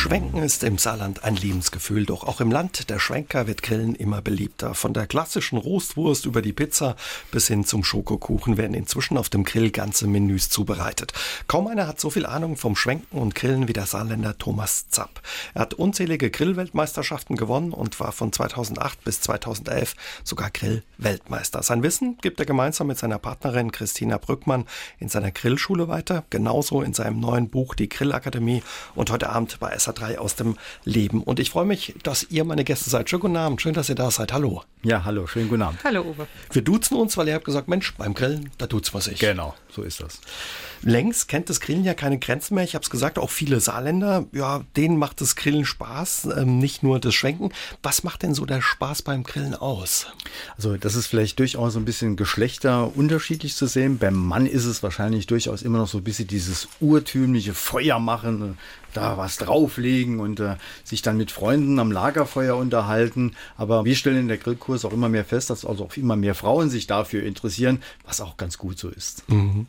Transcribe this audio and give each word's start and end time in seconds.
Schwenken 0.00 0.44
ist 0.44 0.62
im 0.62 0.78
Saarland 0.78 1.24
ein 1.24 1.34
Lebensgefühl, 1.34 2.06
doch 2.06 2.22
auch 2.22 2.40
im 2.40 2.52
Land 2.52 2.88
der 2.88 3.00
Schwenker 3.00 3.48
wird 3.48 3.64
Grillen 3.64 3.96
immer 3.96 4.22
beliebter. 4.22 4.74
Von 4.74 4.94
der 4.94 5.08
klassischen 5.08 5.58
Roastwurst 5.58 6.24
über 6.24 6.40
die 6.40 6.52
Pizza 6.52 6.94
bis 7.32 7.48
hin 7.48 7.64
zum 7.64 7.82
Schokokuchen 7.82 8.56
werden 8.56 8.74
inzwischen 8.74 9.18
auf 9.18 9.28
dem 9.28 9.42
Grill 9.42 9.72
ganze 9.72 10.06
Menüs 10.06 10.50
zubereitet. 10.50 11.14
Kaum 11.48 11.66
einer 11.66 11.88
hat 11.88 11.98
so 11.98 12.10
viel 12.10 12.26
Ahnung 12.26 12.56
vom 12.56 12.76
Schwenken 12.76 13.18
und 13.18 13.34
Grillen 13.34 13.66
wie 13.66 13.72
der 13.72 13.86
Saarländer 13.86 14.38
Thomas 14.38 14.88
Zapp. 14.88 15.20
Er 15.54 15.62
hat 15.62 15.74
unzählige 15.74 16.30
Grillweltmeisterschaften 16.30 17.34
gewonnen 17.34 17.72
und 17.72 17.98
war 17.98 18.12
von 18.12 18.32
2008 18.32 19.02
bis 19.02 19.20
2011 19.22 19.96
sogar 20.22 20.52
Grillweltmeister. 20.52 21.64
Sein 21.64 21.82
Wissen 21.82 22.18
gibt 22.20 22.38
er 22.38 22.46
gemeinsam 22.46 22.86
mit 22.86 22.98
seiner 22.98 23.18
Partnerin 23.18 23.72
Christina 23.72 24.18
Brückmann 24.18 24.64
in 25.00 25.08
seiner 25.08 25.32
Grillschule 25.32 25.88
weiter, 25.88 26.22
genauso 26.30 26.82
in 26.82 26.94
seinem 26.94 27.18
neuen 27.18 27.48
Buch 27.48 27.74
Die 27.74 27.88
Grillakademie 27.88 28.62
und 28.94 29.10
heute 29.10 29.30
Abend 29.30 29.58
bei 29.58 29.70
SR 29.70 29.88
3 29.98 30.18
aus 30.18 30.36
dem 30.36 30.56
Leben. 30.84 31.22
Und 31.22 31.40
ich 31.40 31.50
freue 31.50 31.64
mich, 31.66 31.94
dass 32.02 32.26
ihr 32.30 32.44
meine 32.44 32.64
Gäste 32.64 32.90
seid. 32.90 33.10
Schönen 33.10 33.20
guten 33.20 33.36
Abend, 33.36 33.60
schön, 33.60 33.74
dass 33.74 33.88
ihr 33.88 33.94
da 33.94 34.10
seid. 34.10 34.32
Hallo. 34.32 34.62
Ja, 34.82 35.04
hallo, 35.04 35.26
schönen 35.26 35.48
guten 35.48 35.62
Abend. 35.62 35.82
Hallo 35.84 36.02
Uwe. 36.02 36.26
Wir 36.52 36.62
duzen 36.62 36.96
uns, 36.96 37.16
weil 37.16 37.28
ihr 37.28 37.34
habt 37.34 37.44
gesagt, 37.44 37.68
Mensch, 37.68 37.94
beim 37.96 38.14
Grillen, 38.14 38.50
da 38.58 38.66
tut's 38.66 38.92
man 38.92 39.02
sich. 39.02 39.18
Genau, 39.18 39.54
so 39.78 39.84
ist 39.84 40.00
das. 40.00 40.20
Längst 40.82 41.28
kennt 41.28 41.48
das 41.48 41.60
Grillen 41.60 41.84
ja 41.84 41.94
keine 41.94 42.18
Grenzen 42.18 42.54
mehr. 42.54 42.64
Ich 42.64 42.74
habe 42.74 42.82
es 42.82 42.90
gesagt, 42.90 43.18
auch 43.18 43.30
viele 43.30 43.60
Saarländer, 43.60 44.26
ja, 44.32 44.64
denen 44.76 44.98
macht 44.98 45.20
das 45.20 45.36
Grillen 45.36 45.64
Spaß, 45.64 46.28
ähm, 46.36 46.58
nicht 46.58 46.82
nur 46.82 46.98
das 46.98 47.14
Schwenken. 47.14 47.52
Was 47.82 48.02
macht 48.02 48.22
denn 48.22 48.34
so 48.34 48.44
der 48.44 48.60
Spaß 48.60 49.02
beim 49.02 49.22
Grillen 49.22 49.54
aus? 49.54 50.06
Also 50.56 50.76
das 50.76 50.96
ist 50.96 51.06
vielleicht 51.06 51.38
durchaus 51.38 51.76
ein 51.76 51.84
bisschen 51.84 52.16
Geschlechter 52.16 52.96
unterschiedlich 52.96 53.54
zu 53.54 53.66
sehen. 53.66 53.98
Beim 53.98 54.14
Mann 54.14 54.46
ist 54.46 54.64
es 54.64 54.82
wahrscheinlich 54.82 55.26
durchaus 55.26 55.62
immer 55.62 55.78
noch 55.78 55.88
so 55.88 55.98
ein 55.98 56.04
bisschen 56.04 56.26
dieses 56.26 56.68
urtümliche 56.80 57.54
Feuer 57.54 57.98
machen, 57.98 58.58
da 58.94 59.16
was 59.16 59.36
drauflegen 59.36 60.20
und 60.20 60.40
äh, 60.40 60.56
sich 60.84 61.02
dann 61.02 61.16
mit 61.16 61.30
Freunden 61.30 61.78
am 61.78 61.92
Lagerfeuer 61.92 62.56
unterhalten. 62.56 63.32
Aber 63.56 63.84
wir 63.84 63.94
stellen 63.94 64.18
in 64.18 64.28
der 64.28 64.38
Grillkurs 64.38 64.84
auch 64.84 64.92
immer 64.92 65.08
mehr 65.08 65.24
fest, 65.24 65.50
dass 65.50 65.64
also 65.64 65.84
auch 65.84 65.96
immer 65.96 66.16
mehr 66.16 66.34
Frauen 66.34 66.70
sich 66.70 66.86
dafür 66.86 67.22
interessieren, 67.22 67.80
was 68.04 68.20
auch 68.20 68.36
ganz 68.36 68.58
gut 68.58 68.78
so 68.78 68.88
ist. 68.88 69.28
Mhm. 69.28 69.66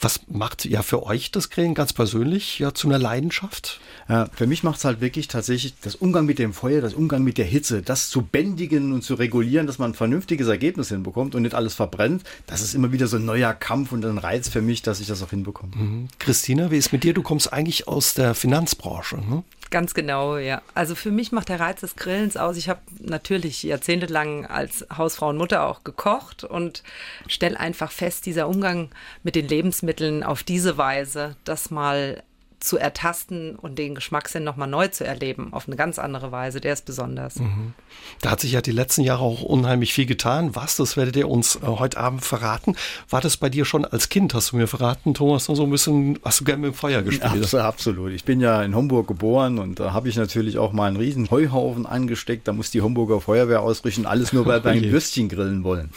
Was 0.00 0.20
macht 0.28 0.64
ja 0.64 0.82
für 0.82 1.02
euch 1.04 1.30
das 1.30 1.50
Grillen 1.50 1.74
ganz 1.74 1.92
persönlich 1.92 2.58
ja 2.58 2.74
zu 2.74 2.88
einer 2.88 2.98
Leidenschaft? 2.98 3.80
Äh, 4.08 4.26
für 4.32 4.46
mich 4.46 4.62
macht 4.62 4.78
es 4.78 4.84
halt 4.84 5.00
wirklich 5.00 5.28
tatsächlich 5.28 5.74
das 5.80 5.94
Umgang 5.94 6.26
mit 6.26 6.38
dem 6.38 6.52
Feuer, 6.52 6.80
das 6.80 6.94
Umgang 6.94 7.24
mit 7.24 7.38
der 7.38 7.44
Hitze, 7.44 7.82
das 7.82 8.10
zu 8.10 8.22
bändigen 8.22 8.92
und 8.92 9.02
zu 9.02 9.14
regulieren, 9.14 9.66
dass 9.66 9.78
man 9.78 9.92
ein 9.92 9.94
vernünftiges 9.94 10.48
Ergebnis 10.48 10.88
hinbekommt 10.88 11.34
und 11.34 11.42
nicht 11.42 11.54
alles 11.54 11.74
verbrennt. 11.74 12.22
Das 12.46 12.60
ist 12.60 12.74
immer 12.74 12.92
wieder 12.92 13.06
so 13.06 13.16
ein 13.16 13.24
neuer 13.24 13.52
Kampf 13.52 13.92
und 13.92 14.04
ein 14.04 14.18
Reiz 14.18 14.48
für 14.48 14.62
mich, 14.62 14.82
dass 14.82 15.00
ich 15.00 15.06
das 15.06 15.22
auch 15.22 15.30
hinbekomme. 15.30 15.72
Mhm. 15.74 16.08
Christina, 16.18 16.70
wie 16.70 16.76
ist 16.76 16.92
mit 16.92 17.04
dir? 17.04 17.14
Du 17.14 17.22
kommst 17.22 17.52
eigentlich 17.52 17.88
aus 17.88 18.14
der 18.14 18.34
Finanzbranche. 18.34 19.16
Ne? 19.16 19.42
Ganz 19.70 19.94
genau, 19.94 20.36
ja. 20.36 20.62
Also 20.74 20.94
für 20.94 21.10
mich 21.10 21.32
macht 21.32 21.48
der 21.48 21.58
Reiz 21.58 21.80
des 21.80 21.96
Grillens 21.96 22.36
aus. 22.36 22.56
Ich 22.56 22.68
habe 22.68 22.80
natürlich 23.00 23.62
jahrzehntelang 23.64 24.46
als 24.46 24.86
Hausfrau 24.96 25.30
und 25.30 25.38
Mutter 25.38 25.66
auch 25.66 25.82
gekocht 25.82 26.44
und 26.44 26.84
stelle 27.26 27.58
einfach 27.58 27.90
fest, 27.90 28.26
dieser 28.26 28.48
Umgang 28.48 28.90
mit 29.24 29.34
den 29.34 29.48
Lebensmitteln 29.48 30.22
auf 30.22 30.44
diese 30.44 30.78
Weise, 30.78 31.36
das 31.44 31.70
mal 31.70 32.22
zu 32.60 32.78
ertasten 32.78 33.56
und 33.56 33.78
den 33.78 33.94
Geschmackssinn 33.94 34.42
nochmal 34.42 34.68
neu 34.68 34.88
zu 34.88 35.04
erleben, 35.04 35.52
auf 35.52 35.66
eine 35.66 35.76
ganz 35.76 35.98
andere 35.98 36.32
Weise, 36.32 36.60
der 36.60 36.72
ist 36.72 36.84
besonders. 36.84 37.36
Mhm. 37.36 37.74
Da 38.22 38.30
hat 38.30 38.40
sich 38.40 38.52
ja 38.52 38.60
die 38.60 38.72
letzten 38.72 39.02
Jahre 39.02 39.22
auch 39.22 39.42
unheimlich 39.42 39.92
viel 39.92 40.06
getan. 40.06 40.54
Was, 40.54 40.76
das 40.76 40.96
werdet 40.96 41.16
ihr 41.16 41.28
uns 41.28 41.56
äh, 41.56 41.60
heute 41.64 41.98
Abend 41.98 42.24
verraten. 42.24 42.76
War 43.10 43.20
das 43.20 43.36
bei 43.36 43.48
dir 43.48 43.64
schon 43.64 43.84
als 43.84 44.08
Kind, 44.08 44.34
hast 44.34 44.52
du 44.52 44.56
mir 44.56 44.66
verraten, 44.66 45.14
Thomas, 45.14 45.44
so 45.44 45.62
ein 45.62 45.70
bisschen, 45.70 46.18
hast 46.24 46.40
du 46.40 46.44
gerne 46.44 46.62
mit 46.62 46.72
dem 46.72 46.76
Feuer 46.76 47.02
gespielt? 47.02 47.52
Ja, 47.52 47.68
absolut. 47.68 48.12
Ich 48.12 48.24
bin 48.24 48.40
ja 48.40 48.62
in 48.62 48.74
Homburg 48.74 49.08
geboren 49.08 49.58
und 49.58 49.78
da 49.78 49.92
habe 49.92 50.08
ich 50.08 50.16
natürlich 50.16 50.58
auch 50.58 50.72
mal 50.72 50.88
einen 50.88 50.96
riesen 50.96 51.30
Heuhaufen 51.30 51.86
angesteckt. 51.86 52.48
Da 52.48 52.52
muss 52.52 52.70
die 52.70 52.82
Homburger 52.82 53.20
Feuerwehr 53.20 53.62
ausrichten, 53.62 54.06
alles 54.06 54.32
nur, 54.32 54.46
weil 54.46 54.64
wir 54.64 54.70
ein 54.70 54.82
Würstchen 54.90 55.28
grillen 55.28 55.62
wollen. 55.62 55.90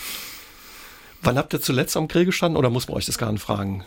Wann 1.21 1.37
habt 1.37 1.53
ihr 1.53 1.61
zuletzt 1.61 1.97
am 1.97 2.07
Grill 2.07 2.25
gestanden 2.25 2.57
oder 2.57 2.69
muss 2.69 2.87
man 2.87 2.97
euch 2.97 3.05
das 3.05 3.17
gar 3.17 3.31
nicht 3.31 3.41
fragen? 3.41 3.83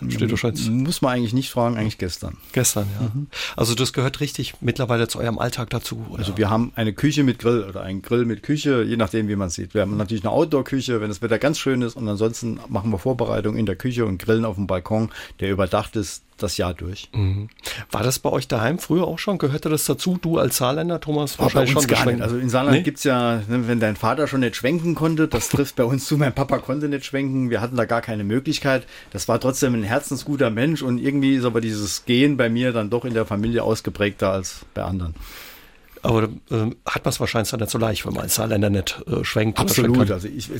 Muss 0.70 1.00
man 1.00 1.14
eigentlich 1.14 1.32
nicht 1.32 1.50
fragen, 1.50 1.76
eigentlich 1.76 1.98
gestern. 1.98 2.36
Gestern, 2.52 2.86
ja. 3.00 3.10
Mhm. 3.14 3.26
Also 3.56 3.74
das 3.74 3.92
gehört 3.92 4.20
richtig 4.20 4.54
mittlerweile 4.60 5.08
zu 5.08 5.18
eurem 5.18 5.38
Alltag 5.38 5.70
dazu. 5.70 6.04
Oder? 6.10 6.20
Also 6.20 6.36
wir 6.36 6.50
haben 6.50 6.72
eine 6.74 6.92
Küche 6.92 7.24
mit 7.24 7.38
Grill 7.38 7.64
oder 7.64 7.82
einen 7.82 8.02
Grill 8.02 8.26
mit 8.26 8.42
Küche, 8.42 8.82
je 8.82 8.96
nachdem, 8.96 9.28
wie 9.28 9.36
man 9.36 9.48
sieht. 9.48 9.72
Wir 9.72 9.82
haben 9.82 9.96
natürlich 9.96 10.24
eine 10.24 10.32
Outdoor-Küche, 10.32 11.00
wenn 11.00 11.08
das 11.08 11.22
Wetter 11.22 11.38
ganz 11.38 11.58
schön 11.58 11.80
ist 11.82 11.96
und 11.96 12.06
ansonsten 12.08 12.60
machen 12.68 12.90
wir 12.90 12.98
Vorbereitungen 12.98 13.58
in 13.58 13.66
der 13.66 13.76
Küche 13.76 14.04
und 14.04 14.18
grillen 14.18 14.44
auf 14.44 14.56
dem 14.56 14.66
Balkon, 14.66 15.10
der 15.40 15.50
überdacht 15.50 15.96
ist 15.96 16.22
das 16.36 16.56
Jahr 16.56 16.74
durch. 16.74 17.08
Mhm. 17.12 17.48
War 17.90 18.02
das 18.02 18.18
bei 18.18 18.30
euch 18.30 18.48
daheim 18.48 18.78
früher 18.78 19.06
auch 19.06 19.18
schon? 19.18 19.38
Gehörte 19.38 19.68
das 19.68 19.84
dazu? 19.84 20.18
Du 20.20 20.38
als 20.38 20.56
Saarländer, 20.56 21.00
Thomas, 21.00 21.38
wahrscheinlich 21.38 21.72
schon 21.72 21.86
gar 21.86 22.06
nicht. 22.06 22.20
Also 22.20 22.38
in 22.38 22.48
Saarland 22.48 22.78
nee? 22.78 22.82
gibt 22.82 22.98
es 22.98 23.04
ja, 23.04 23.42
ne, 23.48 23.68
wenn 23.68 23.80
dein 23.80 23.96
Vater 23.96 24.26
schon 24.26 24.40
nicht 24.40 24.56
schwenken 24.56 24.94
konnte, 24.94 25.28
das 25.28 25.48
trifft 25.48 25.76
bei 25.76 25.84
uns 25.84 26.06
zu, 26.06 26.16
mein 26.16 26.34
Papa 26.34 26.58
konnte 26.58 26.88
nicht 26.88 27.04
schwenken, 27.04 27.50
wir 27.50 27.60
hatten 27.60 27.76
da 27.76 27.84
gar 27.84 28.02
keine 28.02 28.24
Möglichkeit. 28.24 28.86
Das 29.10 29.28
war 29.28 29.40
trotzdem 29.40 29.74
ein 29.74 29.82
herzensguter 29.82 30.50
Mensch 30.50 30.82
und 30.82 30.98
irgendwie 30.98 31.34
ist 31.34 31.44
aber 31.44 31.60
dieses 31.60 32.04
Gehen 32.04 32.36
bei 32.36 32.48
mir 32.48 32.72
dann 32.72 32.90
doch 32.90 33.04
in 33.04 33.14
der 33.14 33.26
Familie 33.26 33.62
ausgeprägter 33.62 34.30
als 34.32 34.64
bei 34.74 34.82
anderen. 34.82 35.14
Aber 36.02 36.24
äh, 36.24 36.70
hat 36.84 37.04
man 37.04 37.10
es 37.10 37.20
wahrscheinlich 37.20 37.50
dann 37.50 37.60
nicht 37.60 37.70
so 37.70 37.78
leicht, 37.78 38.04
wenn 38.04 38.12
man 38.14 38.24
als 38.24 38.34
Saarländer 38.34 38.70
nicht 38.70 39.00
äh, 39.06 39.24
schwenkt. 39.24 39.60
Absolut. 39.60 40.10
Also 40.10 40.26
ich, 40.26 40.50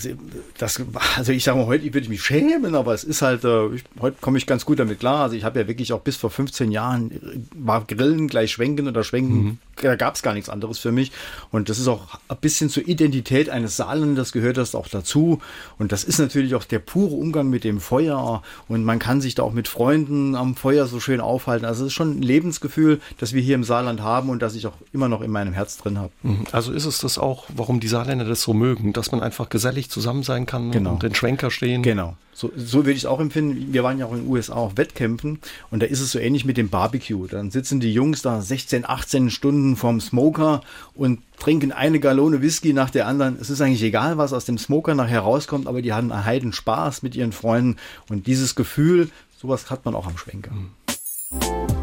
das, 0.57 0.81
also 1.17 1.33
ich 1.33 1.43
sage 1.43 1.59
mal, 1.59 1.67
heute 1.67 1.85
würde 1.85 2.01
ich 2.01 2.09
mich 2.09 2.23
schämen, 2.23 2.77
aber 2.77 2.95
es 2.95 3.03
ist 3.03 3.23
halt, 3.23 3.43
äh, 3.45 3.67
ich, 3.75 3.83
heute 4.01 4.17
komme 4.21 4.39
ich 4.39 4.47
ganz 4.47 4.65
gut 4.65 4.79
damit 4.79 5.01
klar. 5.01 5.25
Also 5.25 5.35
ich 5.35 5.43
habe 5.43 5.59
ja 5.59 5.67
wirklich 5.67 5.93
auch 5.93 6.01
bis 6.01 6.17
vor 6.17 6.31
15 6.31 6.71
Jahren 6.71 7.11
äh, 7.11 7.17
war 7.57 7.85
Grillen 7.85 8.29
gleich 8.29 8.53
Schwenken 8.53 8.87
oder 8.87 9.03
Schwenken, 9.03 9.43
mhm. 9.43 9.59
da 9.83 9.97
gab 9.97 10.15
es 10.15 10.23
gar 10.23 10.33
nichts 10.33 10.49
anderes 10.49 10.79
für 10.79 10.93
mich. 10.93 11.11
Und 11.51 11.69
das 11.69 11.81
ist 11.81 11.89
auch 11.89 12.21
ein 12.29 12.37
bisschen 12.41 12.71
zur 12.71 12.87
Identität 12.87 13.51
eines 13.51 13.77
Saarländers 13.77 14.31
gehört 14.31 14.59
das 14.59 14.77
auch 14.77 14.87
dazu. 14.87 15.41
Und 15.77 15.91
das 15.91 16.05
ist 16.05 16.21
natürlich 16.21 16.55
auch 16.55 16.65
der 16.65 16.79
pure 16.79 17.17
Umgang 17.17 17.51
mit 17.51 17.65
dem 17.65 17.81
Feuer. 17.81 18.43
Und 18.69 18.85
man 18.85 19.01
kann 19.01 19.21
sich 19.21 19.35
da 19.35 19.43
auch 19.43 19.53
mit 19.53 19.67
Freunden 19.67 20.37
am 20.37 20.55
Feuer 20.55 20.87
so 20.87 21.01
schön 21.01 21.21
aufhalten. 21.21 21.65
Also 21.65 21.83
es 21.83 21.89
ist 21.89 21.95
schon 21.95 22.21
ein 22.21 22.23
Lebensgefühl, 22.23 23.01
das 23.19 23.33
wir 23.33 23.43
hier 23.43 23.57
im 23.57 23.65
Saarland 23.65 24.03
haben 24.03 24.31
und 24.31 24.41
das 24.41 24.55
ich 24.55 24.69
auch 24.69 24.77
immer 24.93 25.09
noch 25.09 25.21
im 25.21 25.32
meinem 25.33 25.53
Herz 25.53 25.77
drin 25.79 25.99
habe. 25.99 26.13
Mhm. 26.23 26.45
Also 26.53 26.73
ist 26.73 26.85
es 26.85 26.99
das 26.99 27.19
auch, 27.19 27.45
warum 27.55 27.81
die 27.81 27.89
Saarländer 27.89 28.25
das 28.25 28.43
so 28.43 28.55
mögen, 28.55 28.93
dass 28.93 29.13
man 29.13 29.23
einfach 29.23 29.49
gesellig 29.49 29.91
zusammen 29.91 30.23
sein 30.23 30.47
kann 30.47 30.71
genau. 30.71 30.93
und 30.93 31.03
den 31.03 31.15
Schwenker 31.15 31.51
stehen. 31.51 31.83
Genau. 31.83 32.17
So, 32.35 32.51
so 32.57 32.79
würde 32.79 32.93
ich 32.93 32.99
es 32.99 33.07
auch 33.07 33.21
empfinden. 33.21 33.73
Wir 33.73 33.85
waren 33.85 33.99
ja 33.99 34.07
auch 34.07 34.13
in 34.13 34.23
den 34.23 34.29
USA 34.29 34.55
auf 34.55 34.77
Wettkämpfen 34.77 35.39
und 35.71 35.83
da 35.83 35.87
ist 35.87 36.01
es 36.01 36.13
so 36.13 36.19
ähnlich 36.19 36.45
mit 36.45 36.57
dem 36.57 36.71
Barbecue. 36.71 37.27
Dann 37.27 37.51
sitzen 37.51 37.79
die 37.79 37.93
Jungs 37.93 38.23
da 38.23 38.41
16, 38.41 38.89
18 38.89 39.31
Stunden 39.31 39.77
vorm 39.77 40.01
Smoker 40.01 40.63
und 40.95 41.21
trinken 41.39 41.73
eine 41.73 42.01
Gallone 42.01 42.41
Whisky 42.41 42.73
nach 42.73 42.91
der 42.91 43.07
anderen. 43.07 43.37
Es 43.41 43.51
ist 43.51 43.61
eigentlich 43.61 43.83
egal, 43.83 44.17
was 44.17 44.33
aus 44.33 44.45
dem 44.45 44.59
Smoker 44.59 44.95
nachher 44.95 45.21
rauskommt, 45.21 45.67
aber 45.67 45.83
die 45.83 45.93
haben 45.93 46.11
einen 46.11 46.25
Heiden 46.25 46.53
Spaß 46.53 47.03
mit 47.03 47.15
ihren 47.15 47.33
Freunden 47.33 47.77
und 48.09 48.27
dieses 48.27 48.55
Gefühl, 48.55 49.11
sowas 49.37 49.71
hat 49.71 49.85
man 49.85 49.95
auch 49.95 50.07
am 50.07 50.17
Schwenker. 50.17 50.53
Mhm. 50.53 51.82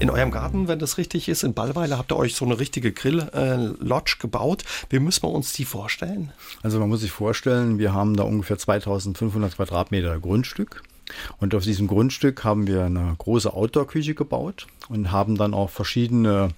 In 0.00 0.10
eurem 0.10 0.30
Garten, 0.30 0.68
wenn 0.68 0.78
das 0.78 0.98
richtig 0.98 1.28
ist, 1.28 1.44
in 1.44 1.54
Ballweiler 1.54 1.96
habt 1.98 2.12
ihr 2.12 2.16
euch 2.16 2.34
so 2.34 2.44
eine 2.44 2.58
richtige 2.58 2.92
Grill-Lodge 2.92 4.16
äh, 4.18 4.20
gebaut. 4.20 4.64
Wie 4.90 4.98
müssen 4.98 5.22
wir 5.22 5.30
uns 5.30 5.52
die 5.52 5.64
vorstellen? 5.64 6.32
Also 6.62 6.80
man 6.80 6.88
muss 6.88 7.00
sich 7.00 7.12
vorstellen, 7.12 7.78
wir 7.78 7.94
haben 7.94 8.16
da 8.16 8.24
ungefähr 8.24 8.58
2500 8.58 9.56
Quadratmeter 9.56 10.18
Grundstück. 10.18 10.82
Und 11.38 11.54
auf 11.54 11.62
diesem 11.62 11.86
Grundstück 11.86 12.44
haben 12.44 12.66
wir 12.66 12.84
eine 12.84 13.14
große 13.18 13.52
Outdoor-Küche 13.52 14.14
gebaut 14.14 14.66
und 14.88 15.12
haben 15.12 15.36
dann 15.36 15.54
auch 15.54 15.70
verschiedene 15.70 16.50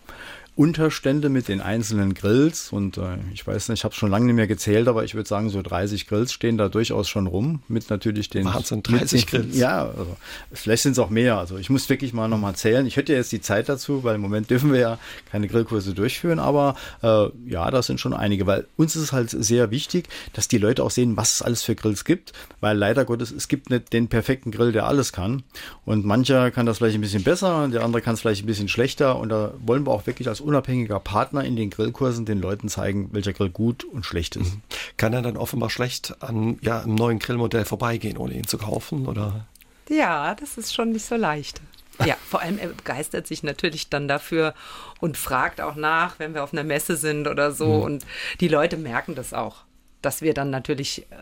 Unterstände 0.56 1.28
mit 1.28 1.48
den 1.48 1.60
einzelnen 1.60 2.14
Grills 2.14 2.72
und 2.72 2.96
äh, 2.96 3.18
ich 3.34 3.46
weiß 3.46 3.68
nicht, 3.68 3.80
ich 3.80 3.84
habe 3.84 3.94
schon 3.94 4.10
lange 4.10 4.24
nicht 4.24 4.36
mehr 4.36 4.46
gezählt, 4.46 4.88
aber 4.88 5.04
ich 5.04 5.14
würde 5.14 5.28
sagen, 5.28 5.50
so 5.50 5.60
30 5.60 6.06
Grills 6.06 6.32
stehen 6.32 6.56
da 6.56 6.70
durchaus 6.70 7.10
schon 7.10 7.26
rum 7.26 7.60
mit 7.68 7.90
natürlich 7.90 8.30
den 8.30 8.46
Wahnsinn, 8.46 8.82
30 8.82 9.26
Grills. 9.26 9.54
Ja, 9.54 9.84
also, 9.84 10.16
vielleicht 10.50 10.82
sind 10.82 10.92
es 10.92 10.98
auch 10.98 11.10
mehr. 11.10 11.36
Also 11.36 11.58
ich 11.58 11.68
muss 11.68 11.90
wirklich 11.90 12.14
mal 12.14 12.26
nochmal 12.28 12.54
zählen. 12.54 12.86
Ich 12.86 12.96
hätte 12.96 13.12
jetzt 13.12 13.32
die 13.32 13.42
Zeit 13.42 13.68
dazu, 13.68 14.02
weil 14.02 14.14
im 14.14 14.22
Moment 14.22 14.48
dürfen 14.48 14.72
wir 14.72 14.80
ja 14.80 14.98
keine 15.30 15.46
Grillkurse 15.46 15.92
durchführen, 15.92 16.38
aber 16.38 16.74
äh, 17.02 17.26
ja, 17.46 17.70
das 17.70 17.88
sind 17.88 18.00
schon 18.00 18.14
einige, 18.14 18.46
weil 18.46 18.66
uns 18.78 18.96
ist 18.96 19.02
es 19.02 19.12
halt 19.12 19.28
sehr 19.28 19.70
wichtig, 19.70 20.08
dass 20.32 20.48
die 20.48 20.58
Leute 20.58 20.82
auch 20.84 20.90
sehen, 20.90 21.18
was 21.18 21.34
es 21.34 21.42
alles 21.42 21.64
für 21.64 21.74
Grills 21.74 22.06
gibt, 22.06 22.32
weil 22.60 22.78
leider 22.78 23.04
Gottes, 23.04 23.30
es 23.30 23.48
gibt 23.48 23.68
nicht 23.68 23.92
den 23.92 24.08
perfekten 24.08 24.52
Grill, 24.52 24.72
der 24.72 24.86
alles 24.86 25.12
kann 25.12 25.42
und 25.84 26.06
mancher 26.06 26.50
kann 26.50 26.64
das 26.64 26.78
vielleicht 26.78 26.94
ein 26.94 27.02
bisschen 27.02 27.24
besser, 27.24 27.68
der 27.68 27.84
andere 27.84 28.00
kann 28.00 28.14
es 28.14 28.22
vielleicht 28.22 28.42
ein 28.42 28.46
bisschen 28.46 28.68
schlechter 28.68 29.18
und 29.18 29.28
da 29.28 29.52
wollen 29.60 29.86
wir 29.86 29.90
auch 29.90 30.06
wirklich 30.06 30.28
als 30.28 30.45
unabhängiger 30.46 31.00
Partner 31.00 31.44
in 31.44 31.56
den 31.56 31.70
Grillkursen 31.70 32.24
den 32.24 32.40
Leuten 32.40 32.68
zeigen, 32.68 33.10
welcher 33.12 33.32
Grill 33.32 33.50
gut 33.50 33.84
und 33.84 34.06
schlecht 34.06 34.36
ist. 34.36 34.54
Mhm. 34.54 34.62
Kann 34.96 35.12
er 35.12 35.22
dann 35.22 35.36
offenbar 35.36 35.70
schlecht 35.70 36.22
an 36.22 36.58
ja, 36.62 36.80
einem 36.80 36.94
neuen 36.94 37.18
Grillmodell 37.18 37.64
vorbeigehen, 37.64 38.16
ohne 38.16 38.34
ihn 38.34 38.46
zu 38.46 38.56
kaufen? 38.56 39.06
Oder? 39.06 39.46
Ja, 39.88 40.34
das 40.34 40.56
ist 40.56 40.74
schon 40.74 40.92
nicht 40.92 41.04
so 41.04 41.16
leicht. 41.16 41.60
Ja, 42.04 42.16
vor 42.28 42.40
allem 42.40 42.58
er 42.58 42.68
begeistert 42.68 43.26
sich 43.26 43.42
natürlich 43.42 43.88
dann 43.88 44.08
dafür 44.08 44.54
und 45.00 45.16
fragt 45.16 45.60
auch 45.60 45.74
nach, 45.74 46.18
wenn 46.18 46.34
wir 46.34 46.44
auf 46.44 46.52
einer 46.52 46.64
Messe 46.64 46.96
sind 46.96 47.26
oder 47.26 47.52
so. 47.52 47.66
Mhm. 47.66 47.82
Und 47.82 48.06
die 48.40 48.48
Leute 48.48 48.76
merken 48.76 49.14
das 49.14 49.32
auch, 49.32 49.64
dass 50.02 50.22
wir 50.22 50.34
dann 50.34 50.50
natürlich 50.50 51.06
äh, 51.10 51.16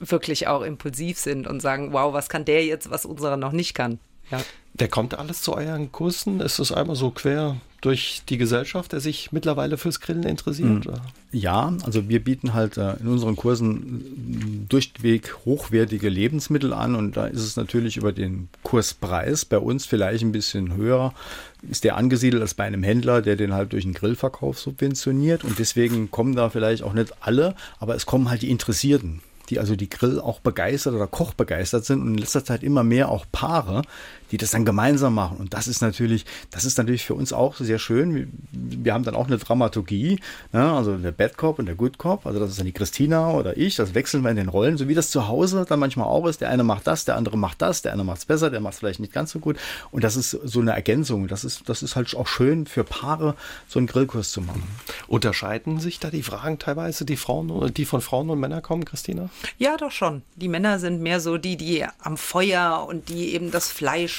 wirklich 0.00 0.48
auch 0.48 0.62
impulsiv 0.62 1.18
sind 1.18 1.46
und 1.46 1.60
sagen, 1.60 1.92
wow, 1.92 2.12
was 2.12 2.28
kann 2.28 2.44
der 2.44 2.64
jetzt, 2.64 2.90
was 2.90 3.04
unsere 3.04 3.38
noch 3.38 3.52
nicht 3.52 3.74
kann. 3.74 3.98
Ja. 4.30 4.40
Der 4.74 4.88
kommt 4.88 5.18
alles 5.18 5.42
zu 5.42 5.54
euren 5.54 5.90
Kursen? 5.90 6.40
Ist 6.40 6.58
es 6.58 6.70
einmal 6.70 6.96
so 6.96 7.10
quer 7.10 7.56
durch 7.80 8.22
die 8.28 8.38
Gesellschaft, 8.38 8.92
der 8.92 9.00
sich 9.00 9.30
mittlerweile 9.30 9.78
fürs 9.78 10.00
Grillen 10.00 10.24
interessiert? 10.24 10.86
Mhm. 10.86 10.94
Ja, 11.30 11.72
also 11.84 12.08
wir 12.08 12.22
bieten 12.22 12.54
halt 12.54 12.76
äh, 12.76 12.94
in 13.00 13.06
unseren 13.06 13.36
Kursen 13.36 14.66
durchweg 14.68 15.34
hochwertige 15.44 16.08
Lebensmittel 16.08 16.72
an 16.72 16.94
und 16.94 17.16
da 17.16 17.26
ist 17.26 17.42
es 17.42 17.56
natürlich 17.56 17.96
über 17.96 18.12
den 18.12 18.48
Kurspreis 18.62 19.44
bei 19.44 19.58
uns 19.58 19.86
vielleicht 19.86 20.24
ein 20.24 20.32
bisschen 20.32 20.74
höher, 20.74 21.14
ist 21.70 21.84
der 21.84 21.96
angesiedelt 21.96 22.42
als 22.42 22.54
bei 22.54 22.64
einem 22.64 22.82
Händler, 22.82 23.22
der 23.22 23.36
den 23.36 23.52
halt 23.52 23.72
durch 23.72 23.84
den 23.84 23.94
Grillverkauf 23.94 24.58
subventioniert 24.58 25.44
und 25.44 25.58
deswegen 25.58 26.10
kommen 26.10 26.34
da 26.34 26.50
vielleicht 26.50 26.82
auch 26.82 26.94
nicht 26.94 27.14
alle, 27.20 27.54
aber 27.78 27.94
es 27.94 28.06
kommen 28.06 28.30
halt 28.30 28.42
die 28.42 28.50
Interessierten 28.50 29.20
die 29.50 29.58
also 29.58 29.76
die 29.76 29.88
Grill 29.88 30.20
auch 30.20 30.40
begeistert 30.40 30.94
oder 30.94 31.06
Koch 31.06 31.34
begeistert 31.34 31.84
sind 31.84 32.02
und 32.02 32.08
in 32.08 32.18
letzter 32.18 32.44
Zeit 32.44 32.62
immer 32.62 32.84
mehr 32.84 33.08
auch 33.08 33.26
Paare, 33.30 33.82
die 34.30 34.36
das 34.36 34.50
dann 34.50 34.64
gemeinsam 34.64 35.14
machen. 35.14 35.38
Und 35.38 35.54
das 35.54 35.68
ist 35.68 35.80
natürlich, 35.80 36.24
das 36.50 36.64
ist 36.64 36.78
natürlich 36.78 37.04
für 37.04 37.14
uns 37.14 37.32
auch 37.32 37.56
sehr 37.56 37.78
schön. 37.78 38.32
Wir 38.52 38.94
haben 38.94 39.04
dann 39.04 39.14
auch 39.14 39.26
eine 39.26 39.38
Dramaturgie, 39.38 40.20
ne? 40.52 40.72
also 40.72 40.96
der 40.96 41.12
Bad 41.12 41.36
Cop 41.36 41.58
und 41.58 41.66
der 41.66 41.74
Good 41.74 41.98
Cop, 41.98 42.26
also 42.26 42.38
das 42.38 42.50
ist 42.50 42.58
dann 42.58 42.66
die 42.66 42.72
Christina 42.72 43.30
oder 43.30 43.56
ich, 43.56 43.76
das 43.76 43.94
wechseln 43.94 44.22
wir 44.22 44.30
in 44.30 44.36
den 44.36 44.48
Rollen, 44.48 44.76
so 44.76 44.88
wie 44.88 44.94
das 44.94 45.10
zu 45.10 45.28
Hause 45.28 45.64
dann 45.68 45.80
manchmal 45.80 46.06
auch 46.06 46.26
ist. 46.26 46.40
Der 46.40 46.50
eine 46.50 46.64
macht 46.64 46.86
das, 46.86 47.04
der 47.04 47.16
andere 47.16 47.36
macht 47.36 47.62
das, 47.62 47.82
der 47.82 47.92
eine 47.92 48.04
macht 48.04 48.18
es 48.18 48.24
besser, 48.24 48.50
der 48.50 48.60
macht 48.60 48.74
es 48.74 48.78
vielleicht 48.80 49.00
nicht 49.00 49.12
ganz 49.12 49.32
so 49.32 49.38
gut. 49.38 49.56
Und 49.90 50.04
das 50.04 50.16
ist 50.16 50.30
so 50.30 50.60
eine 50.60 50.72
Ergänzung. 50.72 51.28
Das 51.28 51.44
ist, 51.44 51.68
das 51.68 51.82
ist 51.82 51.96
halt 51.96 52.14
auch 52.16 52.26
schön 52.26 52.66
für 52.66 52.84
Paare, 52.84 53.34
so 53.68 53.78
einen 53.78 53.86
Grillkurs 53.86 54.30
zu 54.30 54.40
machen. 54.40 54.62
Unterscheiden 55.06 55.80
sich 55.80 55.98
da 55.98 56.10
die 56.10 56.22
Fragen 56.22 56.58
teilweise, 56.58 57.04
die 57.04 57.16
Frauen, 57.16 57.72
die 57.74 57.84
von 57.84 58.00
Frauen 58.00 58.30
und 58.30 58.40
Männern 58.40 58.62
kommen, 58.62 58.84
Christina? 58.84 59.30
Ja, 59.58 59.76
doch 59.76 59.90
schon. 59.90 60.22
Die 60.36 60.48
Männer 60.48 60.78
sind 60.78 61.00
mehr 61.00 61.20
so 61.20 61.38
die, 61.38 61.56
die 61.56 61.84
am 62.00 62.16
Feuer 62.16 62.86
und 62.88 63.08
die 63.08 63.34
eben 63.34 63.50
das 63.50 63.70
Fleisch 63.70 64.17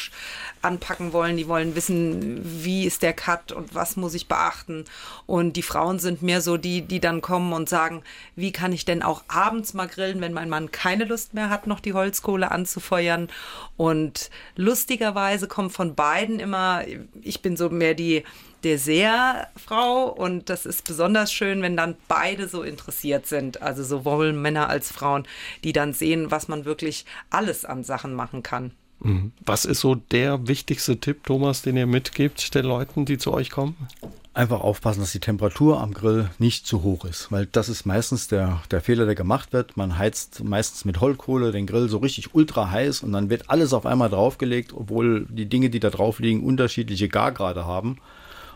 anpacken 0.62 1.14
wollen. 1.14 1.38
Die 1.38 1.48
wollen 1.48 1.76
wissen, 1.76 2.42
wie 2.64 2.86
ist 2.86 3.02
der 3.02 3.14
Cut 3.14 3.52
und 3.52 3.76
was 3.76 3.96
muss 3.96 4.14
ich 4.14 4.28
beachten. 4.28 4.86
Und 5.26 5.54
die 5.54 5.62
Frauen 5.62 6.00
sind 6.00 6.22
mehr 6.22 6.42
so 6.42 6.58
die, 6.58 6.82
die 6.82 7.00
dann 7.00 7.22
kommen 7.22 7.54
und 7.54 7.70
sagen, 7.70 8.04
wie 8.36 8.52
kann 8.52 8.74
ich 8.74 8.86
denn 8.86 9.04
auch 9.04 9.24
abends 9.28 9.74
mal 9.74 9.88
grillen, 9.88 10.22
wenn 10.22 10.34
mein 10.34 10.50
Mann 10.50 10.72
keine 10.72 11.06
Lust 11.06 11.34
mehr 11.34 11.50
hat, 11.50 11.68
noch 11.68 11.80
die 11.80 11.94
Holzkohle 11.94 12.52
anzufeuern. 12.52 13.30
Und 13.78 14.30
lustigerweise 14.56 15.48
kommt 15.48 15.72
von 15.72 15.96
beiden 15.96 16.40
immer, 16.40 16.84
ich 17.22 17.42
bin 17.42 17.58
so 17.58 17.70
mehr 17.70 17.94
die 17.94 18.24
Dessertfrau 18.64 20.10
und 20.10 20.50
das 20.50 20.66
ist 20.66 20.84
besonders 20.86 21.32
schön, 21.32 21.62
wenn 21.62 21.78
dann 21.78 21.96
beide 22.08 22.48
so 22.48 22.64
interessiert 22.64 23.26
sind, 23.26 23.62
also 23.62 23.84
sowohl 23.84 24.34
Männer 24.34 24.70
als 24.70 24.92
Frauen, 24.92 25.26
die 25.64 25.72
dann 25.72 25.94
sehen, 25.94 26.30
was 26.32 26.48
man 26.48 26.66
wirklich 26.66 27.06
alles 27.30 27.64
an 27.64 27.84
Sachen 27.84 28.14
machen 28.14 28.44
kann. 28.44 28.72
Mhm. 29.02 29.32
Was 29.46 29.66
ist 29.66 29.80
so 29.80 29.96
der 29.96 30.48
wichtigste 30.48 31.00
Tipp, 31.00 31.24
Thomas, 31.26 31.62
den 31.62 31.78
ihr 31.78 31.88
mitgibt 31.88 32.54
den 32.54 32.66
Leuten, 32.66 33.06
die 33.06 33.18
zu 33.18 33.34
euch 33.34 33.50
kommen? 33.50 33.76
Einfach 34.34 34.62
aufpassen, 34.62 35.02
dass 35.02 35.12
die 35.12 35.20
Temperatur 35.20 35.82
am 35.82 35.94
Grill 35.94 36.30
nicht 36.38 36.66
zu 36.68 36.84
hoch 36.84 37.04
ist, 37.06 37.32
weil 37.32 37.46
das 37.46 37.68
ist 37.68 37.86
meistens 37.86 38.28
der, 38.28 38.62
der 38.72 38.82
Fehler, 38.82 39.06
der 39.06 39.16
gemacht 39.16 39.54
wird. 39.54 39.76
Man 39.76 39.98
heizt 39.98 40.44
meistens 40.44 40.86
mit 40.86 41.02
Holzkohle 41.02 41.52
den 41.52 41.66
Grill 41.66 41.90
so 41.90 41.98
richtig 41.98 42.36
ultra 42.36 42.70
heiß 42.70 43.04
und 43.04 43.12
dann 43.12 43.30
wird 43.30 43.50
alles 43.50 43.74
auf 43.74 43.86
einmal 43.86 44.10
draufgelegt, 44.10 44.74
obwohl 44.74 45.26
die 45.30 45.48
Dinge, 45.48 45.70
die 45.70 45.80
da 45.80 45.90
drauf 45.90 46.20
liegen, 46.20 46.44
unterschiedliche 46.44 47.10
Gargrade 47.10 47.66
haben. 47.66 47.98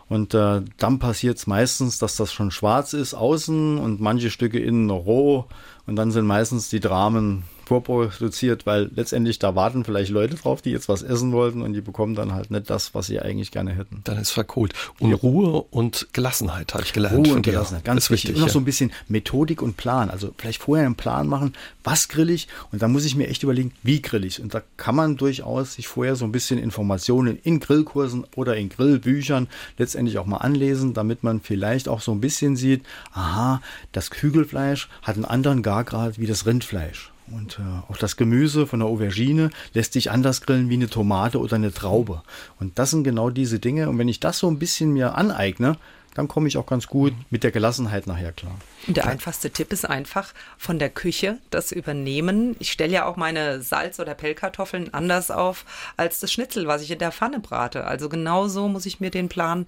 Und 0.08 0.34
äh, 0.34 0.60
dann 0.76 0.98
passiert 0.98 1.38
es 1.38 1.46
meistens, 1.46 1.98
dass 1.98 2.16
das 2.16 2.32
schon 2.32 2.50
schwarz 2.50 2.92
ist 2.92 3.14
außen 3.14 3.78
und 3.78 4.00
manche 4.00 4.30
Stücke 4.30 4.58
innen 4.58 4.90
roh. 4.90 5.46
Und 5.86 5.96
dann 5.96 6.10
sind 6.10 6.26
meistens 6.26 6.68
die 6.68 6.80
Dramen 6.80 7.44
vorproduziert, 7.66 8.66
weil 8.66 8.90
letztendlich 8.94 9.38
da 9.38 9.54
warten 9.54 9.84
vielleicht 9.84 10.10
Leute 10.10 10.36
drauf, 10.36 10.62
die 10.62 10.70
jetzt 10.70 10.88
was 10.88 11.02
essen 11.02 11.32
wollten 11.32 11.62
und 11.62 11.72
die 11.72 11.80
bekommen 11.80 12.14
dann 12.14 12.32
halt 12.32 12.50
nicht 12.50 12.70
das, 12.70 12.94
was 12.94 13.06
sie 13.06 13.20
eigentlich 13.20 13.50
gerne 13.50 13.72
hätten. 13.72 14.00
Dann 14.04 14.18
ist 14.18 14.30
verkohlt. 14.30 14.72
Und 14.98 15.10
ja. 15.10 15.16
Ruhe 15.16 15.64
und 15.70 16.08
Gelassenheit 16.12 16.74
habe 16.74 16.84
ich 16.84 16.92
gelernt. 16.92 17.16
Ruhe 17.26 17.36
und 17.36 17.42
Gelassenheit, 17.42 17.84
ganz 17.84 18.10
wichtig. 18.10 18.30
wichtig. 18.30 18.36
Und 18.36 18.46
noch 18.46 18.52
so 18.52 18.58
ein 18.58 18.64
bisschen 18.64 18.92
Methodik 19.08 19.62
und 19.62 19.76
Plan. 19.76 20.10
Also 20.10 20.34
vielleicht 20.36 20.62
vorher 20.62 20.86
einen 20.86 20.94
Plan 20.94 21.26
machen, 21.26 21.54
was 21.82 22.08
grill 22.08 22.30
ich 22.30 22.48
und 22.72 22.82
dann 22.82 22.92
muss 22.92 23.04
ich 23.04 23.16
mir 23.16 23.28
echt 23.28 23.42
überlegen, 23.42 23.72
wie 23.82 24.02
grill 24.02 24.24
ich. 24.24 24.40
Und 24.40 24.54
da 24.54 24.62
kann 24.76 24.94
man 24.94 25.16
durchaus 25.16 25.74
sich 25.74 25.88
vorher 25.88 26.16
so 26.16 26.24
ein 26.24 26.32
bisschen 26.32 26.58
Informationen 26.58 27.38
in 27.42 27.60
Grillkursen 27.60 28.26
oder 28.36 28.56
in 28.56 28.68
Grillbüchern 28.68 29.48
letztendlich 29.78 30.18
auch 30.18 30.26
mal 30.26 30.38
anlesen, 30.38 30.94
damit 30.94 31.22
man 31.22 31.40
vielleicht 31.40 31.88
auch 31.88 32.00
so 32.00 32.12
ein 32.12 32.20
bisschen 32.20 32.56
sieht, 32.56 32.82
aha, 33.12 33.60
das 33.92 34.10
Kügelfleisch 34.10 34.88
hat 35.02 35.16
einen 35.16 35.24
anderen 35.24 35.62
Gargrad 35.62 36.18
wie 36.18 36.26
das 36.26 36.46
Rindfleisch. 36.46 37.13
Und 37.30 37.58
äh, 37.58 37.90
auch 37.92 37.96
das 37.96 38.16
Gemüse 38.16 38.66
von 38.66 38.80
der 38.80 38.88
Aubergine 38.88 39.50
lässt 39.72 39.94
sich 39.94 40.10
anders 40.10 40.42
grillen 40.42 40.68
wie 40.68 40.74
eine 40.74 40.90
Tomate 40.90 41.38
oder 41.38 41.56
eine 41.56 41.72
Traube. 41.72 42.22
Und 42.60 42.78
das 42.78 42.90
sind 42.90 43.04
genau 43.04 43.30
diese 43.30 43.58
Dinge. 43.58 43.88
Und 43.88 43.98
wenn 43.98 44.08
ich 44.08 44.20
das 44.20 44.38
so 44.38 44.48
ein 44.48 44.58
bisschen 44.58 44.92
mir 44.92 45.14
aneigne, 45.14 45.78
dann 46.14 46.28
komme 46.28 46.46
ich 46.48 46.56
auch 46.56 46.66
ganz 46.66 46.86
gut 46.86 47.12
mit 47.30 47.42
der 47.42 47.50
Gelassenheit 47.50 48.06
nachher 48.06 48.32
klar. 48.32 48.56
Und 48.86 48.96
der 48.96 49.06
einfachste 49.06 49.50
Tipp 49.50 49.72
ist 49.72 49.84
einfach 49.84 50.32
von 50.56 50.78
der 50.78 50.88
Küche 50.88 51.38
das 51.50 51.72
Übernehmen. 51.72 52.54
Ich 52.60 52.70
stelle 52.70 52.92
ja 52.92 53.06
auch 53.06 53.16
meine 53.16 53.62
Salz- 53.62 53.98
oder 53.98 54.14
Pellkartoffeln 54.14 54.94
anders 54.94 55.30
auf 55.30 55.64
als 55.96 56.20
das 56.20 56.32
Schnitzel, 56.32 56.66
was 56.68 56.82
ich 56.82 56.90
in 56.90 57.00
der 57.00 57.10
Pfanne 57.10 57.40
brate. 57.40 57.84
Also 57.84 58.08
genau 58.08 58.46
so 58.46 58.68
muss 58.68 58.86
ich 58.86 59.00
mir 59.00 59.10
den 59.10 59.28
Plan 59.28 59.66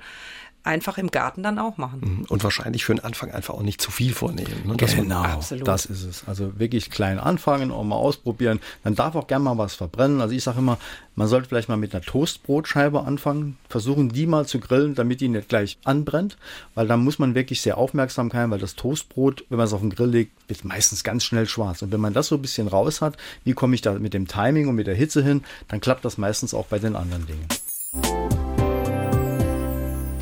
einfach 0.66 0.98
im 0.98 1.10
Garten 1.10 1.42
dann 1.42 1.58
auch 1.58 1.76
machen. 1.76 2.00
Mhm. 2.00 2.24
Und 2.28 2.44
wahrscheinlich 2.44 2.84
für 2.84 2.94
den 2.94 3.04
Anfang 3.04 3.30
einfach 3.30 3.54
auch 3.54 3.62
nicht 3.62 3.80
zu 3.80 3.90
viel 3.90 4.12
vornehmen. 4.12 4.62
Ne? 4.64 4.76
Genau, 4.76 5.22
Absolut. 5.22 5.66
das 5.66 5.86
ist 5.86 6.04
es. 6.04 6.24
Also 6.26 6.58
wirklich 6.58 6.90
klein 6.90 7.18
anfangen, 7.18 7.70
auch 7.70 7.84
mal 7.84 7.96
ausprobieren. 7.96 8.60
Dann 8.84 8.94
darf 8.94 9.14
auch 9.14 9.26
gerne 9.26 9.44
mal 9.44 9.58
was 9.58 9.74
verbrennen. 9.74 10.20
Also 10.20 10.34
ich 10.34 10.42
sage 10.42 10.58
immer, 10.58 10.78
man 11.14 11.28
sollte 11.28 11.48
vielleicht 11.48 11.68
mal 11.68 11.76
mit 11.76 11.94
einer 11.94 12.04
Toastbrotscheibe 12.04 13.02
anfangen, 13.04 13.56
versuchen 13.68 14.10
die 14.10 14.26
mal 14.26 14.46
zu 14.46 14.60
grillen, 14.60 14.94
damit 14.94 15.20
die 15.20 15.28
nicht 15.28 15.48
gleich 15.48 15.78
anbrennt, 15.84 16.36
weil 16.74 16.86
dann 16.86 17.02
muss 17.02 17.18
man 17.18 17.34
wirklich 17.34 17.62
sehr 17.62 17.78
aufmerksam 17.78 18.30
sein, 18.30 18.50
weil 18.50 18.58
das 18.58 18.74
Toastbrot, 18.74 19.44
wenn 19.48 19.56
man 19.56 19.66
es 19.66 19.72
auf 19.72 19.80
den 19.80 19.90
Grill 19.90 20.10
legt, 20.10 20.32
wird 20.48 20.64
meistens 20.64 21.04
ganz 21.04 21.24
schnell 21.24 21.46
schwarz. 21.46 21.80
Und 21.82 21.90
wenn 21.92 22.00
man 22.00 22.12
das 22.12 22.28
so 22.28 22.34
ein 22.34 22.42
bisschen 22.42 22.68
raus 22.68 23.00
hat, 23.00 23.16
wie 23.44 23.54
komme 23.54 23.74
ich 23.74 23.80
da 23.80 23.94
mit 23.94 24.12
dem 24.12 24.28
Timing 24.28 24.68
und 24.68 24.74
mit 24.74 24.86
der 24.86 24.94
Hitze 24.94 25.22
hin, 25.22 25.42
dann 25.68 25.80
klappt 25.80 26.04
das 26.04 26.18
meistens 26.18 26.52
auch 26.52 26.66
bei 26.66 26.78
den 26.78 26.96
anderen 26.96 27.26
Dingen. 27.26 27.46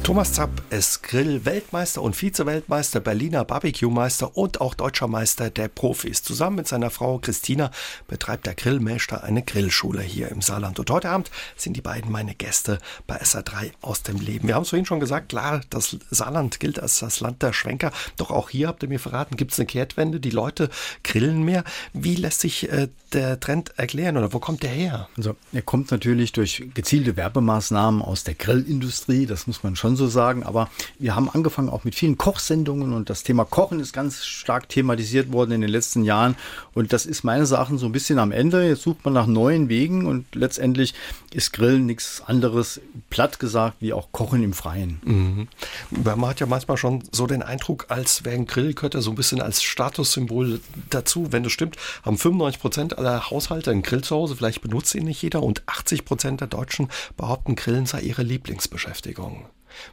Thomas 0.05 0.35
Zapp 0.35 0.51
ist 0.69 1.03
Grill-Weltmeister 1.05 2.03
und 2.03 2.15
Vize-Weltmeister, 2.15 3.01
Berliner 3.01 3.43
Barbecue-Meister 3.47 4.37
und 4.37 4.61
auch 4.61 4.75
Deutscher 4.75 5.09
Meister 5.09 5.49
der 5.49 5.69
Profis. 5.69 6.23
Zusammen 6.23 6.57
mit 6.57 6.69
seiner 6.69 6.91
Frau 6.91 7.19
Christina 7.19 7.71
betreibt 8.07 8.45
der 8.45 8.55
Grillmeister 8.55 9.25
eine 9.25 9.43
Grillschule 9.43 10.03
hier 10.03 10.29
im 10.29 10.43
Saarland. 10.43 10.79
Und 10.79 10.91
heute 10.91 11.09
Abend 11.09 11.31
sind 11.57 11.75
die 11.75 11.81
beiden 11.81 12.13
meine 12.13 12.35
Gäste 12.35 12.81
bei 13.07 13.19
SA3 13.19 13.73
aus 13.81 14.03
dem 14.03 14.21
Leben. 14.21 14.47
Wir 14.47 14.57
haben 14.57 14.65
es 14.65 14.69
vorhin 14.69 14.85
schon 14.85 15.01
gesagt, 15.01 15.31
klar, 15.31 15.63
das 15.71 15.97
Saarland 16.11 16.61
gilt 16.61 16.79
als 16.79 16.99
das 16.99 17.21
Land 17.21 17.43
der 17.43 17.55
Schwenker. 17.55 17.91
Doch 18.19 18.31
auch 18.31 18.51
hier 18.51 18.69
habt 18.69 18.83
ihr 18.83 18.91
mir 18.91 19.01
verraten, 19.01 19.39
gibt 19.39 19.53
es 19.53 19.59
eine 19.59 19.67
Kehrtwende. 19.67 20.21
Die 20.21 20.29
Leute 20.29 20.69
grillen 21.03 21.43
mehr. 21.45 21.65
Wie 21.95 22.15
lässt 22.15 22.41
sich 22.41 22.71
äh, 22.71 22.89
der 23.15 23.41
Trend 23.41 23.73
erklären 23.79 24.19
oder 24.19 24.35
wo 24.35 24.39
kommt 24.39 24.63
der 24.63 24.71
her? 24.71 25.09
Also, 25.17 25.37
er 25.53 25.63
kommt 25.63 25.91
natürlich 25.91 26.33
durch 26.33 26.63
gezielte 26.75 27.17
Werbemaßnahmen 27.17 28.03
aus 28.03 28.25
der 28.25 28.35
Grillindustrie. 28.35 29.25
Das 29.25 29.47
muss 29.47 29.63
man 29.63 29.77
schon 29.77 29.94
man 29.95 29.97
so 29.97 30.09
sagen. 30.09 30.43
Aber 30.43 30.69
wir 30.99 31.15
haben 31.17 31.31
angefangen 31.31 31.69
auch 31.69 31.85
mit 31.85 31.95
vielen 31.95 32.19
Kochsendungen 32.19 32.93
und 32.93 33.11
das 33.11 33.23
Thema 33.23 33.45
Kochen 33.45 33.81
ist 33.81 33.93
ganz 33.93 34.25
stark 34.25 34.69
thematisiert 34.69 35.33
worden 35.33 35.53
in 35.53 35.61
den 35.61 35.71
letzten 35.71 36.05
Jahren. 36.05 36.37
Und 36.75 36.93
das 36.93 37.07
ist 37.07 37.25
meines 37.25 37.53
Erachtens 37.53 37.81
so 37.81 37.87
ein 37.87 37.93
bisschen 37.93 38.19
am 38.19 38.33
Ende. 38.33 38.67
Jetzt 38.67 38.83
sucht 38.83 39.05
man 39.05 39.15
nach 39.15 39.27
neuen 39.27 39.69
Wegen 39.69 40.07
und 40.07 40.27
letztendlich 40.35 40.95
ist 41.33 41.53
Grillen 41.53 41.87
nichts 41.87 42.23
anderes, 42.27 42.81
platt 43.11 43.39
gesagt, 43.39 43.77
wie 43.81 43.93
auch 43.93 44.09
Kochen 44.13 44.43
im 44.43 44.53
Freien. 44.53 45.01
Mhm. 45.05 45.49
Man 45.91 46.27
hat 46.27 46.41
ja 46.41 46.47
manchmal 46.47 46.77
schon 46.77 47.03
so 47.13 47.27
den 47.27 47.43
Eindruck, 47.43 47.87
als 47.89 48.25
wäre 48.25 48.37
ein 48.37 48.47
Grillkötter 48.47 49.03
so 49.03 49.11
ein 49.11 49.17
bisschen 49.17 49.41
als 49.41 49.63
Statussymbol 49.63 50.61
dazu. 50.91 51.29
Wenn 51.31 51.43
das 51.43 51.53
stimmt, 51.53 51.77
haben 52.03 52.19
95 52.19 52.61
Prozent 52.61 52.99
aller 52.99 53.31
Haushalte 53.31 53.71
einen 53.71 53.83
Grill 53.83 54.03
zu 54.03 54.17
Hause. 54.17 54.37
Vielleicht 54.37 54.63
benutzt 54.63 54.95
ihn 54.95 55.05
nicht 55.05 55.23
jeder 55.23 55.43
und 55.43 55.63
80 55.67 56.05
Prozent 56.05 56.41
der 56.41 56.49
Deutschen 56.49 56.89
behaupten, 57.17 57.57
Grillen 57.57 57.87
sei 57.87 58.01
ihre 58.01 58.23
Lieblingsbeschäftigung. 58.23 59.47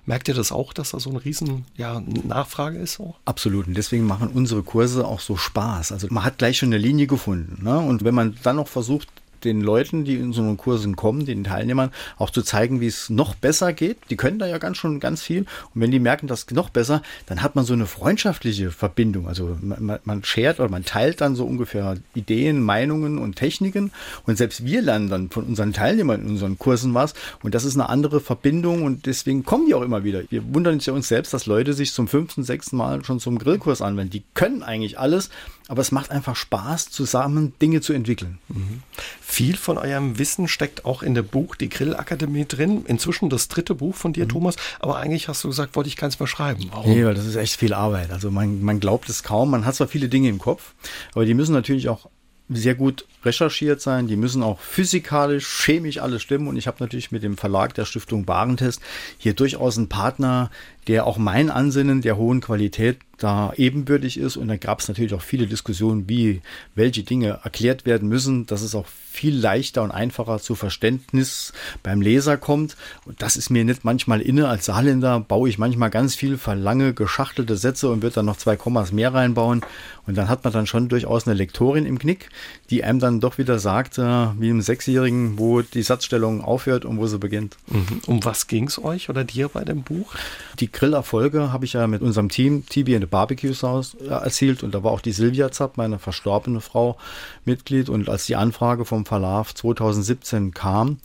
Merkt 0.05 0.27
ihr 0.27 0.33
das 0.33 0.51
auch, 0.51 0.73
dass 0.73 0.91
da 0.91 1.00
so 1.00 1.09
eine 1.09 1.23
riesen 1.23 1.65
ja, 1.77 2.01
Nachfrage 2.23 2.77
ist? 2.77 3.00
Auch? 3.00 3.15
Absolut. 3.25 3.67
Und 3.67 3.75
deswegen 3.75 4.05
machen 4.05 4.29
unsere 4.29 4.63
Kurse 4.63 5.05
auch 5.05 5.19
so 5.19 5.38
Spaß. 5.38 5.91
Also 5.91 6.07
man 6.09 6.23
hat 6.23 6.38
gleich 6.38 6.57
schon 6.57 6.69
eine 6.69 6.77
Linie 6.77 7.07
gefunden. 7.07 7.63
Ne? 7.63 7.79
Und 7.79 8.03
wenn 8.03 8.15
man 8.15 8.38
dann 8.43 8.57
noch 8.57 8.67
versucht, 8.67 9.07
den 9.43 9.62
Leuten, 9.62 10.05
die 10.05 10.15
in 10.15 10.33
so 10.33 10.41
einen 10.41 10.57
Kursen 10.57 10.95
kommen, 10.95 11.25
den 11.25 11.43
Teilnehmern, 11.43 11.91
auch 12.17 12.29
zu 12.29 12.41
zeigen, 12.41 12.81
wie 12.81 12.88
es 12.88 13.10
noch 13.10 13.36
besser 13.36 13.74
geht. 13.74 13.98
Die 14.10 14.17
können 14.17 14.39
da 14.39 14.48
ja 14.48 14.57
ganz 14.57 14.77
schon 14.77 15.00
ganz 15.00 15.21
viel. 15.21 15.41
Und 15.74 15.81
wenn 15.81 15.91
die 15.91 16.00
merken, 16.00 16.27
das 16.27 16.50
noch 16.51 16.69
besser, 16.69 17.01
dann 17.25 17.41
hat 17.41 17.55
man 17.55 17.65
so 17.65 17.74
eine 17.74 17.86
freundschaftliche 17.86 18.71
Verbindung. 18.71 19.27
Also 19.27 19.57
man, 19.62 20.00
man 20.03 20.24
shared 20.24 20.60
oder 20.60 20.69
man 20.69 20.86
teilt 20.86 21.21
dann 21.21 21.36
so 21.36 21.45
ungefähr 21.45 21.98
Ideen, 22.13 22.62
Meinungen 22.62 23.17
und 23.17 23.36
Techniken. 23.36 23.91
Und 24.25 24.38
selbst 24.38 24.65
wir 24.65 24.81
lernen 24.81 25.10
dann 25.10 25.29
von 25.29 25.45
unseren 25.45 25.74
Teilnehmern 25.74 26.21
in 26.21 26.29
unseren 26.29 26.57
Kursen 26.57 26.93
was. 26.93 27.13
Und 27.43 27.55
das 27.55 27.65
ist 27.65 27.75
eine 27.75 27.89
andere 27.89 28.19
Verbindung 28.19 28.83
und 28.83 29.05
deswegen 29.05 29.43
kommen 29.43 29.65
die 29.67 29.74
auch 29.74 29.81
immer 29.81 30.03
wieder. 30.03 30.21
Wir 30.29 30.53
wundern 30.53 30.75
uns 30.75 30.86
ja 30.86 30.93
uns 30.93 31.07
selbst, 31.07 31.33
dass 31.33 31.45
Leute 31.45 31.74
sich 31.74 31.93
zum 31.93 32.07
fünften, 32.07 32.43
sechsten 32.43 32.77
Mal 32.77 33.03
schon 33.03 33.19
zum 33.19 33.38
Grillkurs 33.38 33.81
anwenden. 33.81 34.12
Die 34.12 34.24
können 34.33 34.63
eigentlich 34.63 35.00
alles, 35.00 35.29
aber 35.71 35.79
es 35.79 35.93
macht 35.93 36.11
einfach 36.11 36.35
Spaß, 36.35 36.89
zusammen 36.89 37.53
Dinge 37.61 37.79
zu 37.79 37.93
entwickeln. 37.93 38.39
Mhm. 38.49 38.83
Viel 39.21 39.55
von 39.55 39.77
eurem 39.77 40.19
Wissen 40.19 40.49
steckt 40.49 40.83
auch 40.83 41.01
in 41.01 41.15
dem 41.15 41.25
Buch 41.25 41.55
Die 41.55 41.69
Grillakademie 41.69 42.45
drin. 42.45 42.83
Inzwischen 42.87 43.29
das 43.29 43.47
dritte 43.47 43.73
Buch 43.73 43.95
von 43.95 44.11
dir, 44.11 44.25
mhm. 44.25 44.29
Thomas. 44.29 44.57
Aber 44.81 44.97
eigentlich 44.97 45.29
hast 45.29 45.45
du 45.45 45.47
gesagt, 45.47 45.77
wollte 45.77 45.87
ich 45.87 45.95
keins 45.95 46.19
mehr 46.19 46.27
schreiben. 46.27 46.65
Warum? 46.71 46.91
Nee, 46.91 47.05
weil 47.05 47.13
das 47.13 47.25
ist 47.25 47.37
echt 47.37 47.55
viel 47.55 47.73
Arbeit. 47.73 48.11
Also 48.11 48.31
man, 48.31 48.61
man 48.61 48.81
glaubt 48.81 49.07
es 49.07 49.23
kaum. 49.23 49.49
Man 49.49 49.65
hat 49.65 49.75
zwar 49.75 49.87
viele 49.87 50.09
Dinge 50.09 50.27
im 50.27 50.39
Kopf, 50.39 50.73
aber 51.13 51.23
die 51.23 51.33
müssen 51.33 51.53
natürlich 51.53 51.87
auch 51.87 52.09
sehr 52.49 52.75
gut 52.75 53.05
recherchiert 53.23 53.79
sein. 53.79 54.07
Die 54.07 54.17
müssen 54.17 54.43
auch 54.43 54.59
physikalisch, 54.59 55.47
chemisch 55.63 55.99
alles 55.99 56.21
stimmen. 56.21 56.49
Und 56.49 56.57
ich 56.57 56.67
habe 56.67 56.77
natürlich 56.81 57.11
mit 57.11 57.23
dem 57.23 57.37
Verlag 57.37 57.73
der 57.75 57.85
Stiftung 57.85 58.27
Warentest 58.27 58.81
hier 59.17 59.33
durchaus 59.33 59.77
einen 59.77 59.87
Partner, 59.87 60.51
der 60.88 61.05
auch 61.05 61.17
mein 61.17 61.50
Ansinnen 61.50 62.01
der 62.01 62.17
hohen 62.17 62.41
Qualität 62.41 62.97
da 63.21 63.53
ebenbürtig 63.55 64.17
ist. 64.17 64.38
Und 64.38 64.47
da 64.47 64.57
gab 64.57 64.79
es 64.79 64.88
natürlich 64.88 65.13
auch 65.13 65.21
viele 65.21 65.47
Diskussionen, 65.47 66.09
wie 66.09 66.41
welche 66.75 67.03
Dinge 67.03 67.39
erklärt 67.43 67.85
werden 67.85 68.07
müssen, 68.09 68.45
dass 68.47 68.61
es 68.61 68.75
auch 68.75 68.88
viel 68.88 69.35
leichter 69.35 69.83
und 69.83 69.91
einfacher 69.91 70.39
zu 70.39 70.55
Verständnis 70.55 71.53
beim 71.83 72.01
Leser 72.01 72.38
kommt. 72.38 72.77
Und 73.05 73.21
das 73.21 73.35
ist 73.35 73.50
mir 73.50 73.63
nicht 73.63 73.83
manchmal 73.83 74.21
inne. 74.21 74.47
Als 74.47 74.65
Saarländer 74.65 75.19
baue 75.19 75.50
ich 75.50 75.57
manchmal 75.57 75.89
ganz 75.89 76.15
viel 76.15 76.38
verlange 76.38 76.93
geschachtelte 76.93 77.57
Sätze 77.57 77.89
und 77.89 78.01
würde 78.01 78.15
dann 78.15 78.25
noch 78.25 78.38
zwei 78.38 78.55
Kommas 78.55 78.91
mehr 78.91 79.13
reinbauen. 79.13 79.61
Und 80.07 80.17
dann 80.17 80.29
hat 80.29 80.43
man 80.43 80.53
dann 80.53 80.65
schon 80.65 80.89
durchaus 80.89 81.27
eine 81.27 81.35
Lektorin 81.35 81.85
im 81.85 82.00
Knick, 82.00 82.29
die 82.69 82.83
einem 82.83 83.00
dann 83.00 83.19
doch 83.19 83.38
wieder 83.38 83.59
sagt, 83.59 83.97
äh, 83.97 84.01
wie 84.01 84.50
einem 84.50 84.61
Sechsjährigen, 84.61 85.38
wo 85.38 85.61
die 85.61 85.83
Satzstellung 85.83 86.41
aufhört 86.41 86.85
und 86.85 86.97
wo 86.97 87.05
sie 87.05 87.19
beginnt. 87.19 87.57
Mhm. 87.67 88.01
Um 88.07 88.25
was 88.25 88.47
ging 88.47 88.67
es 88.67 88.83
euch 88.83 89.09
oder 89.09 89.23
dir 89.23 89.50
bei 89.50 89.63
dem 89.63 89.83
Buch? 89.83 90.15
Die 90.59 90.70
Grillerfolge 90.71 91.51
habe 91.51 91.65
ich 91.65 91.73
ja 91.73 91.87
mit 91.87 92.01
unserem 92.01 92.29
Team 92.29 92.65
TB 92.65 92.89
in 92.89 93.01
the 93.01 93.07
Barbecue 93.07 93.53
Sauce 93.53 93.95
äh, 93.95 94.07
erzielt 94.07 94.63
und 94.63 94.73
da 94.73 94.83
war 94.83 94.91
auch 94.91 95.01
die 95.01 95.11
Silvia 95.11 95.51
Zapp, 95.51 95.77
meine 95.77 95.99
verstorbene 95.99 96.61
Frau, 96.61 96.97
Mitglied. 97.45 97.89
Und 97.89 98.09
als 98.09 98.25
die 98.25 98.35
Anfrage 98.35 98.85
vom 98.85 99.05
Verlag 99.05 99.55
2017 99.55 100.53
kam, 100.53 100.97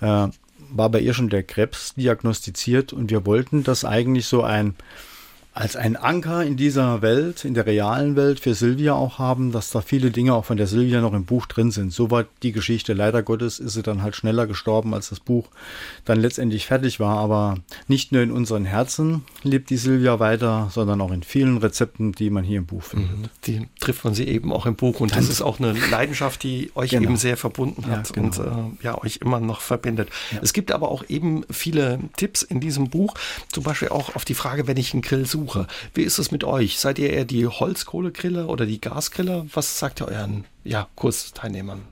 äh, 0.00 0.28
war 0.70 0.90
bei 0.90 1.00
ihr 1.00 1.14
schon 1.14 1.28
der 1.28 1.42
Krebs 1.42 1.94
diagnostiziert 1.94 2.92
und 2.92 3.10
wir 3.10 3.26
wollten 3.26 3.64
das 3.64 3.84
eigentlich 3.84 4.26
so 4.26 4.42
ein 4.42 4.74
als 5.54 5.76
ein 5.76 5.94
Anker 5.94 6.42
in 6.42 6.56
dieser 6.56 7.00
Welt, 7.00 7.44
in 7.44 7.54
der 7.54 7.64
realen 7.64 8.16
Welt 8.16 8.40
für 8.40 8.54
Silvia 8.54 8.94
auch 8.94 9.20
haben, 9.20 9.52
dass 9.52 9.70
da 9.70 9.82
viele 9.82 10.10
Dinge 10.10 10.34
auch 10.34 10.44
von 10.44 10.56
der 10.56 10.66
Silvia 10.66 11.00
noch 11.00 11.12
im 11.12 11.26
Buch 11.26 11.46
drin 11.46 11.70
sind. 11.70 11.92
So 11.92 12.10
war 12.10 12.24
die 12.42 12.50
Geschichte. 12.50 12.92
Leider 12.92 13.22
Gottes 13.22 13.60
ist 13.60 13.74
sie 13.74 13.82
dann 13.84 14.02
halt 14.02 14.16
schneller 14.16 14.48
gestorben, 14.48 14.94
als 14.94 15.10
das 15.10 15.20
Buch 15.20 15.46
dann 16.04 16.18
letztendlich 16.18 16.66
fertig 16.66 16.98
war. 16.98 17.18
Aber 17.18 17.58
nicht 17.86 18.10
nur 18.10 18.22
in 18.22 18.32
unseren 18.32 18.64
Herzen 18.64 19.22
lebt 19.44 19.70
die 19.70 19.76
Silvia 19.76 20.18
weiter, 20.18 20.70
sondern 20.72 21.00
auch 21.00 21.12
in 21.12 21.22
vielen 21.22 21.58
Rezepten, 21.58 22.10
die 22.10 22.30
man 22.30 22.42
hier 22.42 22.58
im 22.58 22.66
Buch 22.66 22.82
findet. 22.82 23.16
Mhm. 23.16 23.28
Die 23.46 23.68
trifft 23.78 24.04
man 24.04 24.12
sie 24.12 24.26
eben 24.26 24.52
auch 24.52 24.66
im 24.66 24.74
Buch. 24.74 24.98
Und 24.98 25.12
das, 25.12 25.18
das 25.18 25.28
ist 25.28 25.42
auch 25.42 25.60
eine 25.60 25.72
Leidenschaft, 25.88 26.42
die 26.42 26.72
euch 26.74 26.90
genau. 26.90 27.04
eben 27.04 27.16
sehr 27.16 27.36
verbunden 27.36 27.86
hat 27.86 28.08
ja, 28.08 28.22
genau. 28.22 28.26
und 28.26 28.80
äh, 28.80 28.84
ja, 28.84 29.00
euch 29.00 29.18
immer 29.18 29.38
noch 29.38 29.60
verbindet. 29.60 30.08
Ja. 30.32 30.40
Es 30.42 30.52
gibt 30.52 30.72
aber 30.72 30.90
auch 30.90 31.04
eben 31.08 31.44
viele 31.48 32.00
Tipps 32.16 32.42
in 32.42 32.58
diesem 32.58 32.90
Buch. 32.90 33.14
Zum 33.52 33.62
Beispiel 33.62 33.90
auch 33.90 34.16
auf 34.16 34.24
die 34.24 34.34
Frage, 34.34 34.66
wenn 34.66 34.78
ich 34.78 34.94
einen 34.94 35.02
Grill 35.02 35.26
suche 35.26 35.43
Suche. 35.44 35.66
Wie 35.92 36.02
ist 36.02 36.18
es 36.18 36.30
mit 36.30 36.44
euch? 36.44 36.78
Seid 36.78 36.98
ihr 36.98 37.10
eher 37.10 37.24
die 37.24 37.46
Holzkohlegriller 37.46 38.48
oder 38.48 38.66
die 38.66 38.80
Gasgriller? 38.80 39.46
Was 39.52 39.78
sagt 39.78 40.00
ihr 40.00 40.08
euren 40.08 40.44
ja, 40.64 40.88
Kursteilnehmern? 40.96 41.82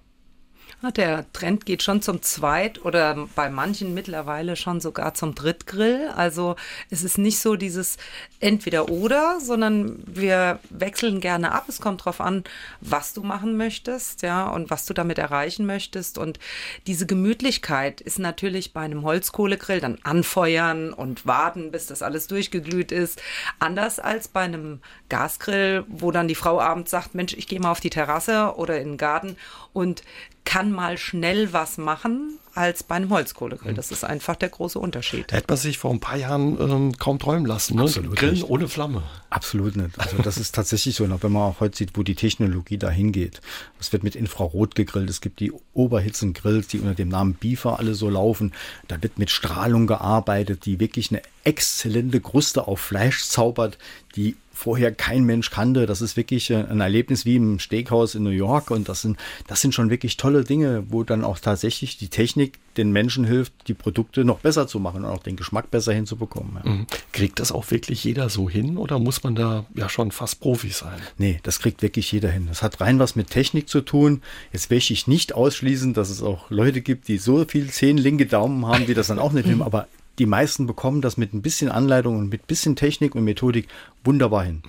Der 0.90 1.32
Trend 1.32 1.64
geht 1.64 1.84
schon 1.84 2.02
zum 2.02 2.22
Zweit- 2.22 2.84
oder 2.84 3.28
bei 3.36 3.48
manchen 3.48 3.94
mittlerweile 3.94 4.56
schon 4.56 4.80
sogar 4.80 5.14
zum 5.14 5.36
Drittgrill. 5.36 6.08
Also 6.16 6.56
es 6.90 7.04
ist 7.04 7.18
nicht 7.18 7.38
so 7.38 7.54
dieses 7.54 7.98
Entweder-Oder, 8.40 9.38
sondern 9.40 10.02
wir 10.06 10.58
wechseln 10.70 11.20
gerne 11.20 11.52
ab. 11.52 11.66
Es 11.68 11.80
kommt 11.80 12.00
darauf 12.00 12.20
an, 12.20 12.42
was 12.80 13.14
du 13.14 13.22
machen 13.22 13.56
möchtest, 13.56 14.22
ja, 14.22 14.48
und 14.48 14.70
was 14.70 14.84
du 14.84 14.92
damit 14.92 15.18
erreichen 15.18 15.66
möchtest. 15.66 16.18
Und 16.18 16.40
diese 16.88 17.06
Gemütlichkeit 17.06 18.00
ist 18.00 18.18
natürlich 18.18 18.72
bei 18.72 18.80
einem 18.80 19.04
Holzkohlegrill 19.04 19.80
dann 19.80 19.98
anfeuern 20.02 20.92
und 20.92 21.26
warten, 21.26 21.70
bis 21.70 21.86
das 21.86 22.02
alles 22.02 22.26
durchgeglüht 22.26 22.90
ist. 22.90 23.22
Anders 23.60 24.00
als 24.00 24.26
bei 24.26 24.40
einem 24.40 24.80
Gasgrill, 25.08 25.84
wo 25.86 26.10
dann 26.10 26.26
die 26.26 26.34
Frau 26.34 26.60
abends 26.60 26.90
sagt, 26.90 27.14
Mensch, 27.14 27.34
ich 27.34 27.46
gehe 27.46 27.60
mal 27.60 27.70
auf 27.70 27.80
die 27.80 27.90
Terrasse 27.90 28.54
oder 28.56 28.80
in 28.80 28.88
den 28.88 28.98
Garten 28.98 29.36
und 29.72 30.02
kann 30.44 30.72
mal 30.72 30.98
schnell 30.98 31.52
was 31.52 31.78
machen 31.78 32.38
als 32.54 32.82
bei 32.82 32.96
einem 32.96 33.10
Holzkohlegrill. 33.10 33.72
Das 33.74 33.90
ist 33.90 34.04
einfach 34.04 34.36
der 34.36 34.50
große 34.50 34.78
Unterschied. 34.78 35.32
Hätte 35.32 35.46
man 35.48 35.56
sich 35.56 35.78
vor 35.78 35.90
ein 35.90 36.00
paar 36.00 36.16
Jahren 36.16 36.60
ähm, 36.60 36.98
kaum 36.98 37.18
träumen 37.18 37.46
lassen. 37.46 37.76
Ne? 37.76 37.82
Absolut 37.82 38.16
Grillen 38.16 38.34
nicht. 38.34 38.50
ohne 38.50 38.68
Flamme. 38.68 39.02
Absolut 39.30 39.76
nicht. 39.76 39.98
Also 39.98 40.18
das 40.18 40.36
ist 40.36 40.54
tatsächlich 40.54 40.96
so. 40.96 41.04
Und 41.04 41.22
wenn 41.22 41.32
man 41.32 41.42
auch 41.42 41.60
heute 41.60 41.78
sieht, 41.78 41.96
wo 41.96 42.02
die 42.02 42.14
Technologie 42.14 42.76
dahin 42.76 43.12
geht. 43.12 43.40
Es 43.80 43.92
wird 43.92 44.02
mit 44.02 44.14
Infrarot 44.14 44.74
gegrillt. 44.74 45.08
Es 45.08 45.22
gibt 45.22 45.40
die 45.40 45.52
Oberhitzengrills, 45.72 46.66
die 46.68 46.80
unter 46.80 46.94
dem 46.94 47.08
Namen 47.08 47.34
Beaver 47.34 47.78
alle 47.78 47.94
so 47.94 48.10
laufen. 48.10 48.52
Da 48.88 49.02
wird 49.02 49.18
mit 49.18 49.30
Strahlung 49.30 49.86
gearbeitet, 49.86 50.66
die 50.66 50.78
wirklich 50.78 51.10
eine 51.10 51.22
exzellente 51.44 52.20
Kruste 52.20 52.66
auf 52.68 52.80
Fleisch 52.80 53.24
zaubert, 53.24 53.78
die 54.14 54.36
vorher 54.52 54.92
kein 54.92 55.24
Mensch 55.24 55.50
kannte. 55.50 55.86
Das 55.86 56.00
ist 56.00 56.16
wirklich 56.16 56.50
äh, 56.50 56.64
ein 56.64 56.80
Erlebnis 56.80 57.24
wie 57.24 57.36
im 57.36 57.58
Steakhouse 57.58 58.14
in 58.14 58.22
New 58.22 58.30
York 58.30 58.70
und 58.70 58.88
das 58.88 59.02
sind, 59.02 59.18
das 59.46 59.60
sind 59.60 59.74
schon 59.74 59.90
wirklich 59.90 60.16
tolle 60.16 60.44
Dinge, 60.44 60.84
wo 60.88 61.02
dann 61.02 61.24
auch 61.24 61.38
tatsächlich 61.38 61.96
die 61.96 62.08
Technik 62.08 62.58
den 62.76 62.92
Menschen 62.92 63.24
hilft, 63.24 63.52
die 63.68 63.74
Produkte 63.74 64.24
noch 64.24 64.38
besser 64.38 64.66
zu 64.66 64.78
machen 64.78 65.04
und 65.04 65.10
auch 65.10 65.22
den 65.22 65.36
Geschmack 65.36 65.70
besser 65.70 65.92
hinzubekommen. 65.92 66.58
Ja. 66.64 66.70
Mhm. 66.70 66.86
Kriegt 67.12 67.38
das 67.38 67.52
auch 67.52 67.70
wirklich 67.70 68.04
jeder 68.04 68.28
so 68.28 68.48
hin 68.48 68.76
oder 68.76 68.98
muss 68.98 69.22
man 69.22 69.34
da 69.34 69.64
ja 69.74 69.88
schon 69.88 70.10
fast 70.10 70.40
Profi 70.40 70.70
sein? 70.70 71.00
Nee, 71.18 71.40
das 71.42 71.58
kriegt 71.58 71.82
wirklich 71.82 72.10
jeder 72.12 72.30
hin. 72.30 72.46
Das 72.48 72.62
hat 72.62 72.80
rein 72.80 72.98
was 72.98 73.16
mit 73.16 73.30
Technik 73.30 73.68
zu 73.68 73.80
tun. 73.80 74.22
Jetzt 74.52 74.70
möchte 74.70 74.92
ich 74.92 75.06
nicht 75.06 75.34
ausschließen, 75.34 75.94
dass 75.94 76.10
es 76.10 76.22
auch 76.22 76.50
Leute 76.50 76.80
gibt, 76.80 77.08
die 77.08 77.18
so 77.18 77.44
viel 77.46 77.70
zehn 77.70 77.98
linke 77.98 78.26
Daumen 78.26 78.66
haben, 78.66 78.86
die 78.86 78.94
das 78.94 79.08
dann 79.08 79.18
auch 79.18 79.32
nicht 79.32 79.46
nehmen, 79.46 79.62
aber 79.72 79.86
die 80.18 80.26
meisten 80.26 80.66
bekommen 80.66 81.00
das 81.00 81.16
mit 81.16 81.32
ein 81.32 81.42
bisschen 81.42 81.70
Anleitung 81.70 82.18
und 82.18 82.28
mit 82.28 82.42
ein 82.42 82.46
bisschen 82.46 82.76
Technik 82.76 83.14
und 83.14 83.24
Methodik 83.24 83.68
wunderbar 84.04 84.44
hin. 84.44 84.62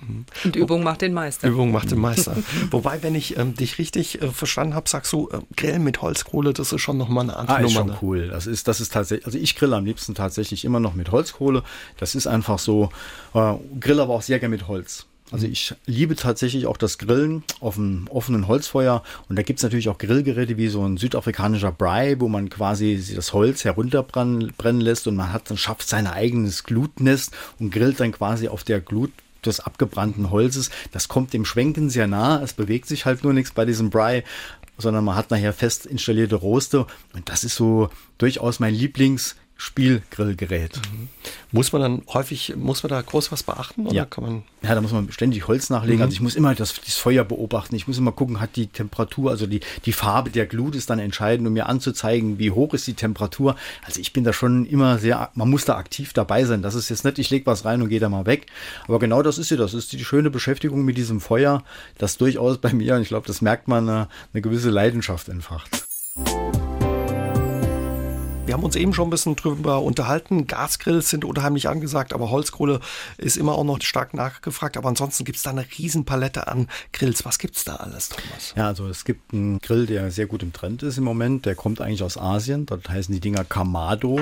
Und 0.44 0.56
Übung 0.56 0.82
macht 0.82 1.02
den 1.02 1.12
Meister. 1.12 1.48
Übung 1.48 1.70
macht 1.70 1.90
den 1.90 2.00
Meister. 2.00 2.36
Wobei, 2.70 3.02
wenn 3.02 3.14
ich 3.14 3.36
ähm, 3.36 3.54
dich 3.54 3.78
richtig 3.78 4.22
äh, 4.22 4.30
verstanden 4.30 4.74
habe, 4.74 4.88
sagst 4.88 5.12
du, 5.12 5.28
äh, 5.30 5.40
Grillen 5.56 5.84
mit 5.84 6.00
Holzkohle, 6.00 6.52
das 6.52 6.72
ist 6.72 6.80
schon 6.80 6.96
nochmal 6.96 7.24
eine 7.24 7.36
andere 7.36 7.56
ah, 7.56 7.60
Nummer. 7.60 7.68
Ist 7.68 7.74
schon 7.74 7.86
ne? 7.88 7.98
cool. 8.00 8.28
Das 8.28 8.46
ist, 8.46 8.68
das 8.68 8.80
ist 8.80 8.92
tatsächlich, 8.92 9.26
also 9.26 9.38
ich 9.38 9.56
grille 9.56 9.76
am 9.76 9.84
liebsten 9.84 10.14
tatsächlich 10.14 10.64
immer 10.64 10.80
noch 10.80 10.94
mit 10.94 11.10
Holzkohle. 11.10 11.62
Das 11.98 12.14
ist 12.14 12.26
einfach 12.26 12.58
so, 12.58 12.90
äh, 13.34 13.54
grill 13.80 14.00
aber 14.00 14.14
auch 14.14 14.22
sehr 14.22 14.38
gerne 14.38 14.54
mit 14.54 14.68
Holz. 14.68 15.06
Also 15.30 15.46
ich 15.46 15.74
liebe 15.86 16.16
tatsächlich 16.16 16.66
auch 16.66 16.76
das 16.76 16.98
Grillen 16.98 17.42
auf 17.60 17.78
einem 17.78 18.06
offenen 18.08 18.46
Holzfeuer. 18.46 19.02
Und 19.28 19.36
da 19.36 19.42
gibt 19.42 19.58
es 19.58 19.62
natürlich 19.62 19.88
auch 19.88 19.98
Grillgeräte 19.98 20.56
wie 20.58 20.68
so 20.68 20.84
ein 20.86 20.96
südafrikanischer 20.96 21.72
Bry, 21.72 22.20
wo 22.20 22.28
man 22.28 22.50
quasi 22.50 23.02
das 23.14 23.32
Holz 23.32 23.64
herunterbrennen 23.64 24.80
lässt 24.80 25.08
und 25.08 25.16
man 25.16 25.32
hat 25.32 25.50
dann 25.50 25.56
schafft 25.56 25.88
sein 25.88 26.06
eigenes 26.06 26.64
Glutnest 26.64 27.32
und 27.58 27.70
grillt 27.70 28.00
dann 28.00 28.12
quasi 28.12 28.48
auf 28.48 28.64
der 28.64 28.80
Glut 28.80 29.12
des 29.44 29.60
abgebrannten 29.60 30.30
Holzes. 30.30 30.70
Das 30.92 31.08
kommt 31.08 31.32
dem 31.32 31.44
Schwenken 31.44 31.90
sehr 31.90 32.06
nah. 32.06 32.42
Es 32.42 32.52
bewegt 32.52 32.86
sich 32.86 33.06
halt 33.06 33.24
nur 33.24 33.32
nichts 33.32 33.52
bei 33.52 33.64
diesem 33.64 33.90
Bry, 33.90 34.24
sondern 34.78 35.04
man 35.04 35.16
hat 35.16 35.30
nachher 35.30 35.52
fest 35.52 35.86
installierte 35.86 36.36
Roste. 36.36 36.86
Und 37.14 37.28
das 37.28 37.44
ist 37.44 37.56
so 37.56 37.88
durchaus 38.18 38.60
mein 38.60 38.74
Lieblings- 38.74 39.36
Spielgrillgerät. 39.56 40.80
Mhm. 40.92 41.08
Muss 41.52 41.72
man 41.72 41.82
dann 41.82 42.02
häufig, 42.12 42.54
muss 42.56 42.82
man 42.82 42.90
da 42.90 43.00
groß 43.00 43.30
was 43.32 43.42
beachten? 43.42 43.86
Oder 43.86 43.94
ja. 43.94 44.04
kann 44.04 44.24
man 44.24 44.42
ja, 44.64 44.74
da 44.74 44.80
muss 44.80 44.92
man 44.92 45.12
ständig 45.12 45.46
Holz 45.46 45.68
nachlegen. 45.68 45.98
Mhm. 45.98 46.02
Also 46.02 46.14
ich 46.14 46.20
muss 46.20 46.34
immer 46.34 46.54
das, 46.54 46.80
das 46.80 46.96
Feuer 46.96 47.24
beobachten. 47.24 47.76
Ich 47.76 47.86
muss 47.86 47.98
immer 47.98 48.12
gucken, 48.12 48.40
hat 48.40 48.56
die 48.56 48.66
Temperatur, 48.66 49.30
also 49.30 49.46
die, 49.46 49.60
die 49.84 49.92
Farbe 49.92 50.30
der 50.30 50.46
Glut 50.46 50.74
ist 50.74 50.88
dann 50.88 50.98
entscheidend, 50.98 51.46
um 51.46 51.52
mir 51.52 51.66
anzuzeigen, 51.66 52.38
wie 52.38 52.50
hoch 52.50 52.72
ist 52.72 52.86
die 52.86 52.94
Temperatur. 52.94 53.56
Also 53.84 54.00
ich 54.00 54.12
bin 54.12 54.24
da 54.24 54.32
schon 54.32 54.64
immer 54.64 54.98
sehr, 54.98 55.30
man 55.34 55.50
muss 55.50 55.66
da 55.66 55.76
aktiv 55.76 56.14
dabei 56.14 56.44
sein. 56.44 56.62
Das 56.62 56.74
ist 56.74 56.88
jetzt 56.88 57.04
nicht, 57.04 57.18
ich 57.18 57.30
lege 57.30 57.46
was 57.46 57.64
rein 57.64 57.82
und 57.82 57.90
gehe 57.90 58.00
da 58.00 58.08
mal 58.08 58.26
weg. 58.26 58.46
Aber 58.88 58.98
genau 58.98 59.22
das 59.22 59.36
ist 59.36 59.50
ja, 59.50 59.58
das 59.58 59.74
ist 59.74 59.92
die 59.92 60.02
schöne 60.04 60.30
Beschäftigung 60.30 60.84
mit 60.84 60.96
diesem 60.96 61.20
Feuer, 61.20 61.62
das 61.98 62.16
durchaus 62.16 62.58
bei 62.58 62.72
mir, 62.72 62.96
und 62.96 63.02
ich 63.02 63.08
glaube, 63.08 63.26
das 63.26 63.42
merkt 63.42 63.68
man, 63.68 63.88
eine, 63.88 64.08
eine 64.32 64.40
gewisse 64.40 64.70
Leidenschaft 64.70 65.28
entfacht. 65.28 65.84
Wir 68.46 68.52
haben 68.52 68.62
uns 68.62 68.76
eben 68.76 68.92
schon 68.92 69.06
ein 69.06 69.10
bisschen 69.10 69.36
drüber 69.36 69.80
unterhalten. 69.80 70.46
Gasgrills 70.46 71.08
sind 71.08 71.24
unheimlich 71.24 71.66
angesagt, 71.66 72.12
aber 72.12 72.30
Holzkohle 72.30 72.80
ist 73.16 73.38
immer 73.38 73.52
auch 73.52 73.64
noch 73.64 73.80
stark 73.80 74.12
nachgefragt. 74.12 74.76
Aber 74.76 74.90
ansonsten 74.90 75.24
gibt 75.24 75.38
es 75.38 75.44
da 75.44 75.50
eine 75.50 75.64
Riesenpalette 75.78 76.46
an 76.46 76.68
Grills. 76.92 77.24
Was 77.24 77.38
gibt 77.38 77.56
es 77.56 77.64
da 77.64 77.76
alles, 77.76 78.10
Thomas? 78.10 78.52
Ja, 78.54 78.66
also 78.66 78.86
es 78.86 79.06
gibt 79.06 79.32
einen 79.32 79.60
Grill, 79.60 79.86
der 79.86 80.10
sehr 80.10 80.26
gut 80.26 80.42
im 80.42 80.52
Trend 80.52 80.82
ist 80.82 80.98
im 80.98 81.04
Moment. 81.04 81.46
Der 81.46 81.54
kommt 81.54 81.80
eigentlich 81.80 82.02
aus 82.02 82.18
Asien. 82.18 82.66
Dort 82.66 82.86
heißen 82.86 83.14
die 83.14 83.20
Dinger 83.20 83.44
Kamado. 83.44 84.20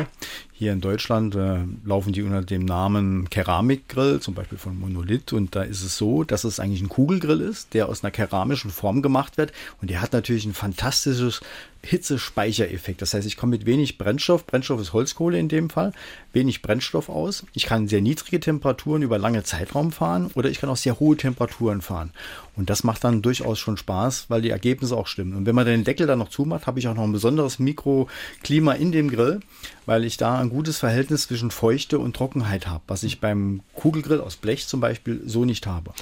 Hier 0.54 0.73
in 0.73 0.80
Deutschland 0.80 1.35
äh, 1.35 1.61
laufen 1.85 2.12
die 2.12 2.23
unter 2.23 2.42
dem 2.42 2.64
Namen 2.64 3.28
Keramikgrill, 3.30 4.21
zum 4.21 4.35
Beispiel 4.35 4.59
von 4.59 4.78
Monolith. 4.78 5.32
Und 5.32 5.56
da 5.56 5.62
ist 5.62 5.82
es 5.82 5.97
so, 5.97 6.25
dass 6.25 6.44
es 6.44 6.61
eigentlich 6.61 6.82
ein 6.82 6.88
Kugelgrill 6.88 7.40
ist, 7.40 7.75
der 7.75 7.88
aus 7.88 8.04
einer 8.04 8.11
keramischen 8.11 8.71
Form 8.71 9.02
gemacht 9.02 9.38
wird. 9.38 9.52
Und 9.80 9.90
der 9.90 10.00
hat 10.02 10.12
natürlich 10.12 10.44
ein 10.44 10.54
fantastisches 10.54 11.40
Hitzespeichereffekt. 11.85 13.02
Das 13.02 13.12
heißt, 13.12 13.26
ich 13.26 13.37
komme 13.37 13.50
mit 13.50 13.66
wenig 13.66 13.99
Brennstoff, 13.99 14.47
Brennstoff 14.47 14.80
ist 14.80 14.92
Holzkohle 14.92 15.38
in 15.38 15.49
dem 15.49 15.68
Fall, 15.68 15.92
wenig 16.32 16.62
Brennstoff 16.62 17.09
aus. 17.09 17.44
Ich 17.54 17.66
kann 17.66 17.88
sehr 17.88 18.00
niedrige 18.00 18.38
Temperaturen 18.38 19.02
über 19.02 19.18
lange 19.18 19.42
Zeitraum 19.42 19.90
fahren 19.90 20.30
oder 20.35 20.49
ich 20.49 20.61
kann 20.61 20.71
auch 20.71 20.76
sehr 20.76 21.00
hohe 21.00 21.16
Temperaturen 21.16 21.82
fahren. 21.82 22.12
Und 22.54 22.71
das 22.71 22.85
macht 22.85 23.02
dann 23.02 23.23
durchaus 23.23 23.59
schon 23.59 23.76
Spaß, 23.76 24.26
weil 24.28 24.42
die 24.42 24.50
Ergebnisse 24.50 24.97
auch 24.97 25.06
stimmen. 25.06 25.35
Und 25.35 25.47
wenn 25.47 25.54
man 25.54 25.66
den 25.66 25.85
Deckel 25.85 26.06
dann 26.06 26.18
noch 26.18 26.28
zumacht, 26.28 26.66
habe 26.66 26.78
ich 26.78 26.87
auch 26.87 26.94
noch 26.94 27.02
ein 27.02 27.12
besonderes 27.12 27.59
Mikroklima 27.59 28.73
in 28.75 28.92
dem 28.92 29.11
Grill, 29.11 29.40
weil 29.87 30.04
ich 30.04 30.16
da 30.16 30.38
ein 30.42 30.50
gutes 30.50 30.78
Verhältnis 30.78 31.28
zwischen 31.28 31.50
Feuchte 31.50 31.99
und 31.99 32.16
Trockenheit 32.16 32.66
habe, 32.66 32.82
was 32.87 33.02
ich 33.02 33.20
beim 33.20 33.61
Kugelgrill 33.75 34.20
aus 34.20 34.37
Blech 34.37 34.66
zum 34.66 34.80
Beispiel 34.80 35.22
so 35.25 35.44
nicht 35.44 35.66
habe. 35.66 35.92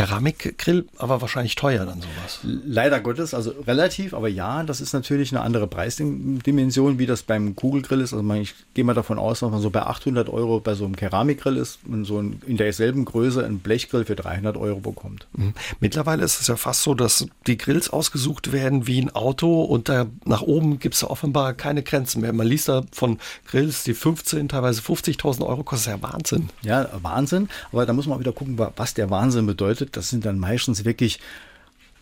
Keramikgrill, 0.00 0.86
aber 0.96 1.20
wahrscheinlich 1.20 1.54
teuer 1.54 1.84
dann 1.84 2.00
sowas. 2.00 2.40
Leider 2.42 3.00
Gottes, 3.00 3.34
also 3.34 3.52
relativ, 3.66 4.14
aber 4.14 4.28
ja, 4.28 4.62
das 4.62 4.80
ist 4.80 4.92
natürlich 4.92 5.32
eine 5.32 5.42
andere 5.42 5.66
Preisdimension, 5.66 6.98
wie 6.98 7.06
das 7.06 7.22
beim 7.22 7.54
Kugelgrill 7.54 8.00
ist. 8.00 8.12
Also 8.12 8.22
man, 8.22 8.38
ich 8.38 8.54
gehe 8.74 8.84
mal 8.84 8.94
davon 8.94 9.18
aus, 9.18 9.40
dass 9.40 9.50
man 9.50 9.60
so 9.60 9.70
bei 9.70 9.82
800 9.82 10.28
Euro 10.28 10.60
bei 10.60 10.74
so 10.74 10.84
einem 10.84 10.96
Keramikgrill 10.96 11.56
ist 11.56 11.80
und 11.86 12.04
so 12.04 12.18
ein, 12.18 12.40
in 12.46 12.56
derselben 12.56 13.04
Größe 13.04 13.44
ein 13.44 13.58
Blechgrill 13.58 14.04
für 14.04 14.16
300 14.16 14.56
Euro 14.56 14.80
bekommt. 14.80 15.26
Mhm. 15.36 15.54
Mittlerweile 15.80 16.24
ist 16.24 16.40
es 16.40 16.46
ja 16.46 16.56
fast 16.56 16.82
so, 16.82 16.94
dass 16.94 17.26
die 17.46 17.58
Grills 17.58 17.90
ausgesucht 17.90 18.52
werden 18.52 18.86
wie 18.86 19.00
ein 19.00 19.14
Auto 19.14 19.62
und 19.62 19.88
da 19.88 20.06
nach 20.24 20.42
oben 20.42 20.78
gibt 20.78 20.94
es 20.94 21.02
ja 21.02 21.10
offenbar 21.10 21.52
keine 21.52 21.82
Grenzen 21.82 22.22
mehr. 22.22 22.32
Man 22.32 22.46
liest 22.46 22.68
da 22.68 22.84
von 22.92 23.18
Grills, 23.46 23.84
die 23.84 23.94
15, 23.94 24.48
teilweise 24.48 24.80
50.000 24.80 25.44
Euro 25.46 25.62
kosten. 25.62 25.90
Ja 25.90 26.02
Wahnsinn. 26.02 26.48
Ja, 26.62 26.88
Wahnsinn. 27.02 27.48
Aber 27.72 27.84
da 27.84 27.92
muss 27.92 28.06
man 28.06 28.16
auch 28.16 28.20
wieder 28.20 28.32
gucken, 28.32 28.58
was 28.76 28.94
der 28.94 29.10
Wahnsinn 29.10 29.46
bedeutet 29.46 29.89
das 29.92 30.08
sind 30.08 30.24
dann 30.24 30.38
meistens 30.38 30.84
wirklich 30.84 31.20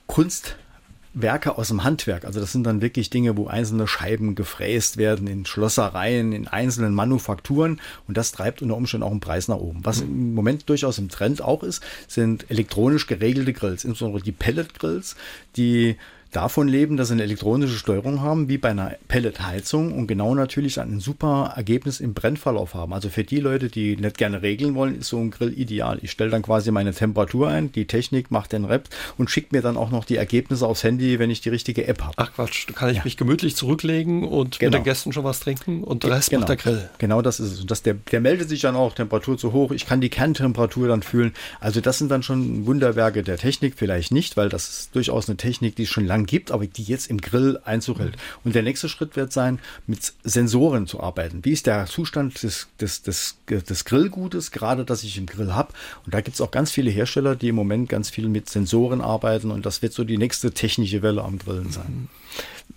Kunstwerke 0.07 1.57
aus 1.59 1.69
dem 1.69 1.85
Handwerk. 1.85 2.25
Also 2.25 2.41
das 2.41 2.53
sind 2.53 2.65
dann 2.65 2.81
wirklich 2.81 3.11
Dinge, 3.11 3.37
wo 3.37 3.47
einzelne 3.47 3.87
Scheiben 3.87 4.35
gefräst 4.35 4.97
werden 4.97 5.27
in 5.27 5.47
Schlossereien, 5.47 6.33
in 6.33 6.49
einzelnen 6.49 6.95
Manufakturen 6.95 7.81
und 8.07 8.17
das 8.17 8.33
treibt 8.33 8.63
unter 8.63 8.77
Umständen 8.77 9.05
auch 9.05 9.11
den 9.11 9.21
Preis 9.21 9.49
nach 9.49 9.57
oben. 9.57 9.85
Was 9.85 10.01
im 10.01 10.35
Moment 10.35 10.69
durchaus 10.69 10.99
im 10.99 11.09
Trend 11.09 11.43
auch 11.43 11.63
ist, 11.63 11.83
sind 12.07 12.51
elektronisch 12.51 13.07
geregelte 13.07 13.53
Grills, 13.53 13.85
insbesondere 13.85 14.23
die 14.23 14.33
Pellet-Grills, 14.33 15.17
die 15.57 15.97
davon 16.33 16.69
leben, 16.69 16.97
dass 16.97 17.09
sie 17.09 17.15
eine 17.15 17.23
elektronische 17.23 17.79
Steuerung 17.79 18.21
haben, 18.21 18.49
wie 18.49 18.59
bei 18.59 18.71
einer 18.71 18.95
Pelletheizung 19.09 19.93
und 19.93 20.07
genau 20.07 20.35
natürlich 20.35 20.81
ein 20.81 21.01
super 21.01 21.55
Ergebnis 21.57 22.01
im 22.01 22.15
Brennverlauf 22.15 22.75
haben. 22.75 22.93
Also 22.93 23.09
für 23.09 23.25
die 23.25 23.41
Leute, 23.41 23.69
die 23.69 23.97
nicht 23.97 24.19
gerne 24.19 24.43
regeln 24.43 24.75
wollen, 24.75 24.99
ist 24.99 25.09
so 25.09 25.19
ein 25.19 25.31
Grill 25.31 25.59
ideal. 25.59 25.99
Ich 26.03 26.11
stelle 26.11 26.31
dann 26.31 26.43
quasi 26.43 26.71
meine 26.71 26.93
Temperatur 26.93 27.49
ein, 27.49 27.73
die 27.73 27.87
Technik 27.87 28.31
macht 28.31 28.53
den 28.53 28.65
Rep 28.65 28.89
und 29.17 29.31
schickt 29.31 29.53
mir 29.53 29.63
dann 29.63 29.77
auch 29.77 29.91
noch 29.91 30.05
die 30.05 30.17
Ergebnisse 30.17 30.67
aufs 30.67 30.85
Handy, 30.85 31.19
wenn 31.19 31.31
ich 31.31 31.41
die 31.41 31.49
richtige 31.49 31.87
App 31.87 32.03
habe. 32.03 32.15
Ach 32.17 32.33
Quatsch, 32.35 32.67
da 32.69 32.75
kann 32.75 32.91
ich 32.91 32.99
ja. 32.99 33.05
mich 33.05 33.17
gemütlich 33.17 33.57
zurücklegen 33.57 34.25
und 34.25 34.59
genau. 34.59 34.71
mit 34.71 34.81
den 34.81 34.85
Gästen 34.85 35.13
schon 35.13 35.25
was 35.25 35.41
trinken 35.41 35.83
und 35.83 36.03
der 36.03 36.11
Rest 36.11 36.31
genau. 36.31 36.41
macht 36.41 36.51
der 36.51 36.57
Grill. 36.57 36.91
Genau 36.99 37.23
das 37.23 37.41
ist 37.41 37.53
es. 37.53 37.61
Und 37.61 37.71
das, 37.71 37.83
der, 37.83 37.95
der 37.95 38.21
meldet 38.21 38.49
sich 38.49 38.61
dann 38.61 38.77
auch, 38.77 38.95
Temperatur 38.95 39.39
zu 39.39 39.53
hoch, 39.53 39.71
ich 39.71 39.87
kann 39.87 40.01
die 40.01 40.11
Kerntemperatur 40.11 40.89
dann 40.89 41.03
fühlen. 41.03 41.33
Also 41.61 41.81
das 41.81 41.99
sind 41.99 42.11
dann 42.11 42.23
schon 42.23 42.67
Wunderwerke 42.67 43.23
der 43.23 43.39
Technik, 43.39 43.75
vielleicht 43.77 44.13
nicht, 44.13 44.37
weil 44.37 44.49
das 44.51 44.69
ist 44.69 44.95
durchaus 44.95 45.29
eine 45.29 45.37
Technik, 45.37 45.77
die 45.77 45.87
schon 45.87 46.05
lange 46.05 46.18
gibt, 46.27 46.51
aber 46.51 46.67
die 46.67 46.83
jetzt 46.83 47.09
im 47.09 47.21
Grill 47.21 47.61
Einzug 47.65 47.99
hält. 47.99 48.17
Und 48.45 48.55
der 48.55 48.63
nächste 48.63 48.89
Schritt 48.89 49.17
wird 49.17 49.33
sein, 49.33 49.59
mit 49.87 50.13
Sensoren 50.25 50.87
zu 50.87 51.01
arbeiten. 51.01 51.45
Wie 51.45 51.53
ist 51.53 51.67
der 51.67 51.87
Zustand 51.87 52.43
des, 52.43 52.69
des, 52.81 53.03
des, 53.03 53.37
des 53.49 53.85
Grillgutes, 53.85 54.51
gerade 54.51 54.85
das 54.85 55.03
ich 55.03 55.17
im 55.19 55.27
Grill 55.27 55.55
habe? 55.55 55.73
Und 56.05 56.15
da 56.15 56.21
gibt 56.21 56.35
es 56.35 56.41
auch 56.41 56.51
ganz 56.51 56.71
viele 56.71 56.91
Hersteller, 56.91 57.37
die 57.37 57.49
im 57.49 57.55
Moment 57.55 57.89
ganz 57.89 58.11
viel 58.11 58.29
mit 58.29 58.49
Sensoren 58.49 59.01
arbeiten 59.01 59.51
und 59.51 59.67
das 59.67 59.83
wird 59.83 59.93
so 59.93 60.05
die 60.05 60.19
nächste 60.19 60.53
technische 60.53 61.03
Welle 61.03 61.23
am 61.23 61.39
Grillen 61.39 61.71
sein. 61.71 62.09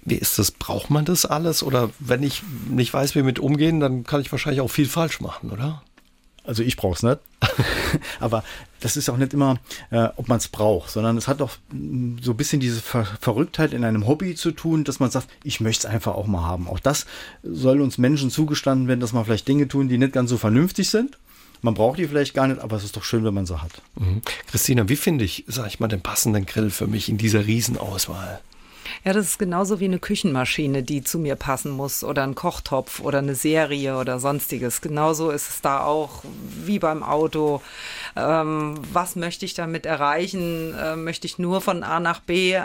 Wie 0.03 0.15
ist 0.15 0.39
das? 0.39 0.51
Braucht 0.51 0.89
man 0.89 1.05
das 1.05 1.25
alles? 1.25 1.61
Oder 1.63 1.89
wenn 1.99 2.23
ich 2.23 2.41
nicht 2.69 2.93
weiß, 2.93 3.15
wie 3.15 3.23
mit 3.23 3.39
umgehen, 3.39 3.79
dann 3.79 4.03
kann 4.03 4.21
ich 4.21 4.31
wahrscheinlich 4.31 4.61
auch 4.61 4.69
viel 4.69 4.87
falsch 4.87 5.21
machen, 5.21 5.51
oder? 5.51 5.83
Also 6.43 6.63
ich 6.63 6.75
brauche 6.75 6.95
es 6.95 7.03
nicht. 7.03 7.19
Aber 8.19 8.43
das 8.79 8.97
ist 8.97 9.09
auch 9.09 9.17
nicht 9.17 9.33
immer, 9.33 9.59
äh, 9.91 10.09
ob 10.15 10.27
man 10.27 10.37
es 10.37 10.47
braucht, 10.47 10.89
sondern 10.89 11.17
es 11.17 11.27
hat 11.27 11.41
auch 11.41 11.51
mm, 11.71 12.17
so 12.21 12.31
ein 12.31 12.37
bisschen 12.37 12.59
diese 12.59 12.81
Ver 12.81 13.05
Verrücktheit 13.19 13.73
in 13.73 13.83
einem 13.83 14.07
Hobby 14.07 14.35
zu 14.35 14.51
tun, 14.51 14.83
dass 14.83 14.99
man 14.99 15.11
sagt, 15.11 15.27
ich 15.43 15.59
möchte 15.59 15.87
es 15.87 15.93
einfach 15.93 16.15
auch 16.15 16.27
mal 16.27 16.43
haben. 16.43 16.67
Auch 16.67 16.79
das 16.79 17.05
soll 17.43 17.81
uns 17.81 17.97
Menschen 17.97 18.31
zugestanden 18.31 18.87
werden, 18.87 18.99
dass 18.99 19.13
man 19.13 19.25
vielleicht 19.25 19.47
Dinge 19.47 19.67
tun, 19.67 19.87
die 19.87 19.97
nicht 19.97 20.13
ganz 20.13 20.29
so 20.29 20.37
vernünftig 20.37 20.89
sind. 20.89 21.17
Man 21.61 21.75
braucht 21.75 21.99
die 21.99 22.07
vielleicht 22.07 22.33
gar 22.33 22.47
nicht, 22.47 22.59
aber 22.59 22.75
es 22.77 22.83
ist 22.83 22.97
doch 22.97 23.03
schön, 23.03 23.23
wenn 23.23 23.35
man 23.35 23.45
sie 23.45 23.61
hat. 23.61 23.71
Mhm. 23.95 24.21
Christina, 24.47 24.89
wie 24.89 24.95
finde 24.95 25.25
ich, 25.25 25.45
sag 25.47 25.67
ich 25.67 25.79
mal, 25.79 25.87
den 25.87 26.01
passenden 26.01 26.47
Grill 26.47 26.71
für 26.71 26.87
mich 26.87 27.07
in 27.07 27.17
dieser 27.17 27.45
Riesenauswahl? 27.45 28.41
Ja, 29.03 29.13
das 29.13 29.27
ist 29.27 29.39
genauso 29.39 29.79
wie 29.79 29.85
eine 29.85 29.99
Küchenmaschine, 29.99 30.83
die 30.83 31.03
zu 31.03 31.19
mir 31.19 31.35
passen 31.35 31.71
muss 31.71 32.03
oder 32.03 32.23
ein 32.23 32.35
Kochtopf 32.35 32.99
oder 32.99 33.19
eine 33.19 33.35
Serie 33.35 33.97
oder 33.97 34.19
sonstiges. 34.19 34.81
Genauso 34.81 35.31
ist 35.31 35.49
es 35.49 35.61
da 35.61 35.83
auch 35.83 36.23
wie 36.65 36.79
beim 36.79 37.03
Auto. 37.03 37.61
Ähm, 38.15 38.79
was 38.93 39.15
möchte 39.15 39.45
ich 39.45 39.53
damit 39.53 39.85
erreichen? 39.85 40.73
Äh, 40.75 40.95
möchte 40.95 41.27
ich 41.27 41.39
nur 41.39 41.61
von 41.61 41.83
A 41.83 41.99
nach 41.99 42.19
B 42.19 42.59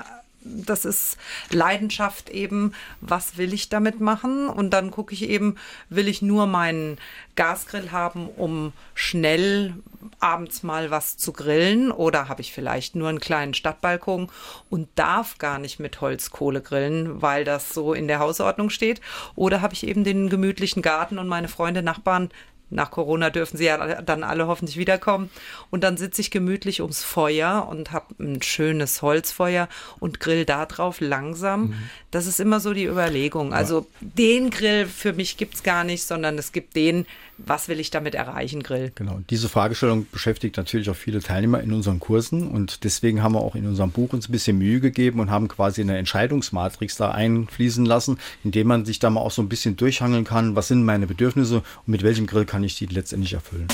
das 0.65 0.85
ist 0.85 1.17
Leidenschaft 1.51 2.31
eben, 2.31 2.73
was 3.01 3.37
will 3.37 3.53
ich 3.53 3.69
damit 3.69 4.01
machen? 4.01 4.49
Und 4.49 4.71
dann 4.71 4.91
gucke 4.91 5.15
ich 5.15 5.29
eben, 5.29 5.57
will 5.89 6.09
ich 6.09 6.23
nur 6.23 6.47
meinen 6.47 6.99
Gasgrill 7.35 7.91
haben, 7.93 8.29
um 8.29 8.73
schnell 8.95 9.75
abends 10.21 10.63
mal 10.63 10.91
was 10.91 11.17
zu 11.17 11.33
grillen? 11.33 11.91
Oder 11.91 12.29
habe 12.29 12.41
ich 12.41 12.53
vielleicht 12.53 12.97
nur 12.97 13.09
einen 13.09 13.21
kleinen 13.21 13.55
Stadtbalkon 13.55 14.31
und 14.71 14.89
darf 14.95 15.39
gar 15.39 15.59
nicht 15.59 15.79
mit 15.79 16.01
Holzkohle 16.01 16.61
grillen, 16.61 17.23
weil 17.23 17.45
das 17.45 17.75
so 17.75 17.95
in 17.95 18.09
der 18.09 18.19
Hausordnung 18.19 18.71
steht? 18.71 19.01
Oder 19.35 19.61
habe 19.61 19.75
ich 19.75 19.87
eben 19.87 20.05
den 20.05 20.29
gemütlichen 20.29 20.83
Garten 20.83 21.19
und 21.19 21.29
meine 21.29 21.49
Freunde, 21.49 21.83
Nachbarn 21.83 22.31
nach 22.69 22.91
Corona 22.91 23.31
dürfen 23.31 23.57
sie 23.57 23.65
ja 23.65 24.03
dann 24.03 24.25
alle 24.25 24.49
hoffentlich 24.49 24.77
wiederkommen. 24.77 25.31
Und 25.71 25.85
dann 25.85 25.97
sitze 25.97 26.21
ich 26.21 26.31
gemütlich 26.31 26.81
ums 26.83 27.05
Feuer 27.05 27.69
und 27.71 27.93
habe 27.93 28.15
ein 28.19 28.43
schönes 28.43 29.03
Holzfeuer 29.03 29.69
und 30.01 30.19
grill 30.19 30.45
da 30.45 30.67
drauf 30.67 31.01
langsam. 31.01 31.69
Mhm. 31.69 31.75
Das 32.11 32.27
ist 32.27 32.41
immer 32.41 32.59
so 32.59 32.73
die 32.73 32.87
Überlegung. 32.87 33.53
Also 33.53 33.87
den 34.01 34.51
Grill 34.51 34.87
für 34.87 35.13
mich 35.13 35.37
gibt 35.37 35.55
es 35.55 35.63
gar 35.63 35.85
nicht, 35.85 36.03
sondern 36.03 36.39
es 36.39 36.51
gibt 36.51 36.75
den, 36.75 37.07
was 37.39 37.69
will 37.69 37.79
ich 37.79 37.91
damit 37.91 38.15
erreichen, 38.15 38.63
Grill. 38.63 38.93
Genau. 38.95 39.21
Diese 39.29 39.49
Fragestellung 39.49 40.07
beschäftigt 40.11 40.57
natürlich 40.57 40.89
auch 40.91 40.97
viele 40.97 41.21
Teilnehmer 41.21 41.61
in 41.61 41.73
unseren 41.73 42.01
Kursen 42.01 42.49
und 42.49 42.85
deswegen 42.85 43.23
haben 43.23 43.35
wir 43.35 43.43
auch 43.43 43.55
in 43.55 43.67
unserem 43.67 43.91
Buch 43.91 44.13
uns 44.13 44.29
ein 44.29 44.33
bisschen 44.33 44.59
Mühe 44.59 44.81
gegeben 44.81 45.21
und 45.21 45.31
haben 45.31 45.49
quasi 45.49 45.83
eine 45.83 45.99
Entscheidungsmatrix 45.99 46.97
da 46.97 47.11
einfließen 47.11 47.85
lassen, 47.85 48.19
indem 48.43 48.69
man 48.69 48.85
sich 48.85 48.99
da 48.99 49.11
mal 49.11 49.21
auch 49.21 49.31
so 49.31 49.43
ein 49.43 49.49
bisschen 49.49 49.77
durchhangeln 49.77 50.25
kann, 50.25 50.57
was 50.57 50.69
sind 50.69 50.85
meine 50.85 51.07
Bedürfnisse 51.07 51.57
und 51.57 51.89
mit 51.89 52.03
welchem 52.03 52.27
Grill 52.27 52.47
kann 52.47 52.56
ich 52.65 52.77
die 52.77 52.87
letztendlich 52.87 53.33
erfüllen. 53.33 53.69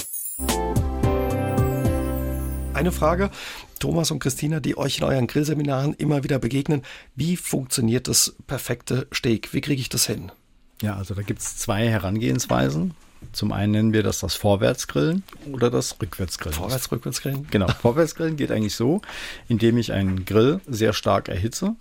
Eine 2.75 2.91
Frage, 2.91 3.31
Thomas 3.79 4.11
und 4.11 4.19
Christina, 4.19 4.61
die 4.61 4.79
euch 4.79 4.99
in 4.99 5.05
euren 5.05 5.27
Grillseminaren 5.27 5.95
immer 5.95 6.25
wieder 6.25 6.39
begegnen. 6.39 6.83
Wie 7.15 7.37
funktioniert 7.37 8.09
das 8.09 8.35
perfekte 8.47 9.07
Steak? 9.13 9.53
Wie 9.53 9.61
kriege 9.61 9.81
ich 9.81 9.89
das 9.89 10.07
hin? 10.07 10.33
Ja, 10.81 10.97
also 10.97 11.15
da 11.15 11.23
gibt 11.23 11.41
es 11.41 11.57
zwei 11.59 11.89
Herangehensweisen. 11.89 12.95
Zum 13.31 13.53
einen 13.53 13.73
nennen 13.73 13.93
wir 13.93 14.03
das 14.03 14.19
das 14.19 14.35
Vorwärtsgrillen 14.35 15.23
oder 15.53 15.71
das 15.71 15.97
Rückwärtsgrillen. 16.01 16.59
Vorwärts, 16.59 16.91
Rückwärtsgrillen? 16.91 17.47
Genau. 17.51 17.69
Vorwärtsgrillen 17.69 18.37
geht 18.37 18.51
eigentlich 18.51 18.75
so, 18.75 19.01
indem 19.49 19.79
ich 19.79 19.93
einen 19.93 20.25
Grill 20.25 20.61
sehr 20.67 20.93
stark 20.93 21.29
erhitze 21.29 21.77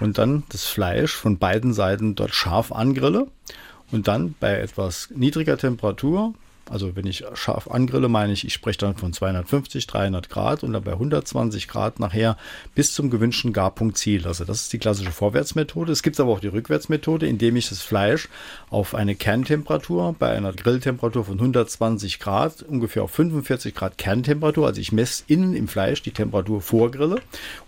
und 0.00 0.18
dann 0.18 0.44
das 0.50 0.64
Fleisch 0.64 1.12
von 1.12 1.38
beiden 1.38 1.72
Seiten 1.72 2.14
dort 2.14 2.34
scharf 2.34 2.72
angrille 2.72 3.26
und 3.90 4.08
dann 4.08 4.34
bei 4.38 4.58
etwas 4.58 5.10
niedriger 5.14 5.56
Temperatur 5.56 6.34
also 6.70 6.96
wenn 6.96 7.06
ich 7.06 7.24
scharf 7.34 7.68
angrille, 7.68 8.08
meine 8.08 8.32
ich, 8.32 8.46
ich 8.46 8.54
spreche 8.54 8.78
dann 8.78 8.96
von 8.96 9.12
250, 9.12 9.86
300 9.86 10.30
Grad 10.30 10.62
und 10.62 10.72
dann 10.72 10.82
bei 10.82 10.92
120 10.92 11.68
Grad 11.68 12.00
nachher 12.00 12.36
bis 12.74 12.92
zum 12.92 13.10
gewünschten 13.10 13.52
Garpunkt 13.52 13.98
ziehen 13.98 14.24
Also 14.24 14.44
Das 14.44 14.62
ist 14.62 14.72
die 14.72 14.78
klassische 14.78 15.10
Vorwärtsmethode. 15.10 15.92
Es 15.92 16.02
gibt 16.02 16.18
aber 16.18 16.32
auch 16.32 16.40
die 16.40 16.48
Rückwärtsmethode, 16.48 17.26
indem 17.26 17.56
ich 17.56 17.68
das 17.68 17.82
Fleisch 17.82 18.28
auf 18.70 18.94
eine 18.94 19.14
Kerntemperatur 19.14 20.14
bei 20.18 20.30
einer 20.30 20.52
Grilltemperatur 20.52 21.24
von 21.26 21.38
120 21.38 22.18
Grad, 22.18 22.62
ungefähr 22.62 23.02
auf 23.02 23.10
45 23.10 23.74
Grad 23.74 23.98
Kerntemperatur, 23.98 24.66
also 24.66 24.80
ich 24.80 24.92
messe 24.92 25.24
innen 25.26 25.54
im 25.54 25.68
Fleisch 25.68 26.02
die 26.02 26.12
Temperatur 26.12 26.62
vorgrille 26.62 27.20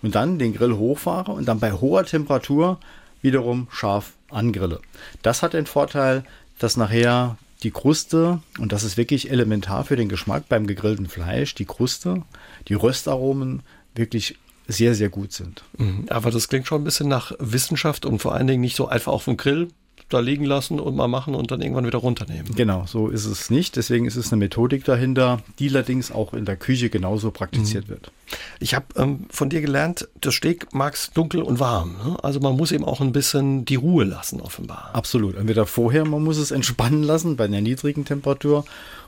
und 0.02 0.14
dann 0.14 0.38
den 0.38 0.54
Grill 0.54 0.76
hochfahre 0.76 1.32
und 1.32 1.46
dann 1.46 1.60
bei 1.60 1.72
hoher 1.72 2.04
Temperatur 2.04 2.78
wiederum 3.20 3.68
scharf 3.70 4.12
angrille. 4.30 4.80
Das 5.22 5.42
hat 5.42 5.52
den 5.52 5.66
Vorteil, 5.66 6.24
dass 6.58 6.76
nachher 6.76 7.38
die 7.62 7.70
Kruste, 7.70 8.40
und 8.58 8.72
das 8.72 8.82
ist 8.82 8.96
wirklich 8.96 9.30
elementar 9.30 9.84
für 9.84 9.96
den 9.96 10.08
Geschmack 10.08 10.48
beim 10.48 10.66
gegrillten 10.66 11.08
Fleisch, 11.08 11.54
die 11.54 11.64
Kruste, 11.64 12.22
die 12.68 12.74
Röstaromen 12.74 13.62
wirklich 13.94 14.38
sehr, 14.68 14.94
sehr 14.94 15.08
gut 15.08 15.32
sind. 15.32 15.62
Mhm. 15.78 16.06
Aber 16.08 16.30
das 16.30 16.48
klingt 16.48 16.66
schon 16.66 16.82
ein 16.82 16.84
bisschen 16.84 17.08
nach 17.08 17.32
Wissenschaft 17.38 18.04
und 18.04 18.18
vor 18.18 18.34
allen 18.34 18.46
Dingen 18.46 18.60
nicht 18.60 18.76
so 18.76 18.88
einfach 18.88 19.12
auf 19.12 19.24
dem 19.24 19.36
Grill 19.36 19.68
da 20.08 20.20
liegen 20.20 20.44
lassen 20.44 20.78
und 20.78 20.94
mal 20.94 21.08
machen 21.08 21.34
und 21.34 21.50
dann 21.50 21.60
irgendwann 21.60 21.86
wieder 21.86 21.98
runternehmen. 21.98 22.54
Genau, 22.54 22.84
so 22.86 23.08
ist 23.08 23.24
es 23.24 23.50
nicht. 23.50 23.76
Deswegen 23.76 24.06
ist 24.06 24.16
es 24.16 24.32
eine 24.32 24.38
Methodik 24.38 24.84
dahinter, 24.84 25.40
die 25.58 25.68
allerdings 25.68 26.12
auch 26.12 26.32
in 26.32 26.44
der 26.44 26.56
Küche 26.56 26.90
genauso 26.90 27.32
praktiziert 27.32 27.86
mhm. 27.86 27.90
wird. 27.90 28.12
Ich 28.60 28.74
habe 28.74 28.86
ähm, 28.96 29.26
von 29.30 29.50
dir 29.50 29.60
gelernt, 29.60 30.08
das 30.20 30.34
Steak 30.34 30.72
mag 30.72 30.94
es 30.94 31.10
dunkel 31.12 31.42
und 31.42 31.58
warm. 31.58 31.96
Ne? 32.04 32.16
Also 32.22 32.38
man 32.40 32.56
muss 32.56 32.70
eben 32.72 32.84
auch 32.84 33.00
ein 33.00 33.12
bisschen 33.12 33.64
die 33.64 33.74
Ruhe 33.74 34.04
lassen, 34.04 34.40
offenbar. 34.40 34.90
Absolut. 34.92 35.36
Entweder 35.36 35.66
vorher, 35.66 36.04
man 36.04 36.22
muss 36.22 36.38
es 36.38 36.52
entspannen 36.52 37.02
lassen 37.02 37.36
bei 37.36 37.44
einer 37.44 37.60
niedrigen 37.60 38.04
Temperatur 38.04 38.64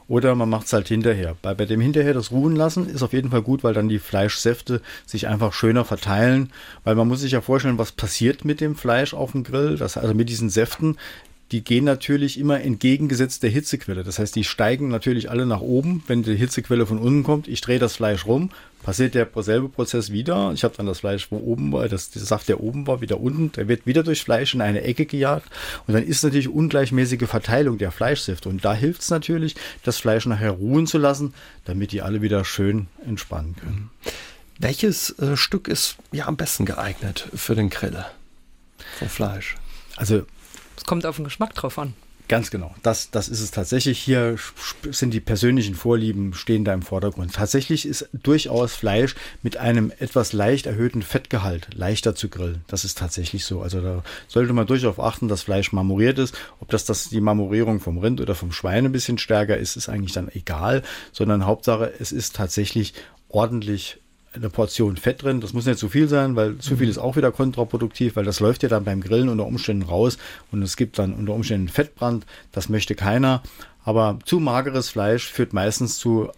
oder 0.08 0.34
man 0.34 0.48
macht 0.48 0.66
es 0.66 0.72
halt 0.72 0.88
hinterher. 0.88 1.36
Bei, 1.42 1.54
bei 1.54 1.66
dem 1.66 1.80
hinterher 1.80 2.14
das 2.14 2.30
ruhen 2.30 2.56
lassen 2.56 2.88
ist 2.88 3.02
auf 3.02 3.12
jeden 3.12 3.30
Fall 3.30 3.42
gut, 3.42 3.62
weil 3.62 3.74
dann 3.74 3.88
die 3.88 3.98
Fleischsäfte 3.98 4.80
sich 5.06 5.28
einfach 5.28 5.52
schöner 5.52 5.84
verteilen. 5.84 6.50
Weil 6.82 6.94
man 6.94 7.06
muss 7.06 7.20
sich 7.20 7.32
ja 7.32 7.42
vorstellen, 7.42 7.78
was 7.78 7.92
passiert 7.92 8.44
mit 8.44 8.60
dem 8.60 8.74
Fleisch 8.74 9.12
auf 9.12 9.32
dem 9.32 9.44
Grill. 9.44 9.76
Das, 9.76 9.96
also 9.96 10.14
mit 10.14 10.28
diesen 10.28 10.50
Säften 10.50 10.96
die 11.50 11.64
gehen 11.64 11.84
natürlich 11.84 12.38
immer 12.38 12.60
entgegengesetzt 12.60 13.42
der 13.42 13.50
Hitzequelle. 13.50 14.04
Das 14.04 14.18
heißt, 14.18 14.36
die 14.36 14.44
steigen 14.44 14.88
natürlich 14.88 15.30
alle 15.30 15.46
nach 15.46 15.60
oben, 15.60 16.02
wenn 16.06 16.22
die 16.22 16.36
Hitzequelle 16.36 16.86
von 16.86 16.98
unten 16.98 17.22
kommt. 17.22 17.48
Ich 17.48 17.60
drehe 17.60 17.78
das 17.78 17.96
Fleisch 17.96 18.26
rum, 18.26 18.50
passiert 18.88 19.14
der 19.14 19.28
selbe 19.42 19.68
Prozess 19.68 20.12
wieder. 20.12 20.50
Ich 20.54 20.64
habe 20.64 20.74
dann 20.74 20.86
das 20.86 21.00
Fleisch, 21.00 21.30
wo 21.30 21.36
oben 21.36 21.70
war, 21.72 21.90
das, 21.90 22.08
der 22.08 22.22
Saft, 22.22 22.48
der 22.48 22.60
oben 22.60 22.86
war, 22.86 23.02
wieder 23.02 23.20
unten. 23.20 23.52
Der 23.52 23.68
wird 23.68 23.84
wieder 23.84 24.02
durchs 24.02 24.22
Fleisch 24.22 24.54
in 24.54 24.62
eine 24.62 24.80
Ecke 24.80 25.04
gejagt. 25.04 25.46
Und 25.86 25.92
dann 25.92 26.02
ist 26.02 26.24
natürlich 26.24 26.48
ungleichmäßige 26.48 27.28
Verteilung 27.28 27.76
der 27.76 27.92
Fleischsäfte. 27.92 28.48
Und 28.48 28.64
da 28.64 28.72
hilft 28.72 29.02
es 29.02 29.10
natürlich, 29.10 29.56
das 29.82 29.98
Fleisch 29.98 30.24
nachher 30.24 30.52
ruhen 30.52 30.86
zu 30.86 30.96
lassen, 30.96 31.34
damit 31.66 31.92
die 31.92 32.00
alle 32.00 32.22
wieder 32.22 32.46
schön 32.46 32.86
entspannen 33.04 33.56
können. 33.56 33.90
Welches 34.58 35.10
äh, 35.18 35.36
Stück 35.36 35.68
ist 35.68 35.96
ja 36.10 36.24
am 36.24 36.38
besten 36.38 36.64
geeignet 36.64 37.28
für 37.34 37.54
den 37.54 37.68
Grill 37.68 38.06
vom 38.98 39.10
Fleisch? 39.10 39.56
Also 39.96 40.22
es 40.78 40.84
kommt 40.84 41.04
auf 41.04 41.16
den 41.16 41.26
Geschmack 41.26 41.52
drauf 41.52 41.78
an. 41.78 41.92
Ganz 42.28 42.50
genau. 42.50 42.74
Das, 42.82 43.10
das 43.10 43.30
ist 43.30 43.40
es 43.40 43.50
tatsächlich. 43.50 43.98
Hier 43.98 44.36
sind 44.90 45.14
die 45.14 45.20
persönlichen 45.20 45.74
Vorlieben 45.74 46.34
stehen 46.34 46.62
da 46.62 46.74
im 46.74 46.82
Vordergrund. 46.82 47.32
Tatsächlich 47.32 47.86
ist 47.86 48.10
durchaus 48.12 48.74
Fleisch 48.74 49.14
mit 49.42 49.56
einem 49.56 49.90
etwas 49.98 50.34
leicht 50.34 50.66
erhöhten 50.66 51.00
Fettgehalt 51.00 51.68
leichter 51.74 52.14
zu 52.14 52.28
grillen. 52.28 52.64
Das 52.66 52.84
ist 52.84 52.98
tatsächlich 52.98 53.46
so. 53.46 53.62
Also 53.62 53.80
da 53.80 54.04
sollte 54.28 54.52
man 54.52 54.66
durchaus 54.66 54.98
achten, 54.98 55.28
dass 55.28 55.42
Fleisch 55.42 55.72
marmoriert 55.72 56.18
ist. 56.18 56.36
Ob 56.60 56.68
das, 56.68 56.84
das 56.84 57.08
die 57.08 57.22
Marmorierung 57.22 57.80
vom 57.80 57.96
Rind 57.96 58.20
oder 58.20 58.34
vom 58.34 58.52
Schwein 58.52 58.84
ein 58.84 58.92
bisschen 58.92 59.16
stärker 59.16 59.56
ist, 59.56 59.76
ist 59.76 59.88
eigentlich 59.88 60.12
dann 60.12 60.28
egal, 60.28 60.82
sondern 61.12 61.46
Hauptsache, 61.46 61.94
es 61.98 62.12
ist 62.12 62.36
tatsächlich 62.36 62.92
ordentlich 63.30 64.00
eine 64.32 64.50
Portion 64.50 64.96
Fett 64.96 65.22
drin. 65.22 65.40
Das 65.40 65.52
muss 65.52 65.66
nicht 65.66 65.78
zu 65.78 65.88
viel 65.88 66.08
sein, 66.08 66.36
weil 66.36 66.58
zu 66.58 66.76
viel 66.76 66.86
mhm. 66.86 66.92
ist 66.92 66.98
auch 66.98 67.16
wieder 67.16 67.32
kontraproduktiv, 67.32 68.16
weil 68.16 68.24
das 68.24 68.40
läuft 68.40 68.62
ja 68.62 68.68
dann 68.68 68.84
beim 68.84 69.00
Grillen 69.00 69.28
unter 69.28 69.46
Umständen 69.46 69.84
raus 69.84 70.18
und 70.52 70.62
es 70.62 70.76
gibt 70.76 70.98
dann 70.98 71.14
unter 71.14 71.32
Umständen 71.34 71.68
Fettbrand. 71.68 72.26
Das 72.52 72.68
möchte 72.68 72.94
keiner. 72.94 73.42
Aber 73.84 74.18
zu 74.24 74.38
mageres 74.38 74.90
Fleisch 74.90 75.30
führt 75.30 75.52
meistens 75.52 75.98
zu 75.98 76.30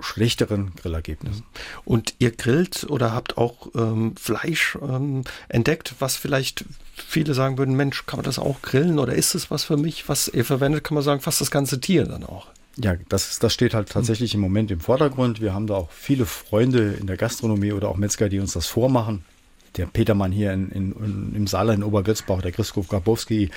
schlechteren 0.00 0.72
Grillergebnissen. 0.76 1.44
Und 1.84 2.14
ihr 2.18 2.30
grillt 2.30 2.86
oder 2.88 3.12
habt 3.12 3.36
auch 3.38 3.68
ähm, 3.74 4.16
Fleisch 4.16 4.78
ähm, 4.80 5.24
entdeckt, 5.48 5.94
was 5.98 6.16
vielleicht 6.16 6.64
viele 6.94 7.34
sagen 7.34 7.58
würden, 7.58 7.76
Mensch, 7.76 8.06
kann 8.06 8.18
man 8.18 8.24
das 8.24 8.38
auch 8.38 8.62
grillen 8.62 8.98
oder 8.98 9.14
ist 9.14 9.34
es 9.34 9.50
was 9.50 9.64
für 9.64 9.76
mich? 9.76 10.08
Was 10.08 10.28
ihr 10.28 10.44
verwendet, 10.44 10.84
kann 10.84 10.94
man 10.94 11.04
sagen, 11.04 11.20
fast 11.20 11.40
das 11.40 11.50
ganze 11.50 11.80
Tier 11.80 12.04
dann 12.04 12.24
auch. 12.24 12.48
Ja, 12.82 12.94
das, 13.08 13.38
das 13.38 13.52
steht 13.52 13.74
halt 13.74 13.90
tatsächlich 13.90 14.34
im 14.34 14.40
Moment 14.40 14.70
im 14.70 14.80
Vordergrund. 14.80 15.40
Wir 15.40 15.52
haben 15.52 15.66
da 15.66 15.74
auch 15.74 15.90
viele 15.90 16.24
Freunde 16.24 16.92
in 16.92 17.06
der 17.06 17.16
Gastronomie 17.16 17.72
oder 17.72 17.88
auch 17.88 17.96
Metzger, 17.96 18.28
die 18.28 18.38
uns 18.38 18.52
das 18.52 18.66
vormachen 18.66 19.24
der 19.76 19.86
Petermann 19.86 20.32
hier 20.32 20.52
in, 20.52 20.70
in, 20.70 20.92
in, 20.92 21.34
im 21.34 21.46
Saarland 21.46 21.78
in 21.78 21.84
Oberwürzbach, 21.84 22.42
der 22.42 22.52
Christoph 22.52 22.88
Grabowski, 22.88 23.50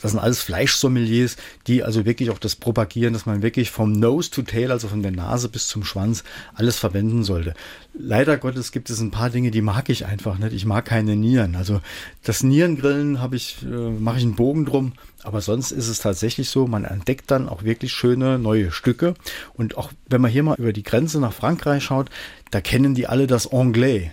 das 0.00 0.12
sind 0.12 0.20
alles 0.20 0.40
Fleischsommeliers, 0.40 1.36
die 1.66 1.82
also 1.82 2.04
wirklich 2.04 2.30
auch 2.30 2.38
das 2.38 2.56
propagieren, 2.56 3.12
dass 3.12 3.26
man 3.26 3.42
wirklich 3.42 3.70
vom 3.70 3.92
Nose 3.92 4.30
to 4.30 4.42
Tail, 4.42 4.70
also 4.70 4.88
von 4.88 5.02
der 5.02 5.12
Nase 5.12 5.48
bis 5.48 5.68
zum 5.68 5.84
Schwanz, 5.84 6.24
alles 6.54 6.78
verwenden 6.78 7.24
sollte. 7.24 7.54
Leider 7.92 8.36
Gottes 8.36 8.72
gibt 8.72 8.90
es 8.90 9.00
ein 9.00 9.10
paar 9.10 9.30
Dinge, 9.30 9.50
die 9.50 9.60
mag 9.60 9.88
ich 9.88 10.06
einfach 10.06 10.38
nicht. 10.38 10.52
Ich 10.52 10.64
mag 10.64 10.84
keine 10.84 11.16
Nieren. 11.16 11.56
Also 11.56 11.80
das 12.22 12.42
Nierengrillen 12.42 13.20
habe 13.20 13.36
ich, 13.36 13.58
äh, 13.62 13.66
mache 13.66 14.18
ich 14.18 14.24
einen 14.24 14.36
Bogen 14.36 14.64
drum. 14.64 14.92
Aber 15.24 15.40
sonst 15.40 15.72
ist 15.72 15.88
es 15.88 15.98
tatsächlich 15.98 16.48
so, 16.48 16.66
man 16.66 16.84
entdeckt 16.84 17.30
dann 17.30 17.48
auch 17.48 17.64
wirklich 17.64 17.92
schöne 17.92 18.38
neue 18.38 18.70
Stücke. 18.70 19.14
Und 19.54 19.76
auch 19.76 19.90
wenn 20.08 20.20
man 20.20 20.30
hier 20.30 20.44
mal 20.44 20.56
über 20.58 20.72
die 20.72 20.84
Grenze 20.84 21.18
nach 21.18 21.32
Frankreich 21.32 21.82
schaut, 21.82 22.08
da 22.50 22.60
kennen 22.60 22.94
die 22.94 23.08
alle 23.08 23.26
das 23.26 23.52
Anglais. 23.52 24.10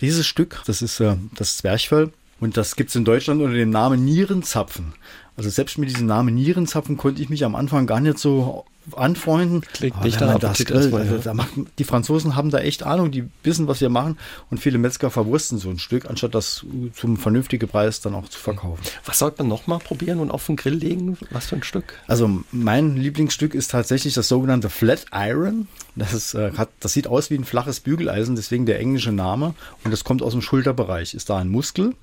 Dieses 0.00 0.26
Stück, 0.26 0.62
das 0.66 0.82
ist 0.82 1.00
äh, 1.00 1.16
das 1.34 1.58
Zwerchfell 1.58 2.12
und 2.40 2.56
das 2.56 2.76
gibt 2.76 2.90
es 2.90 2.96
in 2.96 3.04
Deutschland 3.04 3.40
unter 3.42 3.54
dem 3.54 3.70
Namen 3.70 4.04
Nierenzapfen. 4.04 4.92
Also 5.36 5.50
selbst 5.50 5.78
mit 5.78 5.88
diesem 5.88 6.06
Namen 6.06 6.34
Nierenzapfen 6.34 6.96
konnte 6.96 7.22
ich 7.22 7.28
mich 7.28 7.44
am 7.44 7.54
Anfang 7.54 7.86
gar 7.86 8.00
nicht 8.00 8.18
so 8.18 8.64
anfreunden. 8.96 9.62
Klingt 9.72 10.02
nicht 10.02 10.20
danach, 10.20 10.38
das 10.38 10.64
Grill, 10.64 10.94
also 10.94 11.18
da 11.18 11.34
macht, 11.34 11.50
die 11.78 11.84
Franzosen 11.84 12.36
haben 12.36 12.50
da 12.50 12.58
echt 12.58 12.82
Ahnung, 12.82 13.10
die 13.10 13.24
wissen, 13.42 13.68
was 13.68 13.80
wir 13.80 13.88
machen 13.88 14.18
und 14.50 14.58
viele 14.58 14.78
Metzger 14.78 15.10
verwursten 15.10 15.58
so 15.58 15.70
ein 15.70 15.78
Stück, 15.78 16.08
anstatt 16.08 16.34
das 16.34 16.64
zum 16.94 17.16
vernünftigen 17.16 17.68
Preis 17.68 18.00
dann 18.00 18.14
auch 18.14 18.28
zu 18.28 18.38
verkaufen. 18.38 18.82
Was 19.04 19.18
sollte 19.18 19.42
man 19.42 19.48
noch 19.48 19.66
mal 19.66 19.78
probieren 19.78 20.20
und 20.20 20.30
auf 20.30 20.46
den 20.46 20.56
Grill 20.56 20.74
legen? 20.74 21.16
Was 21.30 21.46
für 21.46 21.56
ein 21.56 21.62
Stück? 21.62 21.94
Also 22.06 22.42
mein 22.52 22.96
Lieblingsstück 22.96 23.54
ist 23.54 23.70
tatsächlich 23.70 24.14
das 24.14 24.28
sogenannte 24.28 24.70
Flat 24.70 25.06
Iron. 25.12 25.68
Das, 25.96 26.12
ist, 26.12 26.34
äh, 26.34 26.52
hat, 26.56 26.68
das 26.80 26.92
sieht 26.92 27.08
aus 27.08 27.30
wie 27.30 27.34
ein 27.34 27.44
flaches 27.44 27.80
Bügeleisen, 27.80 28.36
deswegen 28.36 28.66
der 28.66 28.78
englische 28.78 29.12
Name. 29.12 29.54
Und 29.84 29.90
das 29.90 30.04
kommt 30.04 30.22
aus 30.22 30.32
dem 30.32 30.42
Schulterbereich. 30.42 31.14
Ist 31.14 31.30
da 31.30 31.38
ein 31.38 31.48
Muskel. 31.48 31.94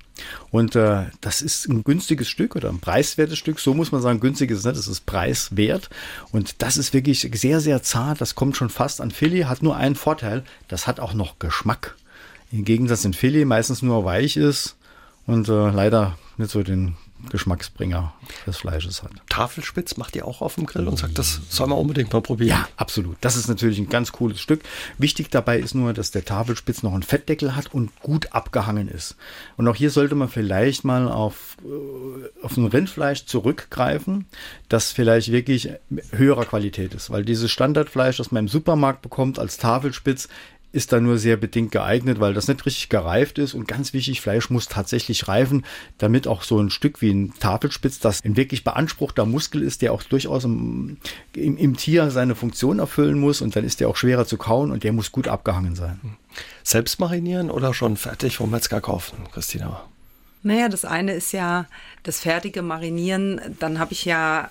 Und 0.50 0.76
äh, 0.76 1.04
das 1.20 1.42
ist 1.42 1.68
ein 1.68 1.84
günstiges 1.84 2.28
Stück 2.28 2.56
oder 2.56 2.68
ein 2.68 2.80
preiswertes 2.80 3.38
Stück. 3.38 3.60
So 3.60 3.74
muss 3.74 3.92
man 3.92 4.02
sagen, 4.02 4.20
günstig 4.20 4.50
ist 4.50 4.58
es 4.58 4.64
nicht, 4.64 4.76
ist 4.76 5.06
preiswert. 5.06 5.90
Und 6.32 6.62
das 6.62 6.75
ist 6.78 6.92
wirklich 6.92 7.28
sehr, 7.32 7.60
sehr 7.60 7.82
zart. 7.82 8.20
Das 8.20 8.34
kommt 8.34 8.56
schon 8.56 8.68
fast 8.68 9.00
an 9.00 9.10
Filet, 9.10 9.44
hat 9.44 9.62
nur 9.62 9.76
einen 9.76 9.94
Vorteil, 9.94 10.44
das 10.68 10.86
hat 10.86 11.00
auch 11.00 11.14
noch 11.14 11.38
Geschmack. 11.38 11.96
Im 12.52 12.64
Gegensatz 12.64 13.04
in 13.04 13.14
Filet 13.14 13.44
meistens 13.44 13.82
nur 13.82 14.04
weich 14.04 14.36
ist 14.36 14.76
und 15.26 15.48
äh, 15.48 15.70
leider 15.70 16.16
nicht 16.36 16.50
so 16.50 16.62
den 16.62 16.96
Geschmacksbringer 17.30 18.12
des 18.46 18.58
Fleisches 18.58 19.02
hat. 19.02 19.10
Tafelspitz 19.28 19.96
macht 19.96 20.14
ihr 20.16 20.26
auch 20.26 20.42
auf 20.42 20.56
dem 20.56 20.66
Grill 20.66 20.86
und 20.86 20.98
sagt, 20.98 21.18
das 21.18 21.40
soll 21.48 21.66
man 21.66 21.78
unbedingt 21.78 22.12
mal 22.12 22.20
probieren. 22.20 22.50
Ja, 22.50 22.68
absolut. 22.76 23.16
Das 23.20 23.36
ist 23.36 23.48
natürlich 23.48 23.78
ein 23.78 23.88
ganz 23.88 24.12
cooles 24.12 24.40
Stück. 24.40 24.62
Wichtig 24.98 25.30
dabei 25.30 25.58
ist 25.58 25.74
nur, 25.74 25.92
dass 25.92 26.10
der 26.10 26.24
Tafelspitz 26.24 26.82
noch 26.82 26.92
einen 26.92 27.02
Fettdeckel 27.02 27.56
hat 27.56 27.72
und 27.72 27.98
gut 28.00 28.32
abgehangen 28.32 28.88
ist. 28.88 29.16
Und 29.56 29.66
auch 29.68 29.76
hier 29.76 29.90
sollte 29.90 30.14
man 30.14 30.28
vielleicht 30.28 30.84
mal 30.84 31.08
auf, 31.08 31.56
äh, 31.64 32.44
auf 32.44 32.56
ein 32.56 32.66
Rindfleisch 32.66 33.26
zurückgreifen, 33.26 34.26
das 34.68 34.92
vielleicht 34.92 35.32
wirklich 35.32 35.70
höherer 36.12 36.44
Qualität 36.44 36.94
ist. 36.94 37.10
Weil 37.10 37.24
dieses 37.24 37.50
Standardfleisch, 37.50 38.18
das 38.18 38.30
man 38.30 38.44
im 38.44 38.48
Supermarkt 38.48 39.02
bekommt 39.02 39.38
als 39.38 39.56
Tafelspitz, 39.56 40.28
ist 40.76 40.92
da 40.92 41.00
nur 41.00 41.18
sehr 41.18 41.36
bedingt 41.36 41.72
geeignet, 41.72 42.20
weil 42.20 42.34
das 42.34 42.48
nicht 42.48 42.64
richtig 42.66 42.90
gereift 42.90 43.38
ist. 43.38 43.54
Und 43.54 43.66
ganz 43.66 43.94
wichtig, 43.94 44.20
Fleisch 44.20 44.50
muss 44.50 44.68
tatsächlich 44.68 45.26
reifen, 45.26 45.64
damit 45.98 46.28
auch 46.28 46.42
so 46.42 46.60
ein 46.60 46.70
Stück 46.70 47.00
wie 47.00 47.10
ein 47.10 47.32
Tafelspitz, 47.40 47.98
das 47.98 48.22
ein 48.24 48.36
wirklich 48.36 48.62
beanspruchter 48.62 49.24
Muskel 49.24 49.62
ist, 49.62 49.80
der 49.80 49.92
auch 49.92 50.02
durchaus 50.02 50.44
im, 50.44 50.98
im, 51.34 51.56
im 51.56 51.76
Tier 51.76 52.10
seine 52.10 52.34
Funktion 52.34 52.78
erfüllen 52.78 53.18
muss. 53.18 53.40
Und 53.40 53.56
dann 53.56 53.64
ist 53.64 53.80
der 53.80 53.88
auch 53.88 53.96
schwerer 53.96 54.26
zu 54.26 54.36
kauen 54.36 54.70
und 54.70 54.84
der 54.84 54.92
muss 54.92 55.10
gut 55.10 55.28
abgehangen 55.28 55.74
sein. 55.74 55.98
Selbst 56.62 57.00
marinieren 57.00 57.50
oder 57.50 57.72
schon 57.72 57.96
fertig 57.96 58.36
vom 58.36 58.50
Metzger 58.50 58.82
kaufen, 58.82 59.16
Christina? 59.32 59.82
Naja, 60.42 60.68
das 60.68 60.84
eine 60.84 61.14
ist 61.14 61.32
ja 61.32 61.66
das 62.02 62.20
fertige 62.20 62.60
Marinieren. 62.62 63.40
Dann 63.58 63.78
habe 63.78 63.94
ich 63.94 64.04
ja 64.04 64.50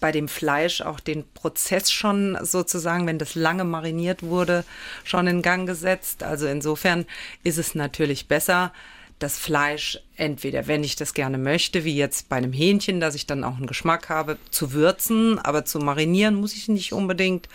bei 0.00 0.12
dem 0.12 0.28
Fleisch 0.28 0.80
auch 0.80 1.00
den 1.00 1.24
Prozess 1.34 1.90
schon 1.90 2.38
sozusagen, 2.42 3.06
wenn 3.06 3.18
das 3.18 3.34
lange 3.34 3.64
mariniert 3.64 4.22
wurde, 4.22 4.64
schon 5.04 5.26
in 5.26 5.42
Gang 5.42 5.66
gesetzt. 5.66 6.22
Also 6.22 6.46
insofern 6.46 7.06
ist 7.42 7.58
es 7.58 7.74
natürlich 7.74 8.28
besser, 8.28 8.72
das 9.18 9.38
Fleisch 9.38 10.00
entweder, 10.16 10.66
wenn 10.66 10.82
ich 10.82 10.96
das 10.96 11.14
gerne 11.14 11.38
möchte, 11.38 11.84
wie 11.84 11.96
jetzt 11.96 12.28
bei 12.28 12.36
einem 12.36 12.52
Hähnchen, 12.52 13.00
dass 13.00 13.14
ich 13.14 13.26
dann 13.26 13.44
auch 13.44 13.56
einen 13.56 13.66
Geschmack 13.66 14.08
habe, 14.08 14.36
zu 14.50 14.72
würzen, 14.72 15.38
aber 15.38 15.64
zu 15.64 15.78
marinieren 15.78 16.34
muss 16.34 16.54
ich 16.54 16.68
nicht 16.68 16.92
unbedingt, 16.92 17.48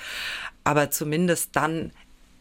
aber 0.64 0.92
zumindest 0.92 1.56
dann 1.56 1.92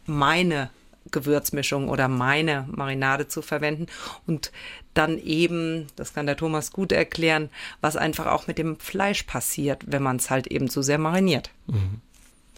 meine 0.06 0.70
Gewürzmischung 1.10 1.88
oder 1.88 2.08
meine 2.08 2.66
Marinade 2.70 3.28
zu 3.28 3.42
verwenden 3.42 3.86
und 4.26 4.52
dann 4.96 5.18
eben, 5.18 5.86
das 5.96 6.14
kann 6.14 6.26
der 6.26 6.36
Thomas 6.36 6.72
gut 6.72 6.92
erklären, 6.92 7.50
was 7.80 7.96
einfach 7.96 8.26
auch 8.26 8.46
mit 8.46 8.58
dem 8.58 8.78
Fleisch 8.78 9.24
passiert, 9.24 9.84
wenn 9.86 10.02
man 10.02 10.16
es 10.16 10.30
halt 10.30 10.46
eben 10.46 10.68
zu 10.68 10.82
sehr 10.82 10.98
mariniert. 10.98 11.50
Mhm. 11.66 12.00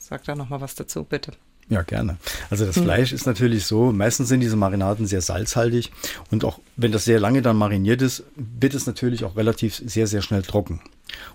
Sag 0.00 0.24
da 0.24 0.34
noch 0.34 0.48
mal 0.48 0.60
was 0.60 0.74
dazu, 0.74 1.04
bitte. 1.04 1.32
Ja, 1.68 1.82
gerne. 1.82 2.16
Also 2.48 2.64
das. 2.64 2.78
Fleisch 2.78 3.12
ist 3.12 3.26
natürlich 3.26 3.66
so, 3.66 3.92
meistens 3.92 4.28
sind 4.28 4.40
diese 4.40 4.56
Marinaden 4.56 5.06
sehr 5.06 5.20
salzhaltig 5.20 5.92
und 6.30 6.44
auch 6.44 6.60
wenn 6.76 6.92
das 6.92 7.04
sehr 7.04 7.20
lange 7.20 7.42
dann 7.42 7.56
mariniert 7.56 8.00
ist, 8.00 8.24
wird 8.36 8.72
es 8.72 8.86
natürlich 8.86 9.24
auch 9.24 9.36
relativ 9.36 9.82
sehr, 9.84 10.06
sehr 10.06 10.22
schnell 10.22 10.42
trocken. 10.42 10.80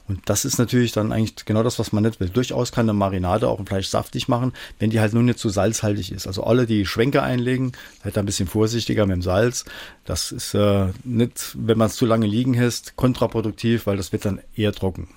Und 0.08 0.22
das 0.26 0.44
ist 0.44 0.58
natürlich 0.58 0.92
dann 0.92 1.12
eigentlich 1.12 1.46
genau 1.46 1.64
das, 1.64 1.80
was 1.80 1.94
man 1.94 2.04
nicht 2.04 2.20
will. 2.20 2.30
Durchaus 2.30 2.72
kann 2.72 2.86
eine 2.86 2.94
Marinade 2.94 3.48
auch 3.48 3.60
ein 3.60 3.66
Fleisch 3.66 3.88
saftig 3.88 4.28
machen, 4.28 4.54
wenn 4.80 4.90
die 4.90 5.00
halt 5.00 5.14
nur 5.14 5.24
nicht 5.24 5.40
zu 5.40 5.50
salzhaltig 5.50 6.12
ist. 6.12 6.28
Also 6.28 6.44
alle, 6.44 6.66
die 6.66 6.86
Schwenke 6.86 7.24
einlegen, 7.24 7.72
seid 8.04 8.18
ein 8.18 8.26
bisschen 8.26 8.48
vorsichtiger 8.48 9.06
mit 9.06 9.16
dem 9.16 9.22
Salz. 9.22 9.66
Das 10.06 10.32
ist 10.32 10.54
äh, 10.56 10.88
nicht, 11.04 11.56
wenn 11.58 11.78
man 11.78 11.88
es 11.88 11.96
zu 11.96 12.06
lange 12.06 12.28
liegen 12.28 12.54
lässt, 12.54 12.96
kontraproduktiv, 12.98 13.88
weil 13.88 13.98
das 13.98 14.12
wird 14.12 14.26
dann 14.26 14.42
eher 14.56 14.74
trocken. 14.74 15.08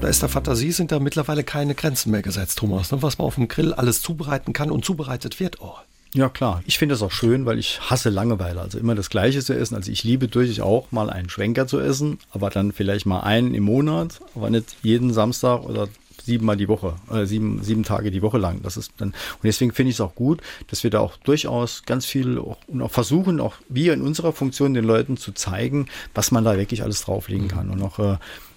Da 0.00 0.08
ist 0.10 0.20
der 0.20 0.28
Fantasie, 0.28 0.72
sind 0.72 0.92
da 0.92 1.00
mittlerweile 1.00 1.44
keine 1.44 1.74
Grenzen 1.74 2.10
mehr 2.10 2.20
gesetzt, 2.20 2.58
Thomas. 2.58 2.92
Ne? 2.92 3.00
Was 3.00 3.16
man 3.16 3.26
auf 3.26 3.36
dem 3.36 3.48
Grill 3.48 3.72
alles 3.72 4.02
zubereiten 4.02 4.52
kann 4.52 4.70
und 4.70 4.84
zubereitet 4.84 5.40
wird. 5.40 5.62
Oh. 5.62 5.78
Ja, 6.14 6.28
klar. 6.28 6.62
Ich 6.64 6.78
finde 6.78 6.92
das 6.94 7.02
auch 7.02 7.10
schön, 7.10 7.44
weil 7.44 7.58
ich 7.58 7.80
hasse 7.90 8.08
Langeweile. 8.08 8.60
Also 8.60 8.78
immer 8.78 8.94
das 8.94 9.10
Gleiche 9.10 9.42
zu 9.42 9.52
essen. 9.52 9.74
Also 9.74 9.90
ich 9.90 10.04
liebe 10.04 10.28
durchaus 10.28 10.64
auch 10.64 10.92
mal 10.92 11.10
einen 11.10 11.28
Schwenker 11.28 11.66
zu 11.66 11.80
essen, 11.80 12.20
aber 12.30 12.50
dann 12.50 12.70
vielleicht 12.70 13.04
mal 13.04 13.20
einen 13.20 13.52
im 13.52 13.64
Monat, 13.64 14.20
aber 14.36 14.48
nicht 14.48 14.76
jeden 14.82 15.12
Samstag 15.12 15.64
oder 15.64 15.88
siebenmal 16.24 16.56
die 16.56 16.68
Woche, 16.68 16.94
äh, 17.10 17.26
sieben, 17.26 17.62
sieben 17.64 17.82
Tage 17.82 18.12
die 18.12 18.22
Woche 18.22 18.38
lang. 18.38 18.62
Das 18.62 18.76
ist 18.76 18.92
dann, 18.98 19.08
und 19.08 19.42
deswegen 19.42 19.72
finde 19.72 19.90
ich 19.90 19.96
es 19.96 20.00
auch 20.00 20.14
gut, 20.14 20.40
dass 20.68 20.84
wir 20.84 20.90
da 20.90 21.00
auch 21.00 21.16
durchaus 21.16 21.82
ganz 21.84 22.06
viel 22.06 22.38
auch, 22.38 22.58
und 22.68 22.80
auch 22.80 22.92
versuchen, 22.92 23.40
auch 23.40 23.56
wir 23.68 23.92
in 23.92 24.00
unserer 24.00 24.32
Funktion 24.32 24.72
den 24.72 24.84
Leuten 24.84 25.16
zu 25.16 25.32
zeigen, 25.32 25.86
was 26.14 26.30
man 26.30 26.44
da 26.44 26.56
wirklich 26.56 26.84
alles 26.84 27.02
drauflegen 27.02 27.48
kann. 27.48 27.70
Und 27.70 27.82
auch 27.82 27.98
äh, 27.98 28.16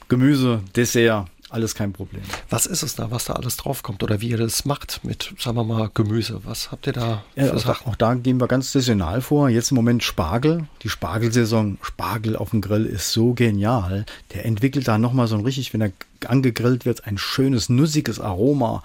Gemüse, 0.10 0.62
Dessert, 0.76 1.28
alles 1.50 1.76
kein 1.76 1.94
Problem. 1.94 2.24
Was 2.50 2.66
ist 2.66 2.84
es 2.84 2.96
da, 2.96 3.12
was 3.12 3.26
da 3.26 3.34
alles 3.34 3.58
draufkommt 3.58 4.04
oder 4.04 4.22
wie 4.22 4.30
ihr 4.30 4.38
das 4.38 4.66
macht 4.66 5.04
mit, 5.04 5.34
sagen 5.40 5.58
wir 5.58 5.64
mal, 5.64 5.90
Gemüse? 5.94 6.42
Was 6.44 6.72
habt 6.72 6.88
ihr 6.88 6.94
da 6.94 7.24
ja, 7.36 7.52
also 7.52 7.70
auch 7.70 7.96
da 7.96 8.16
gehen 8.16 8.40
wir 8.40 8.48
ganz 8.48 8.72
saisonal 8.72 9.22
vor. 9.22 9.50
Jetzt 9.50 9.72
im 9.72 9.76
Moment 9.76 10.04
Spargel. 10.04 10.68
Die 10.84 10.90
Spargelsaison, 10.90 11.78
Spargel 11.82 12.36
auf 12.36 12.50
dem 12.52 12.62
Grill 12.62 12.86
ist 12.86 13.12
so 13.12 13.34
genial. 13.34 14.06
Der 14.34 14.46
entwickelt 14.46 14.88
da 14.88 14.98
nochmal 14.98 15.28
so 15.28 15.36
ein 15.36 15.44
richtig, 15.44 15.74
wenn 15.74 15.82
er 15.82 15.92
angegrillt 16.26 16.86
wird, 16.86 17.06
ein 17.06 17.18
schönes, 17.18 17.70
nussiges 17.70 18.20
Aroma. 18.20 18.84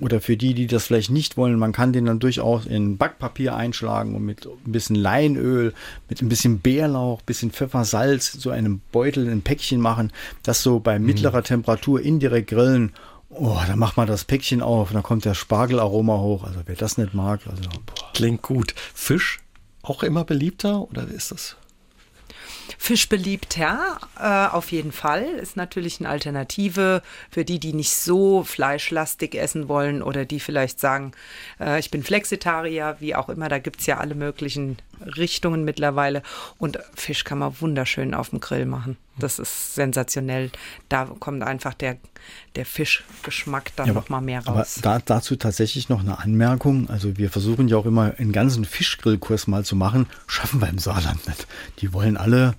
Oder 0.00 0.20
für 0.20 0.36
die, 0.36 0.54
die 0.54 0.66
das 0.66 0.86
vielleicht 0.86 1.10
nicht 1.10 1.36
wollen, 1.36 1.58
man 1.58 1.72
kann 1.72 1.92
den 1.92 2.06
dann 2.06 2.18
durchaus 2.18 2.64
in 2.64 2.96
Backpapier 2.96 3.54
einschlagen 3.54 4.14
und 4.14 4.24
mit 4.24 4.46
ein 4.46 4.72
bisschen 4.72 4.96
Leinöl, 4.96 5.74
mit 6.08 6.22
ein 6.22 6.28
bisschen 6.28 6.60
Bärlauch, 6.60 7.20
bisschen 7.22 7.50
Pfeffer, 7.50 7.84
Salz, 7.84 8.32
so 8.32 8.50
einem 8.50 8.80
Beutel, 8.92 9.28
ein 9.28 9.42
Päckchen 9.42 9.80
machen, 9.80 10.10
das 10.42 10.62
so 10.62 10.80
bei 10.80 10.98
mhm. 10.98 11.06
mittlerer 11.06 11.42
Temperatur 11.42 12.00
indirekt 12.00 12.48
grillen. 12.48 12.92
Oh, 13.28 13.58
dann 13.66 13.78
macht 13.78 13.96
man 13.96 14.08
das 14.08 14.24
Päckchen 14.24 14.62
auf 14.62 14.90
und 14.90 14.94
dann 14.94 15.02
kommt 15.02 15.24
der 15.24 15.34
Spargelaroma 15.34 16.18
hoch. 16.18 16.44
Also 16.44 16.60
wer 16.64 16.74
das 16.76 16.98
nicht 16.98 17.14
mag, 17.14 17.46
also 17.46 17.62
boah. 17.62 18.12
klingt 18.14 18.42
gut. 18.42 18.74
Fisch 18.94 19.40
auch 19.82 20.02
immer 20.02 20.24
beliebter 20.24 20.82
oder 20.90 21.06
ist 21.06 21.30
das? 21.30 21.56
Fisch 22.78 23.08
beliebt, 23.08 23.56
ja, 23.56 23.98
äh, 24.18 24.54
auf 24.54 24.72
jeden 24.72 24.92
Fall. 24.92 25.24
Ist 25.24 25.56
natürlich 25.56 26.00
eine 26.00 26.08
Alternative 26.08 27.02
für 27.30 27.44
die, 27.44 27.58
die 27.58 27.72
nicht 27.72 27.94
so 27.94 28.44
fleischlastig 28.44 29.34
essen 29.34 29.68
wollen 29.68 30.02
oder 30.02 30.24
die 30.24 30.40
vielleicht 30.40 30.80
sagen, 30.80 31.12
äh, 31.60 31.78
ich 31.78 31.90
bin 31.90 32.02
Flexitarier, 32.02 32.96
wie 33.00 33.14
auch 33.14 33.28
immer. 33.28 33.48
Da 33.48 33.58
gibt 33.58 33.80
es 33.80 33.86
ja 33.86 33.98
alle 33.98 34.14
möglichen 34.14 34.78
Richtungen 35.16 35.64
mittlerweile. 35.64 36.22
Und 36.58 36.78
Fisch 36.94 37.24
kann 37.24 37.38
man 37.38 37.60
wunderschön 37.60 38.14
auf 38.14 38.30
dem 38.30 38.40
Grill 38.40 38.66
machen. 38.66 38.96
Das 39.18 39.38
ist 39.38 39.74
sensationell. 39.74 40.50
Da 40.88 41.04
kommt 41.04 41.42
einfach 41.42 41.74
der, 41.74 41.98
der 42.56 42.64
Fischgeschmack 42.64 43.74
dann 43.76 43.88
ja, 43.88 43.92
noch 43.92 44.08
mal 44.08 44.20
mehr 44.20 44.44
raus. 44.44 44.78
Aber 44.78 44.98
da, 44.98 45.02
dazu 45.04 45.36
tatsächlich 45.36 45.88
noch 45.88 46.00
eine 46.00 46.18
Anmerkung. 46.18 46.88
Also 46.88 47.16
wir 47.16 47.30
versuchen 47.30 47.68
ja 47.68 47.76
auch 47.76 47.86
immer 47.86 48.14
einen 48.18 48.32
ganzen 48.32 48.64
Fischgrillkurs 48.64 49.46
mal 49.46 49.64
zu 49.64 49.76
machen. 49.76 50.06
Schaffen 50.26 50.60
wir 50.60 50.68
im 50.68 50.78
Saarland 50.78 51.26
nicht. 51.26 51.46
Die 51.80 51.92
wollen 51.92 52.16
alle 52.16 52.54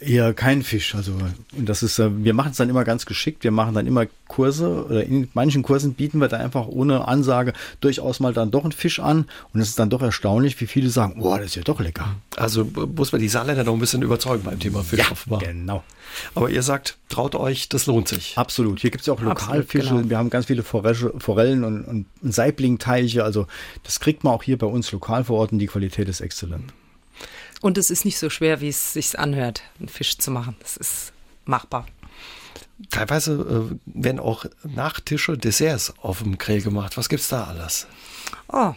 Eher 0.00 0.34
kein 0.34 0.62
Fisch. 0.62 0.94
Also, 0.94 1.12
und 1.56 1.68
das 1.68 1.82
ist, 1.82 1.98
äh, 1.98 2.24
wir 2.24 2.34
machen 2.34 2.52
es 2.52 2.56
dann 2.56 2.68
immer 2.68 2.84
ganz 2.84 3.06
geschickt. 3.06 3.44
Wir 3.44 3.50
machen 3.50 3.74
dann 3.74 3.86
immer 3.86 4.06
Kurse 4.28 4.84
oder 4.84 5.04
in 5.04 5.28
manchen 5.34 5.62
Kursen 5.62 5.94
bieten 5.94 6.20
wir 6.20 6.28
da 6.28 6.36
einfach 6.36 6.66
ohne 6.66 7.08
Ansage 7.08 7.52
durchaus 7.80 8.20
mal 8.20 8.32
dann 8.32 8.50
doch 8.50 8.62
einen 8.62 8.72
Fisch 8.72 9.00
an. 9.00 9.26
Und 9.52 9.60
es 9.60 9.70
ist 9.70 9.78
dann 9.78 9.90
doch 9.90 10.02
erstaunlich, 10.02 10.60
wie 10.60 10.66
viele 10.66 10.90
sagen, 10.90 11.20
boah, 11.20 11.38
das 11.38 11.48
ist 11.48 11.54
ja 11.56 11.62
doch 11.62 11.80
lecker. 11.80 12.16
Also 12.36 12.64
muss 12.64 13.12
man 13.12 13.20
die 13.20 13.28
Saarländer 13.28 13.64
noch 13.64 13.74
ein 13.74 13.80
bisschen 13.80 14.02
überzeugen 14.02 14.44
beim 14.44 14.58
Thema 14.58 14.82
Fisch 14.84 15.00
ja, 15.00 15.10
offenbar. 15.10 15.40
Genau. 15.40 15.82
Aber 16.34 16.50
ihr 16.50 16.62
sagt, 16.62 16.96
traut 17.08 17.34
euch, 17.34 17.68
das 17.68 17.86
lohnt 17.86 18.08
sich. 18.08 18.36
Absolut. 18.36 18.80
Hier 18.80 18.90
gibt 18.90 19.02
es 19.02 19.06
ja 19.06 19.14
auch 19.14 19.20
Lokalfische. 19.20 19.94
Genau. 19.94 20.10
Wir 20.10 20.18
haben 20.18 20.30
ganz 20.30 20.46
viele 20.46 20.62
Forellen 20.62 21.64
und, 21.64 21.84
und 21.84 22.06
Saiblingteiche. 22.22 23.24
Also 23.24 23.46
das 23.82 24.00
kriegt 24.00 24.24
man 24.24 24.32
auch 24.34 24.42
hier 24.42 24.58
bei 24.58 24.66
uns 24.66 24.90
lokal 24.92 25.24
vor 25.24 25.38
Ort 25.38 25.52
und 25.52 25.58
die 25.58 25.66
Qualität 25.66 26.08
ist 26.08 26.20
exzellent. 26.20 26.72
Und 27.60 27.78
es 27.78 27.90
ist 27.90 28.04
nicht 28.04 28.18
so 28.18 28.30
schwer, 28.30 28.60
wie 28.60 28.68
es 28.68 28.92
sich 28.92 29.18
anhört, 29.18 29.62
einen 29.78 29.88
Fisch 29.88 30.18
zu 30.18 30.30
machen. 30.30 30.56
Das 30.60 30.76
ist 30.76 31.12
machbar. 31.44 31.86
Teilweise 32.90 33.32
äh, 33.72 33.76
werden 33.86 34.20
auch 34.20 34.44
Nachtische, 34.62 35.36
Desserts 35.36 35.92
auf 36.00 36.22
dem 36.22 36.38
Grill 36.38 36.62
gemacht. 36.62 36.96
Was 36.96 37.08
gibt's 37.08 37.28
da 37.28 37.44
alles? 37.44 37.86
Oh, 38.48 38.74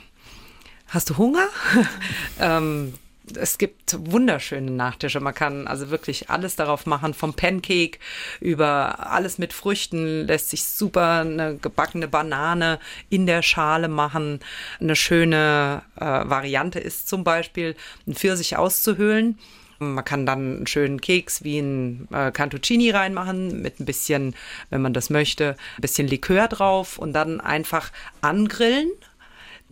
hast 0.88 1.10
du 1.12 1.18
Hunger? 1.18 1.48
ähm, 2.40 2.94
es 3.38 3.58
gibt 3.58 3.98
wunderschöne 4.12 4.72
Nachtische. 4.72 5.20
Man 5.20 5.34
kann 5.34 5.68
also 5.68 5.90
wirklich 5.90 6.30
alles 6.30 6.56
darauf 6.56 6.86
machen, 6.86 7.14
vom 7.14 7.34
Pancake 7.34 8.00
über 8.40 9.12
alles 9.12 9.38
mit 9.38 9.54
Früchten, 9.54 10.28
lässt 10.28 10.50
sich 10.50 10.64
super 10.64 11.22
eine 11.22 11.58
gebackene 11.58 12.08
Banane 12.08 12.80
in 13.10 13.26
der 13.26 13.42
Schale 13.42 13.88
machen. 13.88 14.40
Eine 14.80 14.96
schöne 14.96 15.84
äh, 15.96 16.06
Variante 16.06 16.80
ist 16.80 17.08
zum 17.08 17.24
Beispiel, 17.24 17.76
ein 18.08 18.16
Pfirsich 18.16 18.58
auszuhöhlen. 18.58 19.38
Man 19.80 20.06
kann 20.06 20.28
dann 20.28 20.58
einen 20.58 20.68
schönen 20.68 21.02
Keks 21.02 21.44
wie 21.44 21.58
ein 21.58 22.08
äh, 22.12 22.32
Cantuccini 22.32 22.92
reinmachen 22.92 23.62
mit 23.62 23.80
ein 23.80 23.86
bisschen, 23.86 24.36
wenn 24.70 24.82
man 24.82 24.94
das 24.94 25.10
möchte, 25.10 25.56
ein 25.78 25.82
bisschen 25.82 26.08
Likör 26.08 26.48
drauf 26.48 27.00
und 27.00 27.14
dann 27.14 27.42
einfach 27.42 27.92
angrillen 28.22 28.92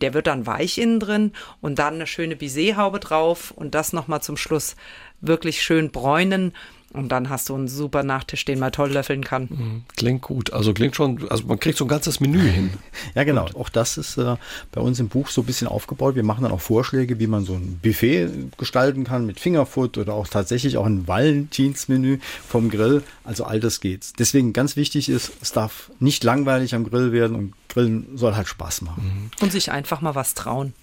der 0.02 0.14
wird 0.14 0.28
dann 0.28 0.46
weich 0.46 0.78
innen 0.78 1.00
drin 1.00 1.34
und 1.62 1.80
dann 1.80 1.96
eine 1.96 2.08
schöne 2.08 2.36
Baiser-Haube 2.36 3.00
drauf 3.00 3.52
und 3.52 3.76
das 3.76 3.94
nochmal 3.94 4.22
zum 4.22 4.38
Schluss 4.38 4.76
wirklich 5.22 5.62
schön 5.62 5.92
bräunen. 5.92 6.54
Und 6.92 7.10
dann 7.10 7.30
hast 7.30 7.50
du 7.50 7.56
einen 7.56 7.68
super 7.68 8.02
Nachtisch, 8.02 8.46
den 8.46 8.58
man 8.58 8.72
toll 8.72 8.92
löffeln 8.92 9.24
kann. 9.24 9.44
Mhm. 9.44 9.84
Klingt 9.96 10.24
gut. 10.24 10.54
Also 10.54 10.74
klingt 10.74 10.96
schon, 10.96 11.30
also 11.30 11.46
man 11.46 11.60
kriegt 11.60 11.78
so 11.78 11.86
ein 11.86 11.88
ganzes 11.88 12.20
Menü 12.20 12.40
hin. 12.40 12.72
ja, 13.16 13.24
genau. 13.26 13.46
Und 13.46 13.56
auch 13.56 13.70
das 13.70 13.98
ist 13.98 14.18
äh, 14.18 14.38
bei 14.72 14.82
uns 14.82 15.00
im 15.00 15.08
Buch 15.08 15.30
so 15.30 15.42
ein 15.42 15.46
bisschen 15.46 15.68
aufgebaut. 15.68 16.16
Wir 16.16 16.24
machen 16.24 16.44
dann 16.44 16.52
auch 16.52 16.62
Vorschläge, 16.62 17.20
wie 17.20 17.28
man 17.28 17.46
so 17.46 17.54
ein 17.54 17.80
Buffet 17.84 18.30
gestalten 18.58 19.04
kann 19.04 19.28
mit 19.28 19.40
Fingerfood 19.40 20.00
oder 20.00 20.14
auch 20.14 20.28
tatsächlich 20.28 20.78
auch 20.78 20.86
ein 20.88 21.08
Valentinsmenü 21.08 22.18
vom 22.48 22.72
Grill. 22.72 23.04
Also 23.24 23.44
all 23.44 23.60
das 23.60 23.82
geht. 23.82 24.14
Deswegen 24.18 24.54
ganz 24.54 24.76
wichtig 24.76 25.10
ist, 25.10 25.32
es 25.42 25.52
darf 25.52 25.92
nicht 26.00 26.24
langweilig 26.24 26.74
am 26.74 26.90
Grill 26.90 27.12
werden 27.12 27.36
und 27.36 27.54
Grillen 27.70 28.18
soll 28.18 28.36
halt 28.36 28.48
Spaß 28.48 28.82
machen. 28.82 29.32
Mhm. 29.40 29.44
Und 29.44 29.52
sich 29.52 29.72
einfach 29.72 30.02
mal 30.02 30.16
was 30.16 30.34
trauen. 30.34 30.74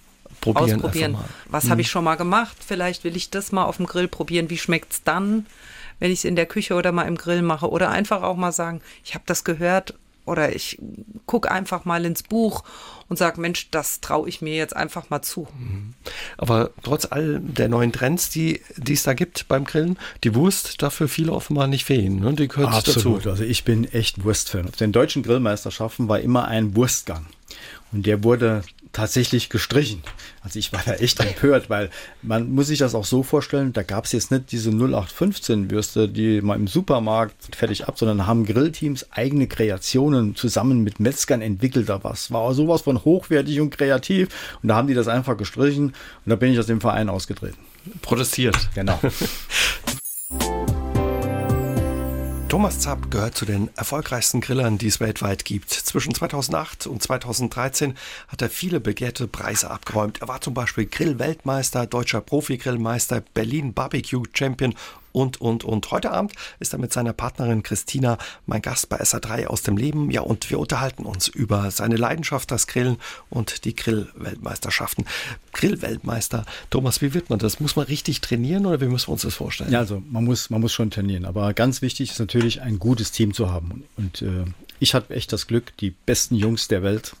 Probieren 0.41 0.81
Ausprobieren. 0.81 1.17
Was 1.47 1.65
mhm. 1.65 1.69
habe 1.71 1.81
ich 1.81 1.89
schon 1.89 2.03
mal 2.03 2.15
gemacht? 2.15 2.57
Vielleicht 2.65 3.03
will 3.03 3.15
ich 3.15 3.29
das 3.29 3.51
mal 3.51 3.65
auf 3.65 3.77
dem 3.77 3.85
Grill 3.85 4.07
probieren. 4.07 4.49
Wie 4.49 4.57
schmeckt 4.57 4.93
es 4.93 5.03
dann, 5.03 5.45
wenn 5.99 6.11
ich 6.11 6.19
es 6.19 6.25
in 6.25 6.35
der 6.35 6.45
Küche 6.45 6.75
oder 6.75 6.91
mal 6.91 7.03
im 7.03 7.17
Grill 7.17 7.41
mache? 7.41 7.69
Oder 7.69 7.89
einfach 7.89 8.23
auch 8.23 8.35
mal 8.35 8.51
sagen, 8.51 8.81
ich 9.03 9.13
habe 9.13 9.23
das 9.25 9.43
gehört 9.43 9.95
oder 10.27 10.55
ich 10.55 10.79
gucke 11.25 11.49
einfach 11.49 11.85
mal 11.85 12.05
ins 12.05 12.23
Buch 12.23 12.63
und 13.07 13.17
sage, 13.17 13.39
Mensch, 13.39 13.69
das 13.71 14.01
traue 14.01 14.27
ich 14.27 14.41
mir 14.41 14.55
jetzt 14.55 14.75
einfach 14.75 15.09
mal 15.09 15.21
zu. 15.21 15.47
Mhm. 15.57 15.93
Aber 16.37 16.71
trotz 16.83 17.07
all 17.09 17.39
der 17.39 17.69
neuen 17.69 17.91
Trends, 17.91 18.29
die, 18.29 18.61
die 18.75 18.93
es 18.93 19.03
da 19.03 19.13
gibt 19.13 19.47
beim 19.47 19.63
Grillen, 19.63 19.97
die 20.23 20.35
Wurst 20.35 20.81
dafür 20.81 21.07
viele 21.07 21.31
offenbar 21.31 21.67
nicht 21.67 21.85
fehlen. 21.85 22.19
Ne? 22.19 22.33
Die 22.33 22.47
gehört 22.47 22.73
Absolut. 22.73 23.19
dazu. 23.19 23.29
Also 23.29 23.43
ich 23.43 23.63
bin 23.63 23.85
echt 23.85 24.23
Wurstfan. 24.23 24.67
Auf 24.67 24.75
den 24.75 24.91
deutschen 24.91 25.23
Grillmeisterschaften 25.23 26.09
war 26.09 26.19
immer 26.19 26.47
ein 26.47 26.75
Wurstgang. 26.75 27.25
Und 27.93 28.05
der 28.05 28.23
wurde 28.23 28.63
tatsächlich 28.93 29.49
gestrichen. 29.49 30.01
Also 30.41 30.59
ich 30.59 30.73
war 30.73 30.81
da 30.85 30.93
echt 30.93 31.19
empört, 31.19 31.69
weil 31.69 31.89
man 32.21 32.51
muss 32.51 32.67
sich 32.67 32.79
das 32.79 32.95
auch 32.95 33.05
so 33.05 33.23
vorstellen, 33.23 33.73
da 33.73 33.83
gab 33.83 34.05
es 34.05 34.11
jetzt 34.11 34.31
nicht 34.31 34.51
diese 34.51 34.69
0815 34.69 35.71
Würste, 35.71 36.09
die 36.09 36.41
man 36.41 36.61
im 36.61 36.67
Supermarkt 36.67 37.55
fertig 37.55 37.87
ab, 37.87 37.97
sondern 37.97 38.27
haben 38.27 38.45
Grillteams 38.45 39.11
eigene 39.11 39.47
Kreationen 39.47 40.35
zusammen 40.35 40.83
mit 40.83 40.99
Metzgern 40.99 41.41
entwickelt. 41.41 41.89
Da 41.89 42.03
was 42.03 42.31
war 42.31 42.53
sowas 42.53 42.81
von 42.81 43.03
hochwertig 43.03 43.59
und 43.59 43.71
kreativ 43.71 44.29
und 44.61 44.69
da 44.69 44.75
haben 44.75 44.87
die 44.87 44.93
das 44.93 45.07
einfach 45.07 45.37
gestrichen 45.37 45.87
und 45.87 46.29
da 46.29 46.35
bin 46.35 46.51
ich 46.51 46.59
aus 46.59 46.67
dem 46.67 46.81
Verein 46.81 47.09
ausgetreten. 47.09 47.57
Protestiert. 48.01 48.69
Genau. 48.75 48.99
Thomas 52.49 52.79
Zapp 52.79 53.11
gehört 53.11 53.35
zu 53.35 53.43
den 53.43 53.69
erfolgreichsten 53.75 54.39
Grillern, 54.39 54.77
die 54.77 54.87
es 54.87 55.01
weltweit 55.01 55.43
gibt. 55.43 55.69
Zwischen 55.69 56.15
2008 56.15 56.87
und 56.87 57.03
2013 57.03 57.97
hat 58.29 58.41
er 58.41 58.49
viele 58.49 58.79
begehrte 58.79 59.27
Preise 59.27 59.69
abgeräumt. 59.69 60.21
Er 60.21 60.29
war 60.29 60.39
zum 60.39 60.53
Beispiel 60.53 60.85
Grillweltmeister, 60.85 61.85
deutscher 61.87 62.21
Profi-Grillmeister, 62.21 63.21
Berlin 63.33 63.73
Barbecue 63.73 64.23
Champion 64.33 64.75
und, 65.17 65.41
und, 65.41 65.63
und. 65.63 65.89
Heute 65.89 66.11
Abend 66.11 66.33
ist 66.59 66.73
er 66.73 66.79
mit 66.79 66.93
seiner 66.93 67.11
Partnerin 67.11 67.63
Christina 67.63 68.19
mein 68.45 68.61
Gast 68.61 68.87
bei 68.87 69.01
SA3 69.01 69.47
aus 69.47 69.63
dem 69.63 69.75
Leben. 69.75 70.11
Ja, 70.11 70.21
und 70.21 70.51
wir 70.51 70.59
unterhalten 70.59 71.05
uns 71.05 71.27
über 71.27 71.71
seine 71.71 71.95
Leidenschaft, 71.95 72.51
das 72.51 72.67
Grillen 72.67 72.97
und 73.31 73.65
die 73.65 73.75
Grill-Weltmeisterschaften. 73.75 75.05
Grill-Weltmeister. 75.53 76.45
Thomas, 76.69 77.01
wie 77.01 77.15
wird 77.15 77.31
man 77.31 77.39
das? 77.39 77.59
Muss 77.59 77.75
man 77.75 77.87
richtig 77.87 78.21
trainieren 78.21 78.67
oder 78.67 78.79
wie 78.79 78.85
müssen 78.85 79.07
wir 79.07 79.13
uns 79.13 79.23
das 79.23 79.33
vorstellen? 79.33 79.71
Ja, 79.71 79.79
also 79.79 80.03
man 80.07 80.23
muss, 80.23 80.51
man 80.51 80.61
muss 80.61 80.71
schon 80.71 80.91
trainieren. 80.91 81.25
Aber 81.25 81.51
ganz 81.55 81.81
wichtig 81.81 82.11
ist 82.11 82.19
natürlich, 82.19 82.61
ein 82.61 82.77
gutes 82.77 83.11
Team 83.11 83.33
zu 83.33 83.49
haben. 83.49 83.85
Und 83.97 84.21
äh, 84.21 84.45
ich 84.77 84.93
hatte 84.93 85.15
echt 85.15 85.33
das 85.33 85.47
Glück, 85.47 85.75
die 85.77 85.89
besten 85.89 86.35
Jungs 86.35 86.67
der 86.67 86.83
Welt 86.83 87.15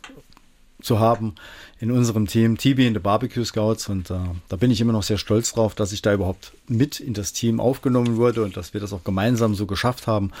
zu 0.83 0.99
haben 0.99 1.33
in 1.79 1.89
unserem 1.89 2.27
Team, 2.27 2.59
TB 2.59 2.79
in 2.79 2.93
the 2.93 2.99
Barbecue 2.99 3.43
Scouts. 3.43 3.89
Und 3.89 4.11
äh, 4.11 4.19
da 4.49 4.55
bin 4.55 4.69
ich 4.69 4.81
immer 4.81 4.93
noch 4.93 5.01
sehr 5.01 5.17
stolz 5.17 5.53
drauf, 5.53 5.73
dass 5.73 5.91
ich 5.93 6.03
da 6.03 6.13
überhaupt 6.13 6.51
mit 6.69 6.99
in 6.99 7.13
das 7.13 7.33
Team 7.33 7.59
aufgenommen 7.59 8.17
wurde 8.17 8.43
und 8.43 8.57
dass 8.57 8.73
wir 8.73 8.81
das 8.81 8.93
auch 8.93 9.03
gemeinsam 9.03 9.55
so 9.55 9.65
geschafft 9.65 10.07
haben. 10.07 10.31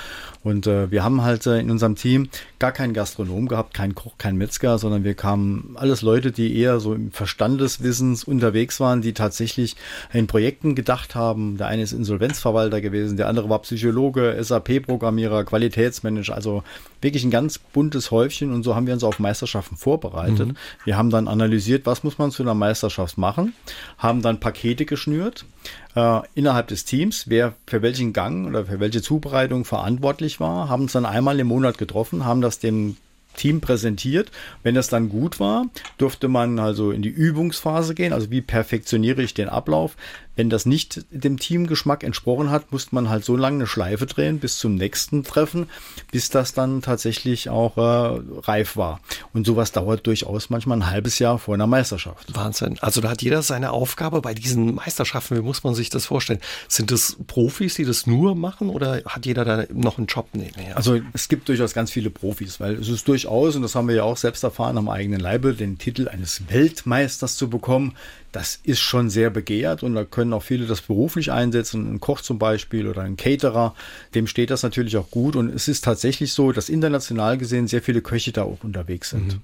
Und 0.43 0.67
äh, 0.67 0.91
wir 0.91 1.03
haben 1.03 1.23
halt 1.23 1.45
äh, 1.47 1.59
in 1.59 1.71
unserem 1.71 1.95
Team 1.95 2.29
gar 2.59 2.71
keinen 2.71 2.93
Gastronom 2.93 3.47
gehabt, 3.47 3.73
keinen 3.73 3.95
Koch, 3.95 4.17
keinen 4.17 4.37
Metzger, 4.37 4.77
sondern 4.77 5.03
wir 5.03 5.13
kamen 5.13 5.75
alles 5.75 6.01
Leute, 6.01 6.31
die 6.31 6.57
eher 6.57 6.79
so 6.79 6.93
im 6.93 7.11
Verstandeswissens 7.11 8.23
unterwegs 8.23 8.79
waren, 8.79 9.01
die 9.01 9.13
tatsächlich 9.13 9.75
in 10.11 10.27
Projekten 10.27 10.75
gedacht 10.75 11.15
haben. 11.15 11.57
Der 11.57 11.67
eine 11.67 11.83
ist 11.83 11.93
Insolvenzverwalter 11.93 12.81
gewesen, 12.81 13.17
der 13.17 13.27
andere 13.27 13.49
war 13.49 13.59
Psychologe, 13.59 14.37
SAP-Programmierer, 14.39 15.45
Qualitätsmanager, 15.45 16.35
also 16.35 16.63
wirklich 17.01 17.23
ein 17.23 17.31
ganz 17.31 17.57
buntes 17.59 18.11
Häufchen 18.11 18.51
und 18.51 18.63
so 18.63 18.75
haben 18.75 18.87
wir 18.87 18.93
uns 18.93 19.03
auf 19.03 19.19
Meisterschaften 19.19 19.77
vorbereitet. 19.77 20.49
Mhm. 20.49 20.57
Wir 20.83 20.97
haben 20.97 21.09
dann 21.09 21.27
analysiert, 21.27 21.85
was 21.85 22.03
muss 22.03 22.17
man 22.17 22.31
zu 22.31 22.43
einer 22.43 22.55
Meisterschaft 22.55 23.17
machen, 23.17 23.53
haben 23.97 24.21
dann 24.21 24.39
Pakete 24.39 24.85
geschnürt 24.85 25.45
äh, 25.97 26.21
innerhalb 26.35 26.67
des 26.67 26.85
Teams, 26.85 27.27
wer 27.27 27.55
für 27.65 27.81
welchen 27.81 28.13
Gang 28.13 28.47
oder 28.47 28.67
für 28.67 28.79
welche 28.79 29.01
Zubereitung 29.01 29.65
verantwortlich 29.65 30.39
war, 30.39 30.69
haben 30.69 30.83
uns 30.83 30.91
dann 30.91 31.07
einmal 31.07 31.39
im 31.39 31.47
Monat 31.47 31.79
getroffen, 31.79 32.23
haben 32.23 32.41
das 32.41 32.59
dem 32.59 32.97
Team 33.35 33.61
präsentiert. 33.61 34.31
Wenn 34.61 34.75
das 34.75 34.89
dann 34.89 35.09
gut 35.09 35.39
war, 35.39 35.65
durfte 35.97 36.27
man 36.27 36.59
also 36.59 36.91
in 36.91 37.01
die 37.01 37.09
Übungsphase 37.09 37.95
gehen, 37.95 38.13
also 38.13 38.29
wie 38.29 38.41
perfektioniere 38.41 39.23
ich 39.23 39.33
den 39.33 39.49
Ablauf. 39.49 39.95
Wenn 40.37 40.51
das 40.51 40.67
nicht 40.67 41.05
dem 41.09 41.39
Teamgeschmack 41.39 42.03
entsprochen 42.03 42.51
hat, 42.51 42.71
musste 42.71 42.93
man 42.93 43.09
halt 43.09 43.25
so 43.25 43.35
lange 43.35 43.57
eine 43.57 43.67
Schleife 43.67 44.05
drehen 44.05 44.39
bis 44.39 44.59
zum 44.59 44.75
nächsten 44.75 45.23
Treffen, 45.23 45.67
bis 46.11 46.29
das 46.29 46.53
dann 46.53 46.83
tatsächlich 46.83 47.49
auch 47.49 47.75
äh, 47.77 48.21
reif 48.41 48.77
war. 48.77 48.99
Und 49.33 49.47
sowas 49.47 49.71
dauert 49.71 50.05
durchaus 50.05 50.51
manchmal 50.51 50.77
ein 50.77 50.89
halbes 50.91 51.17
Jahr 51.17 51.39
vor 51.39 51.55
einer 51.55 51.65
Meisterschaft. 51.65 52.35
Wahnsinn. 52.35 52.77
Also 52.81 53.01
da 53.01 53.09
hat 53.09 53.23
jeder 53.23 53.41
seine 53.41 53.71
Aufgabe 53.71 54.21
bei 54.21 54.35
diesen 54.35 54.75
Meisterschaften. 54.75 55.37
Wie 55.37 55.41
muss 55.41 55.63
man 55.63 55.73
sich 55.73 55.89
das 55.89 56.05
vorstellen? 56.05 56.39
Sind 56.67 56.91
das 56.91 57.17
Profis, 57.25 57.73
die 57.73 57.85
das 57.85 58.05
nur 58.05 58.35
machen 58.35 58.69
oder 58.69 59.01
hat 59.07 59.25
jeder 59.25 59.43
da 59.43 59.65
noch 59.73 59.97
einen 59.97 60.05
Job 60.05 60.27
nebenher? 60.33 60.77
Also 60.77 61.01
es 61.13 61.29
gibt 61.29 61.49
durchaus 61.49 61.73
ganz 61.73 61.89
viele 61.89 62.11
Profis, 62.11 62.59
weil 62.59 62.75
es 62.75 62.89
ist 62.89 63.07
durchaus, 63.07 63.55
und 63.55 63.63
das 63.63 63.73
haben 63.73 63.87
wir 63.87 63.95
ja 63.95 64.03
auch 64.03 64.17
selbst 64.17 64.43
erfahren 64.43 64.77
am 64.77 64.87
eigenen 64.87 65.19
Leibe, 65.19 65.55
den 65.55 65.79
Titel 65.79 66.07
eines 66.07 66.43
Weltmeisters 66.47 67.37
zu 67.37 67.49
bekommen 67.49 67.95
das 68.31 68.59
ist 68.63 68.79
schon 68.79 69.09
sehr 69.09 69.29
begehrt 69.29 69.83
und 69.83 69.95
da 69.95 70.03
können 70.03 70.33
auch 70.33 70.43
viele 70.43 70.65
das 70.65 70.81
beruflich 70.81 71.31
einsetzen. 71.31 71.93
Ein 71.93 71.99
Koch 71.99 72.21
zum 72.21 72.39
Beispiel 72.39 72.87
oder 72.87 73.01
ein 73.01 73.17
Caterer, 73.17 73.73
dem 74.15 74.27
steht 74.27 74.49
das 74.49 74.63
natürlich 74.63 74.97
auch 74.97 75.09
gut. 75.09 75.35
Und 75.35 75.49
es 75.53 75.67
ist 75.67 75.83
tatsächlich 75.83 76.33
so, 76.33 76.51
dass 76.51 76.69
international 76.69 77.37
gesehen 77.37 77.67
sehr 77.67 77.81
viele 77.81 78.01
Köche 78.01 78.31
da 78.31 78.43
auch 78.43 78.63
unterwegs 78.63 79.11
sind. 79.11 79.33
Mhm. 79.33 79.41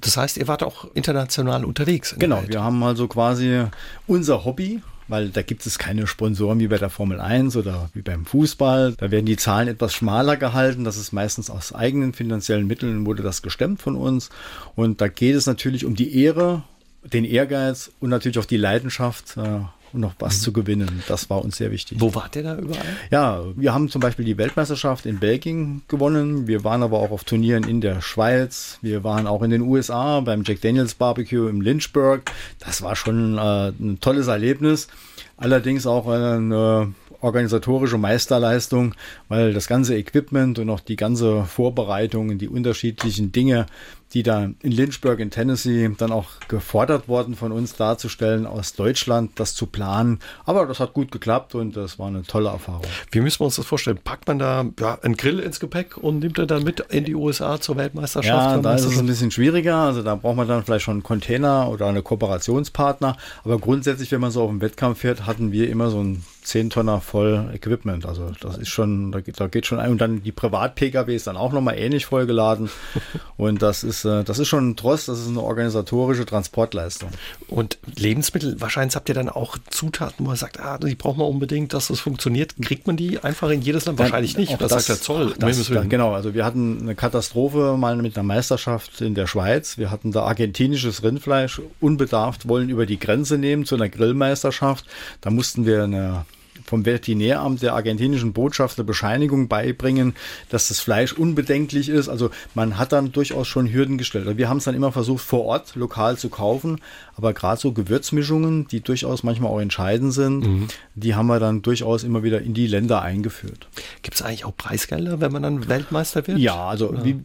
Das 0.00 0.16
heißt, 0.16 0.36
ihr 0.36 0.48
wart 0.48 0.62
auch 0.62 0.86
international 0.94 1.64
unterwegs. 1.64 2.14
genau, 2.18 2.42
wir 2.46 2.62
haben 2.62 2.82
also 2.82 3.08
quasi 3.08 3.64
unser 4.06 4.44
Hobby, 4.44 4.80
weil 5.08 5.30
da 5.30 5.42
gibt 5.42 5.66
es 5.66 5.76
keine 5.78 6.06
Sponsoren 6.06 6.60
wie 6.60 6.68
bei 6.68 6.78
der 6.78 6.90
Formel 6.90 7.20
1 7.20 7.56
oder 7.56 7.90
wie 7.94 8.02
beim 8.02 8.24
Fußball. 8.24 8.94
Da 8.96 9.10
werden 9.10 9.26
die 9.26 9.36
Zahlen 9.36 9.66
etwas 9.66 9.92
schmaler 9.92 10.36
gehalten. 10.36 10.84
Das 10.84 10.96
ist 10.96 11.12
meistens 11.12 11.50
aus 11.50 11.74
eigenen 11.74 12.12
finanziellen 12.12 12.66
Mitteln 12.66 13.06
wurde 13.06 13.24
das 13.24 13.42
gestemmt 13.42 13.82
von 13.82 13.96
uns. 13.96 14.30
Und 14.76 15.00
da 15.00 15.08
geht 15.08 15.34
es 15.34 15.46
natürlich 15.46 15.84
um 15.84 15.96
die 15.96 16.22
Ehre 16.22 16.62
den 17.04 17.24
Ehrgeiz 17.24 17.90
und 18.00 18.10
natürlich 18.10 18.38
auch 18.38 18.44
die 18.44 18.56
Leidenschaft, 18.56 19.36
äh, 19.36 19.60
um 19.92 20.00
noch 20.00 20.14
was 20.18 20.38
mhm. 20.38 20.42
zu 20.42 20.52
gewinnen. 20.52 21.02
Das 21.08 21.30
war 21.30 21.42
uns 21.42 21.56
sehr 21.56 21.70
wichtig. 21.70 22.00
Wo 22.00 22.14
wart 22.14 22.36
ihr 22.36 22.42
da 22.42 22.56
überall? 22.56 22.84
Ja, 23.10 23.42
wir 23.56 23.74
haben 23.74 23.88
zum 23.88 24.00
Beispiel 24.00 24.24
die 24.24 24.38
Weltmeisterschaft 24.38 25.06
in 25.06 25.18
Belgien 25.18 25.82
gewonnen. 25.88 26.46
Wir 26.46 26.62
waren 26.62 26.82
aber 26.82 26.98
auch 26.98 27.10
auf 27.10 27.24
Turnieren 27.24 27.64
in 27.64 27.80
der 27.80 28.00
Schweiz. 28.00 28.78
Wir 28.82 29.02
waren 29.02 29.26
auch 29.26 29.42
in 29.42 29.50
den 29.50 29.62
USA 29.62 30.20
beim 30.20 30.42
Jack 30.44 30.60
Daniels 30.60 30.94
Barbecue 30.94 31.48
im 31.48 31.60
Lynchburg. 31.60 32.30
Das 32.58 32.82
war 32.82 32.94
schon 32.94 33.38
äh, 33.38 33.68
ein 33.68 33.98
tolles 34.00 34.28
Erlebnis. 34.28 34.88
Allerdings 35.36 35.86
auch 35.86 36.06
eine 36.06 36.94
organisatorische 37.20 37.98
Meisterleistung, 37.98 38.94
weil 39.28 39.52
das 39.52 39.66
ganze 39.66 39.96
Equipment 39.96 40.58
und 40.58 40.70
auch 40.70 40.80
die 40.80 40.96
ganze 40.96 41.44
Vorbereitung, 41.44 42.38
die 42.38 42.48
unterschiedlichen 42.48 43.32
Dinge, 43.32 43.66
die 44.12 44.22
da 44.22 44.44
in 44.62 44.72
Lynchburg 44.72 45.20
in 45.20 45.30
Tennessee 45.30 45.88
dann 45.98 46.10
auch 46.10 46.26
gefordert 46.48 47.08
worden 47.08 47.36
von 47.36 47.52
uns 47.52 47.74
darzustellen 47.74 48.46
aus 48.46 48.74
Deutschland, 48.74 49.32
das 49.36 49.54
zu 49.54 49.66
planen. 49.66 50.18
Aber 50.44 50.66
das 50.66 50.80
hat 50.80 50.94
gut 50.94 51.12
geklappt 51.12 51.54
und 51.54 51.76
das 51.76 51.98
war 51.98 52.08
eine 52.08 52.22
tolle 52.22 52.48
Erfahrung. 52.48 52.82
Wie 53.12 53.20
müssen 53.20 53.40
wir 53.40 53.44
uns 53.46 53.56
das 53.56 53.66
vorstellen? 53.66 53.98
Packt 54.02 54.26
man 54.26 54.38
da 54.38 54.64
ja, 54.80 54.98
einen 55.02 55.16
Grill 55.16 55.38
ins 55.38 55.60
Gepäck 55.60 55.96
und 55.96 56.20
nimmt 56.20 56.38
er 56.38 56.46
dann 56.46 56.64
mit 56.64 56.80
in 56.80 57.04
die 57.04 57.14
USA 57.14 57.60
zur 57.60 57.76
Weltmeisterschaft? 57.76 58.56
Ja, 58.56 58.58
da 58.58 58.74
ist 58.74 58.84
es 58.84 58.98
ein 58.98 59.06
bisschen 59.06 59.30
schwieriger. 59.30 59.76
Also 59.76 60.02
da 60.02 60.16
braucht 60.16 60.36
man 60.36 60.48
dann 60.48 60.64
vielleicht 60.64 60.84
schon 60.84 60.94
einen 60.94 61.02
Container 61.02 61.68
oder 61.68 61.86
eine 61.86 62.02
Kooperationspartner. 62.02 63.16
Aber 63.44 63.58
grundsätzlich, 63.58 64.10
wenn 64.10 64.20
man 64.20 64.32
so 64.32 64.42
auf 64.42 64.50
den 64.50 64.60
Wettkampf 64.60 65.00
fährt, 65.00 65.26
hatten 65.26 65.52
wir 65.52 65.68
immer 65.68 65.90
so 65.90 66.02
ein 66.02 66.24
10 66.42 66.70
Tonner 66.70 67.00
voll 67.00 67.50
Equipment. 67.54 68.06
Also 68.06 68.32
das 68.40 68.58
ist 68.58 68.68
schon, 68.68 69.12
da 69.12 69.20
geht, 69.20 69.38
da 69.38 69.46
geht 69.46 69.66
schon 69.66 69.78
ein. 69.78 69.90
Und 69.90 70.00
dann 70.00 70.22
die 70.22 70.32
Privat-PKWs 70.32 71.24
dann 71.24 71.36
auch 71.36 71.52
nochmal 71.52 71.78
ähnlich 71.78 72.06
vollgeladen. 72.06 72.70
Und 73.36 73.62
das 73.62 73.84
ist, 73.84 73.99
äh, 74.04 74.24
das 74.24 74.38
ist 74.38 74.48
schon 74.48 74.70
ein 74.70 74.76
Trost, 74.76 75.08
das 75.08 75.20
ist 75.20 75.28
eine 75.28 75.42
organisatorische 75.42 76.26
Transportleistung. 76.26 77.10
Und 77.48 77.78
Lebensmittel, 77.96 78.60
wahrscheinlich 78.60 78.96
habt 78.96 79.08
ihr 79.08 79.14
dann 79.14 79.28
auch 79.28 79.58
Zutaten, 79.70 80.24
wo 80.24 80.30
man 80.30 80.36
sagt, 80.36 80.60
ah, 80.60 80.78
die 80.78 80.94
braucht 80.94 81.18
man 81.18 81.26
unbedingt, 81.26 81.72
dass 81.72 81.88
das 81.88 82.00
funktioniert. 82.00 82.54
Kriegt 82.62 82.86
man 82.86 82.96
die 82.96 83.22
einfach 83.22 83.50
in 83.50 83.62
jedes 83.62 83.86
Land? 83.86 83.98
Wahrscheinlich 83.98 84.36
nicht. 84.36 84.52
Das, 84.52 84.70
das 84.70 84.86
sagt 84.86 84.88
der 84.88 85.00
Zoll. 85.02 85.34
Das, 85.38 85.68
da, 85.68 85.84
genau, 85.84 86.14
also 86.14 86.34
wir 86.34 86.44
hatten 86.44 86.80
eine 86.82 86.94
Katastrophe 86.94 87.76
mal 87.78 87.96
mit 87.96 88.16
einer 88.16 88.26
Meisterschaft 88.26 89.00
in 89.00 89.14
der 89.14 89.26
Schweiz. 89.26 89.78
Wir 89.78 89.90
hatten 89.90 90.12
da 90.12 90.22
argentinisches 90.22 91.02
Rindfleisch 91.02 91.60
unbedarft 91.80 92.48
wollen 92.48 92.68
über 92.68 92.86
die 92.86 92.98
Grenze 92.98 93.38
nehmen 93.38 93.64
zu 93.64 93.74
einer 93.74 93.88
Grillmeisterschaft. 93.88 94.84
Da 95.20 95.30
mussten 95.30 95.66
wir 95.66 95.84
eine 95.84 96.24
vom 96.64 96.84
Veterinäramt 96.84 97.62
der 97.62 97.74
argentinischen 97.74 98.32
Botschaft 98.32 98.78
eine 98.78 98.84
Bescheinigung 98.84 99.48
beibringen, 99.48 100.14
dass 100.48 100.68
das 100.68 100.80
Fleisch 100.80 101.12
unbedenklich 101.12 101.88
ist. 101.88 102.08
Also 102.08 102.30
man 102.54 102.78
hat 102.78 102.92
dann 102.92 103.12
durchaus 103.12 103.48
schon 103.48 103.72
Hürden 103.72 103.98
gestellt. 103.98 104.26
Also 104.26 104.38
wir 104.38 104.48
haben 104.48 104.58
es 104.58 104.64
dann 104.64 104.74
immer 104.74 104.92
versucht, 104.92 105.24
vor 105.24 105.44
Ort 105.44 105.74
lokal 105.74 106.16
zu 106.16 106.28
kaufen, 106.28 106.80
aber 107.16 107.32
gerade 107.32 107.60
so 107.60 107.72
Gewürzmischungen, 107.72 108.66
die 108.68 108.80
durchaus 108.80 109.22
manchmal 109.22 109.50
auch 109.50 109.60
entscheidend 109.60 110.12
sind, 110.14 110.40
mhm. 110.40 110.68
die 110.94 111.14
haben 111.14 111.26
wir 111.26 111.38
dann 111.38 111.62
durchaus 111.62 112.02
immer 112.02 112.22
wieder 112.22 112.40
in 112.40 112.54
die 112.54 112.66
Länder 112.66 113.02
eingeführt. 113.02 113.68
Gibt 114.02 114.14
es 114.14 114.22
eigentlich 114.22 114.44
auch 114.44 114.56
Preisgelder, 114.56 115.20
wenn 115.20 115.32
man 115.32 115.42
dann 115.42 115.68
Weltmeister 115.68 116.26
wird? 116.26 116.38
Ja, 116.38 116.68
also 116.68 116.94
wie, 117.04 117.20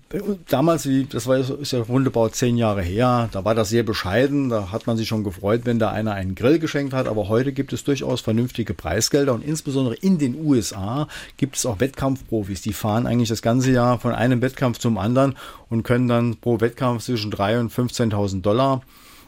damals, 0.50 0.88
wie, 0.88 1.06
das 1.06 1.28
war 1.28 1.38
ist 1.38 1.71
ja 1.71 1.82
rundebaut 1.82 2.36
zehn 2.36 2.58
Jahre 2.58 2.82
her, 2.82 3.30
da 3.32 3.45
war 3.45 3.56
das 3.56 3.69
sehr 3.69 3.84
bescheiden, 3.84 4.50
da 4.50 4.71
hat 4.71 4.88
man 4.88 4.98
sich 4.98 5.08
schon 5.08 5.24
gefreut, 5.24 5.62
wenn 5.63 5.80
da 5.80 5.91
einer 5.91 6.13
einen 6.13 6.36
Grill 6.36 6.60
geschenkt 6.60 6.93
hat, 6.93 7.08
aber 7.08 7.30
heute 7.30 7.54
gibt 7.54 7.74
es 7.74 7.84
durchaus 7.84 8.21
vernünftige 8.21 8.74
Preisgelder 8.74 9.24
und 9.33 9.43
insbesondere 9.43 9.95
in 9.95 10.17
den 10.17 10.35
USA 10.45 11.07
gibt 11.38 11.55
es 11.55 11.65
auch 11.65 11.79
Wettkampfprofis, 11.79 12.61
die 12.61 12.73
fahren 12.73 13.07
eigentlich 13.07 13.29
das 13.29 13.41
ganze 13.41 13.71
Jahr 13.71 13.99
von 13.99 14.13
einem 14.13 14.41
Wettkampf 14.41 14.77
zum 14.77 14.97
anderen 14.97 15.35
und 15.69 15.83
können 15.83 16.07
dann 16.07 16.38
pro 16.38 16.61
Wettkampf 16.61 17.03
zwischen 17.03 17.31
3.000 17.31 17.59
und 17.59 17.71
15.000 17.71 18.41
Dollar 18.41 18.81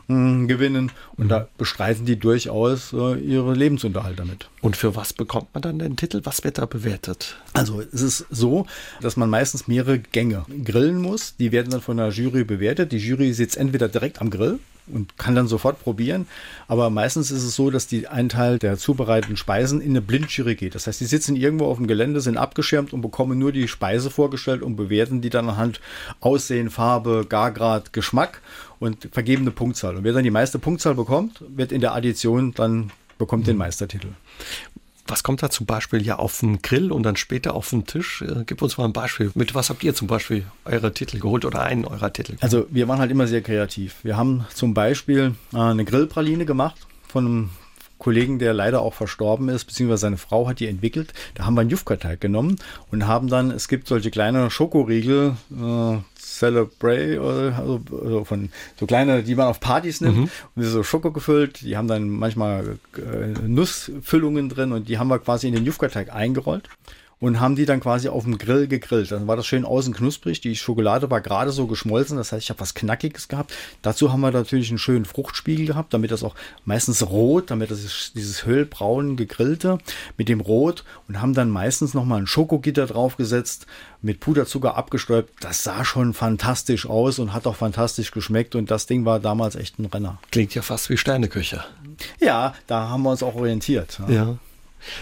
hm, 0.07 0.47
gewinnen 0.47 0.91
und 1.17 1.25
mhm. 1.25 1.29
da 1.29 1.47
bestreiten 1.57 2.05
die 2.05 2.17
durchaus 2.17 2.93
äh, 2.93 3.15
ihre 3.15 3.53
Lebensunterhalt 3.53 4.17
damit. 4.17 4.49
Und 4.61 4.77
für 4.77 4.95
was 4.95 5.11
bekommt 5.11 5.53
man 5.53 5.61
dann 5.61 5.79
den 5.79 5.97
Titel? 5.97 6.21
Was 6.23 6.45
wird 6.45 6.57
da 6.59 6.65
bewertet? 6.65 7.35
Also 7.53 7.81
es 7.81 8.01
ist 8.01 8.25
so, 8.29 8.65
dass 9.01 9.17
man 9.17 9.29
meistens 9.29 9.67
mehrere 9.67 9.99
Gänge 9.99 10.45
grillen 10.63 11.01
muss. 11.01 11.35
Die 11.35 11.51
werden 11.51 11.71
dann 11.71 11.81
von 11.81 11.97
der 11.97 12.09
Jury 12.09 12.45
bewertet. 12.45 12.93
Die 12.93 12.99
Jury 12.99 13.33
sitzt 13.33 13.57
entweder 13.57 13.89
direkt 13.89 14.21
am 14.21 14.29
Grill 14.29 14.59
und 14.91 15.17
kann 15.17 15.35
dann 15.35 15.47
sofort 15.47 15.81
probieren. 15.81 16.27
Aber 16.67 16.89
meistens 16.89 17.31
ist 17.31 17.43
es 17.43 17.55
so, 17.55 17.69
dass 17.69 17.87
die 17.87 18.07
ein 18.07 18.29
Teil 18.29 18.59
der 18.59 18.77
zubereiteten 18.77 19.37
Speisen 19.37 19.81
in 19.81 19.91
eine 19.91 20.01
Blindjury 20.01 20.55
geht. 20.55 20.75
Das 20.75 20.87
heißt, 20.87 20.99
die 20.99 21.05
sitzen 21.05 21.35
irgendwo 21.35 21.65
auf 21.65 21.77
dem 21.77 21.87
Gelände, 21.87 22.21
sind 22.21 22.37
abgeschirmt 22.37 22.93
und 22.93 23.01
bekommen 23.01 23.37
nur 23.37 23.51
die 23.51 23.67
Speise 23.67 24.09
vorgestellt 24.09 24.61
und 24.61 24.75
bewerten 24.75 25.21
die 25.21 25.29
dann 25.29 25.49
anhand 25.49 25.81
Aussehen, 26.19 26.69
Farbe, 26.69 27.25
Gargrad, 27.27 27.93
Geschmack 27.93 28.41
und 28.79 29.09
vergeben 29.11 29.43
eine 29.43 29.51
Punktzahl. 29.51 29.95
Und 29.95 30.03
wer 30.03 30.13
dann 30.13 30.23
die 30.23 30.31
meiste 30.31 30.59
Punktzahl 30.59 30.95
bekommt, 30.95 31.43
wird 31.47 31.71
in 31.71 31.81
der 31.81 31.93
Addition 31.93 32.53
dann 32.53 32.91
bekommt 33.17 33.43
mhm. 33.43 33.47
den 33.47 33.57
Meistertitel. 33.57 34.09
Was 35.07 35.23
kommt 35.23 35.41
da 35.41 35.49
zum 35.49 35.65
Beispiel 35.65 36.05
ja 36.05 36.17
auf 36.17 36.39
den 36.39 36.61
Grill 36.61 36.91
und 36.91 37.03
dann 37.03 37.15
später 37.15 37.53
auf 37.53 37.69
den 37.69 37.85
Tisch? 37.85 38.21
Äh, 38.21 38.43
gib 38.45 38.61
uns 38.61 38.77
mal 38.77 38.85
ein 38.85 38.93
Beispiel. 38.93 39.31
Mit 39.35 39.55
was 39.55 39.69
habt 39.69 39.83
ihr 39.83 39.95
zum 39.95 40.07
Beispiel 40.07 40.45
eure 40.65 40.93
Titel 40.93 41.19
geholt 41.19 41.45
oder 41.45 41.61
einen 41.61 41.85
eurer 41.85 42.11
Titel? 42.11 42.35
Also 42.41 42.67
wir 42.69 42.87
waren 42.87 42.99
halt 42.99 43.11
immer 43.11 43.27
sehr 43.27 43.41
kreativ. 43.41 43.95
Wir 44.03 44.17
haben 44.17 44.45
zum 44.53 44.73
Beispiel 44.73 45.35
äh, 45.53 45.57
eine 45.57 45.85
Grillpraline 45.85 46.45
gemacht 46.45 46.87
von 47.07 47.25
einem 47.25 47.49
Kollegen, 47.97 48.39
der 48.39 48.53
leider 48.53 48.81
auch 48.81 48.93
verstorben 48.93 49.49
ist, 49.49 49.65
beziehungsweise 49.65 50.01
seine 50.01 50.17
Frau 50.17 50.47
hat 50.47 50.59
die 50.59 50.67
entwickelt. 50.67 51.13
Da 51.35 51.45
haben 51.45 51.55
wir 51.55 51.61
einen 51.61 51.69
Jufka-Teig 51.69 52.21
genommen 52.21 52.57
und 52.91 53.07
haben 53.07 53.27
dann, 53.27 53.51
es 53.51 53.67
gibt 53.67 53.87
solche 53.87 54.11
kleine 54.11 54.49
Schokoriegel, 54.49 55.35
äh, 55.51 55.97
Celebrate 56.19 57.19
also, 57.19 57.81
also 57.91 58.23
von 58.25 58.49
so 58.79 58.85
kleine, 58.85 59.23
die 59.23 59.35
man 59.35 59.47
auf 59.47 59.59
Partys 59.59 60.01
nimmt 60.01 60.17
mhm. 60.17 60.29
und 60.55 60.63
so 60.63 60.83
Schoko 60.83 61.11
gefüllt. 61.11 61.61
Die 61.61 61.77
haben 61.77 61.87
dann 61.87 62.09
manchmal 62.09 62.77
äh, 62.95 63.47
Nussfüllungen 63.47 64.49
drin 64.49 64.71
und 64.71 64.89
die 64.89 64.99
haben 64.99 65.07
wir 65.07 65.19
quasi 65.19 65.47
in 65.47 65.55
den 65.55 65.65
Jufka-Teig 65.65 66.13
eingerollt 66.13 66.69
und 67.19 67.39
haben 67.39 67.55
die 67.55 67.65
dann 67.65 67.79
quasi 67.79 68.09
auf 68.09 68.23
dem 68.23 68.37
Grill 68.37 68.67
gegrillt. 68.67 69.11
Dann 69.11 69.27
war 69.27 69.35
das 69.35 69.47
schön 69.47 69.65
außen 69.65 69.93
knusprig. 69.93 70.39
Die 70.41 70.55
Schokolade 70.55 71.09
war 71.09 71.21
gerade 71.21 71.51
so 71.51 71.65
geschmolzen. 71.65 72.17
Das 72.17 72.31
heißt, 72.31 72.43
ich 72.43 72.49
habe 72.49 72.59
was 72.59 72.75
Knackiges 72.75 73.27
gehabt. 73.27 73.53
Dazu 73.81 74.11
haben 74.11 74.21
wir 74.21 74.31
natürlich 74.31 74.69
einen 74.69 74.77
schönen 74.77 75.05
Fruchtspiegel 75.05 75.65
gehabt, 75.65 75.93
damit 75.93 76.11
das 76.11 76.23
auch 76.23 76.35
meistens 76.65 77.07
rot, 77.09 77.49
damit 77.49 77.71
das 77.71 77.83
ist 77.83 78.11
dieses 78.15 78.45
höllbraun 78.45 79.15
gegrillte 79.17 79.79
mit 80.17 80.29
dem 80.29 80.41
Rot 80.41 80.83
und 81.07 81.19
haben 81.19 81.33
dann 81.33 81.49
meistens 81.49 81.93
nochmal 81.95 82.21
ein 82.21 82.27
Schokogitter 82.27 82.85
draufgesetzt, 82.85 83.65
mit 84.03 84.19
Puderzucker 84.19 84.77
abgestäubt. 84.77 85.33
Das 85.39 85.63
sah 85.63 85.83
schon 85.83 86.13
fantastisch 86.13 86.85
aus 86.85 87.17
und 87.17 87.33
hat 87.33 87.47
auch 87.47 87.55
fantastisch 87.55 88.11
geschmeckt. 88.11 88.53
Und 88.53 88.69
das 88.69 88.85
Ding 88.85 89.05
war 89.05 89.19
damals 89.19 89.55
echt 89.55 89.79
ein 89.79 89.85
Renner. 89.85 90.19
Klingt 90.31 90.53
ja 90.53 90.61
fast 90.61 90.91
wie 90.91 90.97
Sterneküche. 90.97 91.63
Ja, 92.19 92.53
da 92.67 92.89
haben 92.89 93.01
wir 93.01 93.09
uns 93.09 93.23
auch 93.23 93.35
orientiert. 93.35 93.99
ja. 94.07 94.13
ja. 94.13 94.37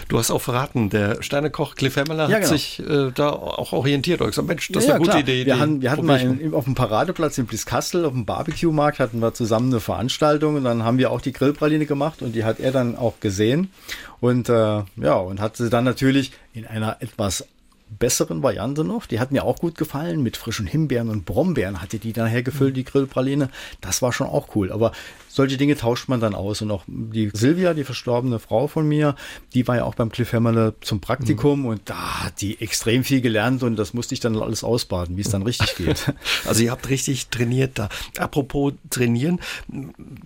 Du 0.08 0.18
hast 0.18 0.30
auch 0.30 0.40
verraten, 0.40 0.90
der 0.90 1.22
Sternekoch 1.22 1.74
Cliff 1.74 1.96
Hemmeler 1.96 2.28
ja, 2.28 2.38
genau. 2.38 2.50
hat 2.50 2.58
sich 2.58 2.80
äh, 2.80 3.10
da 3.14 3.30
auch 3.30 3.72
orientiert. 3.72 4.20
Ich 4.20 4.26
gesagt, 4.26 4.48
Mensch, 4.48 4.68
das 4.72 4.84
ja, 4.84 4.90
ist 4.90 4.94
eine 4.94 4.98
gute 4.98 5.10
klar. 5.10 5.20
Idee. 5.20 5.46
Wir, 5.46 5.58
hatten, 5.58 5.82
wir 5.82 5.90
hatten 5.90 6.06
mal 6.06 6.20
in, 6.20 6.54
auf 6.54 6.64
dem 6.64 6.74
Paradeplatz 6.74 7.38
in 7.38 7.46
Blieskastel, 7.46 8.04
auf 8.04 8.12
dem 8.12 8.24
Barbecue-Markt, 8.24 8.98
hatten 8.98 9.20
wir 9.20 9.34
zusammen 9.34 9.72
eine 9.72 9.80
Veranstaltung 9.80 10.56
und 10.56 10.64
dann 10.64 10.82
haben 10.82 10.98
wir 10.98 11.10
auch 11.10 11.20
die 11.20 11.32
Grillpraline 11.32 11.86
gemacht 11.86 12.22
und 12.22 12.34
die 12.34 12.44
hat 12.44 12.60
er 12.60 12.72
dann 12.72 12.96
auch 12.96 13.20
gesehen. 13.20 13.70
Und 14.20 14.48
äh, 14.48 14.82
ja, 14.96 15.14
und 15.14 15.40
hat 15.40 15.56
sie 15.56 15.70
dann 15.70 15.84
natürlich 15.84 16.32
in 16.52 16.66
einer 16.66 16.96
etwas 17.00 17.46
besseren 17.88 18.42
Variante 18.42 18.84
noch. 18.84 19.06
Die 19.06 19.20
hat 19.20 19.32
mir 19.32 19.44
auch 19.44 19.58
gut 19.58 19.76
gefallen. 19.76 20.22
Mit 20.22 20.36
frischen 20.36 20.66
Himbeeren 20.66 21.08
und 21.08 21.24
Brombeeren 21.24 21.80
hatte 21.80 21.98
die 21.98 22.12
dann 22.12 22.26
hergefüllt, 22.26 22.76
die 22.76 22.84
Grillpraline. 22.84 23.50
Das 23.80 24.02
war 24.02 24.12
schon 24.12 24.26
auch 24.26 24.54
cool. 24.54 24.72
Aber 24.72 24.92
solche 25.36 25.58
Dinge 25.58 25.76
tauscht 25.76 26.08
man 26.08 26.18
dann 26.18 26.34
aus. 26.34 26.62
Und 26.62 26.70
auch 26.70 26.84
die 26.86 27.30
Silvia, 27.32 27.74
die 27.74 27.84
verstorbene 27.84 28.38
Frau 28.38 28.66
von 28.66 28.88
mir, 28.88 29.14
die 29.54 29.68
war 29.68 29.76
ja 29.76 29.84
auch 29.84 29.94
beim 29.94 30.10
Cliff 30.10 30.32
Hammerle 30.32 30.74
zum 30.80 31.00
Praktikum 31.00 31.60
mhm. 31.60 31.66
und 31.66 31.82
da 31.84 32.24
hat 32.24 32.40
die 32.40 32.60
extrem 32.60 33.04
viel 33.04 33.20
gelernt 33.20 33.62
und 33.62 33.76
das 33.76 33.92
musste 33.92 34.14
ich 34.14 34.20
dann 34.20 34.36
alles 34.40 34.64
ausbaden, 34.64 35.16
wie 35.16 35.20
es 35.20 35.28
dann 35.28 35.42
richtig 35.42 35.76
geht. 35.76 36.12
Also 36.44 36.62
ihr 36.62 36.70
habt 36.70 36.88
richtig 36.88 37.28
trainiert 37.28 37.78
da. 37.78 37.88
Apropos 38.18 38.72
trainieren, 38.90 39.40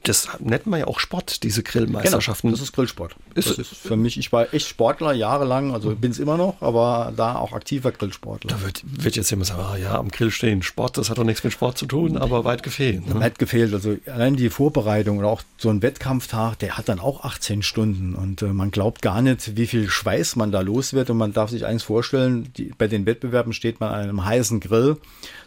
das 0.03 0.29
nennt 0.39 0.67
man 0.67 0.81
ja 0.81 0.87
auch 0.87 1.01
Sport, 1.01 1.43
diese 1.43 1.63
Grillmeisterschaften. 1.63 2.49
Genau, 2.49 2.59
das 2.59 2.69
ist 2.69 2.73
Grillsport. 2.73 3.17
Ist, 3.35 3.51
das 3.51 3.59
ist 3.59 3.75
für 3.75 3.97
mich, 3.97 4.19
ich 4.19 4.33
war 4.33 4.53
echt 4.53 4.69
Sportler 4.69 5.13
jahrelang, 5.13 5.73
also 5.73 5.95
bin 5.95 6.11
es 6.11 6.19
immer 6.19 6.37
noch, 6.37 6.61
aber 6.63 7.13
da 7.17 7.37
auch 7.37 7.50
aktiver 7.53 7.93
Grillsportler. 7.93 8.51
Da 8.51 8.63
wird, 8.63 8.83
wird 8.85 9.17
jetzt 9.17 9.31
immer 9.33 9.45
sagen, 9.45 9.63
ah, 9.63 9.77
ja, 9.77 9.99
am 9.99 10.09
Grill 10.11 10.31
stehen, 10.31 10.63
Sport, 10.63 10.99
das 10.99 11.11
hat 11.11 11.19
doch 11.19 11.25
nichts 11.25 11.45
mit 11.45 11.53
Sport 11.53 11.79
zu 11.79 11.87
tun, 11.87 12.17
aber 12.17 12.45
weit 12.45 12.63
gefehlt. 12.63 13.07
Ne? 13.09 13.21
Weit 13.21 13.39
gefehlt, 13.39 13.73
also 13.75 13.97
allein 14.07 14.37
die 14.37 14.51
Vorbereitung 14.51 15.19
oder 15.19 15.29
auch 15.29 15.43
so 15.59 15.71
ein 15.71 15.83
Wettkampftag, 15.83 16.59
der 16.59 16.77
hat 16.79 16.89
dann 16.89 17.01
auch 17.01 17.25
18 17.25 17.63
Stunden 17.63 18.15
und 18.15 18.43
äh, 18.43 18.47
man 18.47 18.71
glaubt 18.71 19.03
gar 19.03 19.23
nicht, 19.23 19.57
wie 19.57 19.67
viel 19.67 19.89
Schweiß 19.89 20.37
man 20.37 20.53
da 20.53 20.61
los 20.61 20.93
wird 20.93 21.11
und 21.11 21.17
man 21.17 21.33
darf 21.33 21.51
sich 21.51 21.67
eins 21.67 21.83
vorstellen, 21.83 22.53
die, 22.57 22.73
bei 22.77 22.89
den 22.89 23.07
Wettbewerben 23.07 23.53
steht 23.53 23.81
man 23.81 23.93
an 23.93 24.01
einem 24.01 24.25
heißen 24.25 24.61
Grill, 24.61 24.97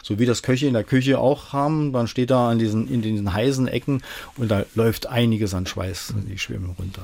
so 0.02 0.20
wie 0.20 0.26
das 0.26 0.44
Köche 0.44 0.68
in 0.68 0.74
der 0.74 0.84
Küche 0.84 1.20
auch 1.20 1.54
haben, 1.54 1.92
man 1.92 2.08
steht 2.08 2.30
da 2.30 2.50
an 2.50 2.60
diesen, 2.60 2.88
in 2.88 3.02
diesen 3.02 3.34
heißen 3.34 3.68
Ecken 3.68 4.02
und 4.38 4.50
da 4.50 4.66
läuft 4.76 5.08
einiges 5.08 5.54
an 5.54 5.66
Schweiß, 5.66 6.14
die 6.30 6.38
schwimmen 6.38 6.76
runter. 6.78 7.02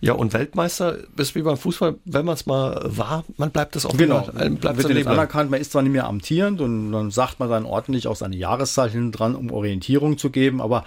Ja, 0.00 0.12
und 0.14 0.32
Weltmeister 0.32 0.98
ist 1.16 1.34
wie 1.34 1.42
beim 1.42 1.56
Fußball, 1.56 1.96
wenn 2.04 2.24
man 2.24 2.34
es 2.34 2.46
mal 2.46 2.80
war, 2.84 3.24
man 3.36 3.50
bleibt 3.50 3.76
es 3.76 3.86
auch 3.86 3.96
genau. 3.96 4.28
Immer, 4.34 4.56
bleibt 4.56 4.78
wird 4.78 4.90
jetzt 4.90 5.06
anerkannt, 5.06 5.50
man 5.50 5.60
ist 5.60 5.72
zwar 5.72 5.82
nicht 5.82 5.92
mehr 5.92 6.06
amtierend 6.06 6.60
und 6.60 6.92
dann 6.92 7.10
sagt 7.10 7.40
man 7.40 7.48
dann 7.48 7.64
ordentlich 7.64 8.08
auch 8.08 8.16
seine 8.16 8.36
Jahreszahl 8.36 8.90
hinten 8.90 9.12
dran, 9.12 9.34
um 9.34 9.50
Orientierung 9.50 10.18
zu 10.18 10.30
geben, 10.30 10.60
aber 10.60 10.84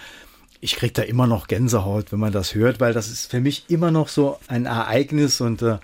ich 0.62 0.76
kriege 0.76 0.94
da 0.94 1.02
immer 1.04 1.28
noch 1.28 1.48
Gänsehaut, 1.48 2.12
wenn 2.12 2.20
man 2.20 2.34
das 2.34 2.54
hört, 2.54 2.80
weil 2.80 2.94
das 2.94 3.10
ist 3.10 3.32
für 3.32 3.40
mich 3.40 3.66
immer 3.70 3.92
noch 3.92 4.10
so 4.10 4.40
ein 4.48 4.66
Ereignis 4.66 5.40
und 5.42 5.62
äh, 5.62 5.78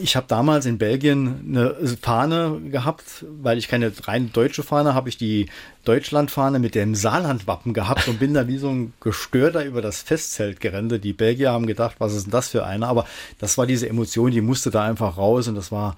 ich 0.00 0.16
habe 0.16 0.26
damals 0.28 0.66
in 0.66 0.78
Belgien 0.78 1.44
eine 1.48 1.96
Fahne 2.00 2.60
gehabt, 2.70 3.24
weil 3.42 3.58
ich 3.58 3.68
keine 3.68 3.92
rein 4.04 4.30
deutsche 4.32 4.62
Fahne 4.62 4.94
habe, 4.94 5.08
ich 5.08 5.16
die 5.16 5.46
Deutschlandfahne 5.84 6.58
mit 6.58 6.74
dem 6.74 6.94
Saarlandwappen 6.94 7.74
gehabt 7.74 8.08
und 8.08 8.18
bin 8.18 8.34
da 8.34 8.48
wie 8.48 8.58
so 8.58 8.70
ein 8.70 8.92
Gestörter 9.00 9.64
über 9.64 9.82
das 9.82 10.02
Festzelt 10.02 10.60
gerannt. 10.60 11.04
Die 11.04 11.12
Belgier 11.12 11.52
haben 11.52 11.66
gedacht, 11.66 11.96
was 11.98 12.14
ist 12.14 12.24
denn 12.24 12.32
das 12.32 12.48
für 12.48 12.64
eine? 12.64 12.86
Aber 12.88 13.06
das 13.38 13.56
war 13.58 13.66
diese 13.66 13.88
Emotion, 13.88 14.30
die 14.30 14.40
musste 14.40 14.70
da 14.70 14.84
einfach 14.84 15.16
raus 15.16 15.48
und 15.48 15.54
das 15.54 15.70
war 15.70 15.94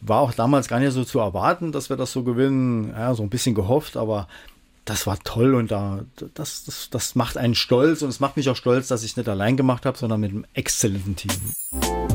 war 0.00 0.20
auch 0.20 0.32
damals 0.32 0.68
gar 0.68 0.78
nicht 0.78 0.92
so 0.92 1.04
zu 1.04 1.18
erwarten, 1.18 1.72
dass 1.72 1.90
wir 1.90 1.96
das 1.96 2.12
so 2.12 2.22
gewinnen. 2.22 2.90
Ja, 2.90 3.14
so 3.14 3.24
ein 3.24 3.30
bisschen 3.30 3.56
gehofft, 3.56 3.96
aber 3.96 4.28
das 4.84 5.06
war 5.06 5.18
toll 5.18 5.54
und 5.54 5.70
da, 5.70 6.04
das, 6.34 6.64
das, 6.64 6.88
das 6.90 7.14
macht 7.14 7.36
einen 7.36 7.54
stolz 7.54 8.02
und 8.02 8.08
es 8.08 8.20
macht 8.20 8.36
mich 8.36 8.48
auch 8.48 8.56
stolz, 8.56 8.88
dass 8.88 9.02
ich 9.02 9.12
es 9.12 9.16
nicht 9.16 9.28
allein 9.28 9.56
gemacht 9.56 9.84
habe, 9.84 9.98
sondern 9.98 10.20
mit 10.20 10.30
einem 10.30 10.46
exzellenten 10.54 11.16
Team. 11.16 12.07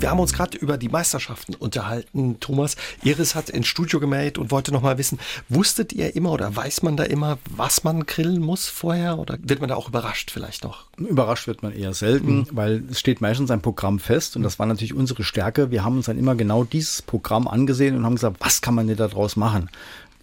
Wir 0.00 0.10
haben 0.10 0.18
uns 0.18 0.32
gerade 0.32 0.56
über 0.56 0.78
die 0.78 0.88
Meisterschaften 0.88 1.54
unterhalten. 1.54 2.40
Thomas, 2.40 2.76
Iris 3.02 3.34
hat 3.34 3.50
ins 3.50 3.66
Studio 3.66 4.00
gemeldet 4.00 4.38
und 4.38 4.50
wollte 4.50 4.72
noch 4.72 4.80
mal 4.80 4.96
wissen, 4.96 5.18
wusstet 5.50 5.92
ihr 5.92 6.16
immer 6.16 6.32
oder 6.32 6.56
weiß 6.56 6.82
man 6.82 6.96
da 6.96 7.04
immer, 7.04 7.36
was 7.50 7.84
man 7.84 8.06
grillen 8.06 8.40
muss 8.40 8.66
vorher 8.66 9.18
oder 9.18 9.36
wird 9.42 9.60
man 9.60 9.68
da 9.68 9.74
auch 9.74 9.88
überrascht 9.88 10.30
vielleicht 10.30 10.64
noch? 10.64 10.86
Überrascht 10.96 11.46
wird 11.46 11.62
man 11.62 11.74
eher 11.74 11.92
selten, 11.92 12.38
mhm. 12.38 12.46
weil 12.52 12.82
es 12.90 12.98
steht 12.98 13.20
meistens 13.20 13.50
ein 13.50 13.60
Programm 13.60 13.98
fest 13.98 14.36
und 14.36 14.42
das 14.42 14.58
war 14.58 14.64
natürlich 14.64 14.94
unsere 14.94 15.22
Stärke. 15.22 15.70
Wir 15.70 15.84
haben 15.84 15.96
uns 15.96 16.06
dann 16.06 16.18
immer 16.18 16.34
genau 16.34 16.64
dieses 16.64 17.02
Programm 17.02 17.46
angesehen 17.46 17.94
und 17.94 18.06
haben 18.06 18.14
gesagt, 18.14 18.38
was 18.40 18.62
kann 18.62 18.74
man 18.74 18.86
denn 18.86 18.96
daraus 18.96 19.36
machen? 19.36 19.68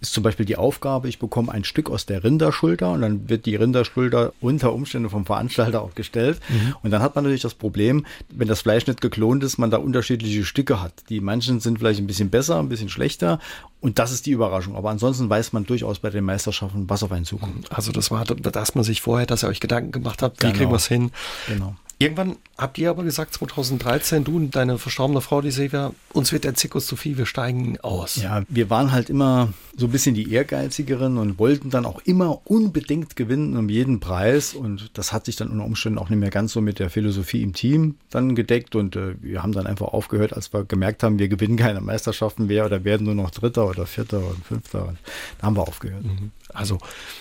Ist 0.00 0.12
zum 0.12 0.22
Beispiel 0.22 0.46
die 0.46 0.56
Aufgabe, 0.56 1.08
ich 1.08 1.18
bekomme 1.18 1.52
ein 1.52 1.64
Stück 1.64 1.90
aus 1.90 2.06
der 2.06 2.22
Rinderschulter 2.22 2.92
und 2.92 3.02
dann 3.02 3.28
wird 3.28 3.46
die 3.46 3.56
Rinderschulter 3.56 4.32
unter 4.40 4.72
Umständen 4.72 5.10
vom 5.10 5.26
Veranstalter 5.26 5.82
auch 5.82 5.94
gestellt. 5.94 6.40
Mhm. 6.48 6.76
Und 6.82 6.90
dann 6.90 7.02
hat 7.02 7.14
man 7.14 7.24
natürlich 7.24 7.42
das 7.42 7.54
Problem, 7.54 8.06
wenn 8.30 8.48
das 8.48 8.60
Fleisch 8.60 8.86
nicht 8.86 9.00
geklont 9.00 9.42
ist, 9.42 9.58
man 9.58 9.70
da 9.70 9.78
unterschiedliche 9.78 10.44
Stücke 10.44 10.80
hat. 10.80 10.92
Die 11.08 11.20
manchen 11.20 11.60
sind 11.60 11.78
vielleicht 11.78 12.00
ein 12.00 12.06
bisschen 12.06 12.30
besser, 12.30 12.58
ein 12.58 12.68
bisschen 12.68 12.88
schlechter. 12.88 13.40
Und 13.80 13.98
das 13.98 14.12
ist 14.12 14.26
die 14.26 14.32
Überraschung. 14.32 14.76
Aber 14.76 14.90
ansonsten 14.90 15.28
weiß 15.28 15.52
man 15.52 15.64
durchaus 15.64 15.98
bei 15.98 16.10
den 16.10 16.24
Meisterschaften, 16.24 16.88
was 16.88 17.02
auf 17.02 17.12
einen 17.12 17.24
zukommt. 17.24 17.70
Also 17.72 17.92
das 17.92 18.10
war, 18.10 18.24
dass 18.24 18.74
man 18.74 18.84
sich 18.84 19.00
vorher, 19.00 19.26
dass 19.26 19.44
ihr 19.44 19.48
euch 19.48 19.60
Gedanken 19.60 19.92
gemacht 19.92 20.22
habt, 20.22 20.42
wie 20.42 20.46
genau. 20.46 20.58
kriegen 20.58 20.70
wir 20.70 20.76
es 20.76 20.86
hin? 20.86 21.10
Genau. 21.48 21.74
Irgendwann 22.00 22.36
habt 22.56 22.78
ihr 22.78 22.90
aber 22.90 23.02
gesagt, 23.02 23.34
2013, 23.34 24.22
du 24.22 24.36
und 24.36 24.54
deine 24.54 24.78
verstorbene 24.78 25.20
Frau, 25.20 25.40
die 25.40 25.50
Silvia, 25.50 25.92
uns 26.12 26.32
wird 26.32 26.44
der 26.44 26.54
Zirkus 26.54 26.86
zu 26.86 26.94
viel, 26.94 27.18
wir 27.18 27.26
steigen 27.26 27.80
aus. 27.80 28.16
Ja, 28.16 28.42
wir 28.48 28.70
waren 28.70 28.92
halt 28.92 29.10
immer 29.10 29.52
so 29.76 29.86
ein 29.86 29.90
bisschen 29.90 30.14
die 30.14 30.32
Ehrgeizigeren 30.32 31.18
und 31.18 31.38
wollten 31.38 31.70
dann 31.70 31.86
auch 31.86 32.00
immer 32.04 32.40
unbedingt 32.44 33.16
gewinnen 33.16 33.56
um 33.56 33.68
jeden 33.68 34.00
Preis. 34.00 34.54
Und 34.54 34.90
das 34.94 35.12
hat 35.12 35.24
sich 35.26 35.36
dann 35.36 35.50
unter 35.50 35.64
Umständen 35.64 35.98
auch 35.98 36.08
nicht 36.08 36.18
mehr 36.18 36.30
ganz 36.30 36.52
so 36.52 36.60
mit 36.60 36.78
der 36.78 36.90
Philosophie 36.90 37.42
im 37.42 37.52
Team 37.52 37.96
dann 38.10 38.34
gedeckt. 38.34 38.74
Und 38.74 38.96
äh, 38.96 39.14
wir 39.20 39.42
haben 39.42 39.52
dann 39.52 39.66
einfach 39.66 39.88
aufgehört, 39.88 40.32
als 40.32 40.52
wir 40.52 40.64
gemerkt 40.64 41.02
haben, 41.02 41.18
wir 41.18 41.28
gewinnen 41.28 41.56
keine 41.56 41.80
Meisterschaften 41.80 42.46
mehr 42.46 42.66
oder 42.66 42.84
werden 42.84 43.04
nur 43.04 43.14
noch 43.14 43.30
Dritter 43.30 43.68
oder 43.68 43.86
Vierter 43.86 44.18
und 44.18 44.44
Fünfter. 44.44 44.88
Und 44.88 44.98
da 45.38 45.46
haben 45.46 45.56
wir 45.56 45.62
aufgehört. 45.62 46.04
Mhm. 46.04 46.32
Also 46.52 46.78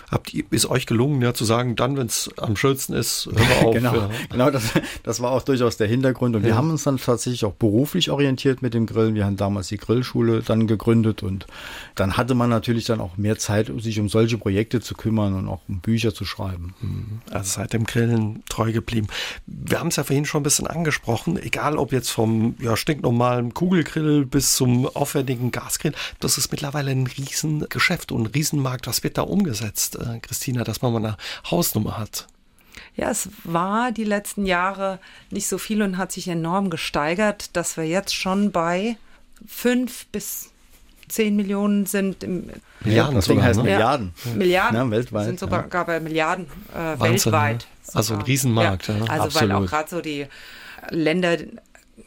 habt 0.09 0.33
ihr, 0.33 0.45
ist 0.49 0.67
euch 0.67 0.85
gelungen, 0.85 1.21
ja, 1.21 1.33
zu 1.33 1.45
sagen, 1.45 1.75
dann, 1.75 1.97
wenn 1.97 2.07
es 2.07 2.29
am 2.37 2.55
schönsten 2.55 2.93
ist, 2.93 3.27
hören 3.27 3.37
wir 3.37 3.57
auf. 3.67 3.73
genau, 3.73 3.95
ja. 3.95 4.09
genau 4.31 4.49
das, 4.49 4.66
das 5.03 5.21
war 5.21 5.31
auch 5.31 5.43
durchaus 5.43 5.77
der 5.77 5.87
Hintergrund. 5.87 6.35
Und 6.35 6.41
ja. 6.43 6.49
wir 6.49 6.55
haben 6.55 6.69
uns 6.69 6.83
dann 6.83 6.97
tatsächlich 6.97 7.45
auch 7.45 7.53
beruflich 7.53 8.09
orientiert 8.09 8.61
mit 8.61 8.73
dem 8.73 8.85
Grillen. 8.85 9.15
Wir 9.15 9.25
haben 9.25 9.37
damals 9.37 9.67
die 9.67 9.77
Grillschule 9.77 10.41
dann 10.41 10.67
gegründet 10.67 11.23
und 11.23 11.47
dann 11.95 12.17
hatte 12.17 12.35
man 12.35 12.49
natürlich 12.49 12.85
dann 12.85 13.01
auch 13.01 13.17
mehr 13.17 13.37
Zeit, 13.37 13.71
sich 13.79 13.99
um 13.99 14.09
solche 14.09 14.37
Projekte 14.37 14.81
zu 14.81 14.95
kümmern 14.95 15.33
und 15.33 15.47
auch 15.47 15.61
um 15.67 15.79
Bücher 15.79 16.13
zu 16.13 16.25
schreiben. 16.25 16.73
Mhm. 16.81 17.21
Also 17.31 17.59
seit 17.59 17.73
dem 17.73 17.85
Grillen 17.85 18.43
treu 18.49 18.71
geblieben. 18.71 19.07
Wir 19.45 19.79
haben 19.79 19.87
es 19.87 19.95
ja 19.95 20.03
vorhin 20.03 20.25
schon 20.25 20.41
ein 20.41 20.43
bisschen 20.43 20.67
angesprochen, 20.67 21.41
egal 21.41 21.77
ob 21.77 21.91
jetzt 21.91 22.09
vom 22.09 22.55
ja, 22.59 22.75
stinknormalen 22.75 23.53
Kugelgrill 23.53 24.25
bis 24.25 24.55
zum 24.55 24.87
aufwendigen 24.87 25.51
Gasgrill, 25.51 25.93
das 26.19 26.37
ist 26.37 26.51
mittlerweile 26.51 26.91
ein 26.91 27.07
Riesengeschäft 27.07 28.11
und 28.11 28.23
ein 28.23 28.27
Riesenmarkt. 28.27 28.87
Was 28.87 29.03
wird 29.03 29.17
da 29.17 29.23
umgesetzt, 29.23 29.97
äh, 29.97 30.19
Christina, 30.19 30.63
dass 30.63 30.81
man 30.81 30.93
mal 30.93 31.05
eine 31.05 31.17
Hausnummer 31.49 31.97
hat? 31.97 32.27
Ja, 32.97 33.11
es 33.11 33.29
war 33.43 33.91
die 33.91 34.03
letzten 34.03 34.45
Jahre 34.45 34.99
nicht 35.29 35.47
so 35.47 35.59
viel 35.59 35.81
und 35.83 35.97
hat 35.97 36.11
sich 36.11 36.27
enorm 36.27 36.71
gesteigert, 36.71 37.55
dass 37.55 37.77
wir 37.77 37.85
jetzt 37.85 38.15
schon 38.15 38.51
bei 38.51 38.97
fünf 39.45 40.07
bis 40.07 40.49
zehn 41.07 41.35
Millionen 41.35 41.85
sind 41.85 42.23
im 42.23 42.49
Milliarden, 42.81 43.15
deswegen 43.15 43.41
heißt 43.41 43.57
ne? 43.59 43.63
Milliarden. 43.63 44.13
Ja, 44.25 44.33
Milliarden 44.33 44.75
ja, 44.75 44.91
weltweit. 44.91 45.25
Sind 45.25 45.39
sogar 45.39 45.67
ja. 45.71 45.83
bei 45.83 45.99
Milliarden 45.99 46.47
äh, 46.73 46.99
weltweit. 46.99 47.67
Ne? 47.87 47.93
Also 47.93 48.15
ein 48.15 48.21
Riesenmarkt. 48.21 48.87
Ja. 48.87 48.95
Also 49.07 49.23
Absolut. 49.25 49.35
weil 49.35 49.51
auch 49.51 49.65
gerade 49.67 49.89
so 49.89 50.01
die 50.01 50.25
Länder 50.89 51.37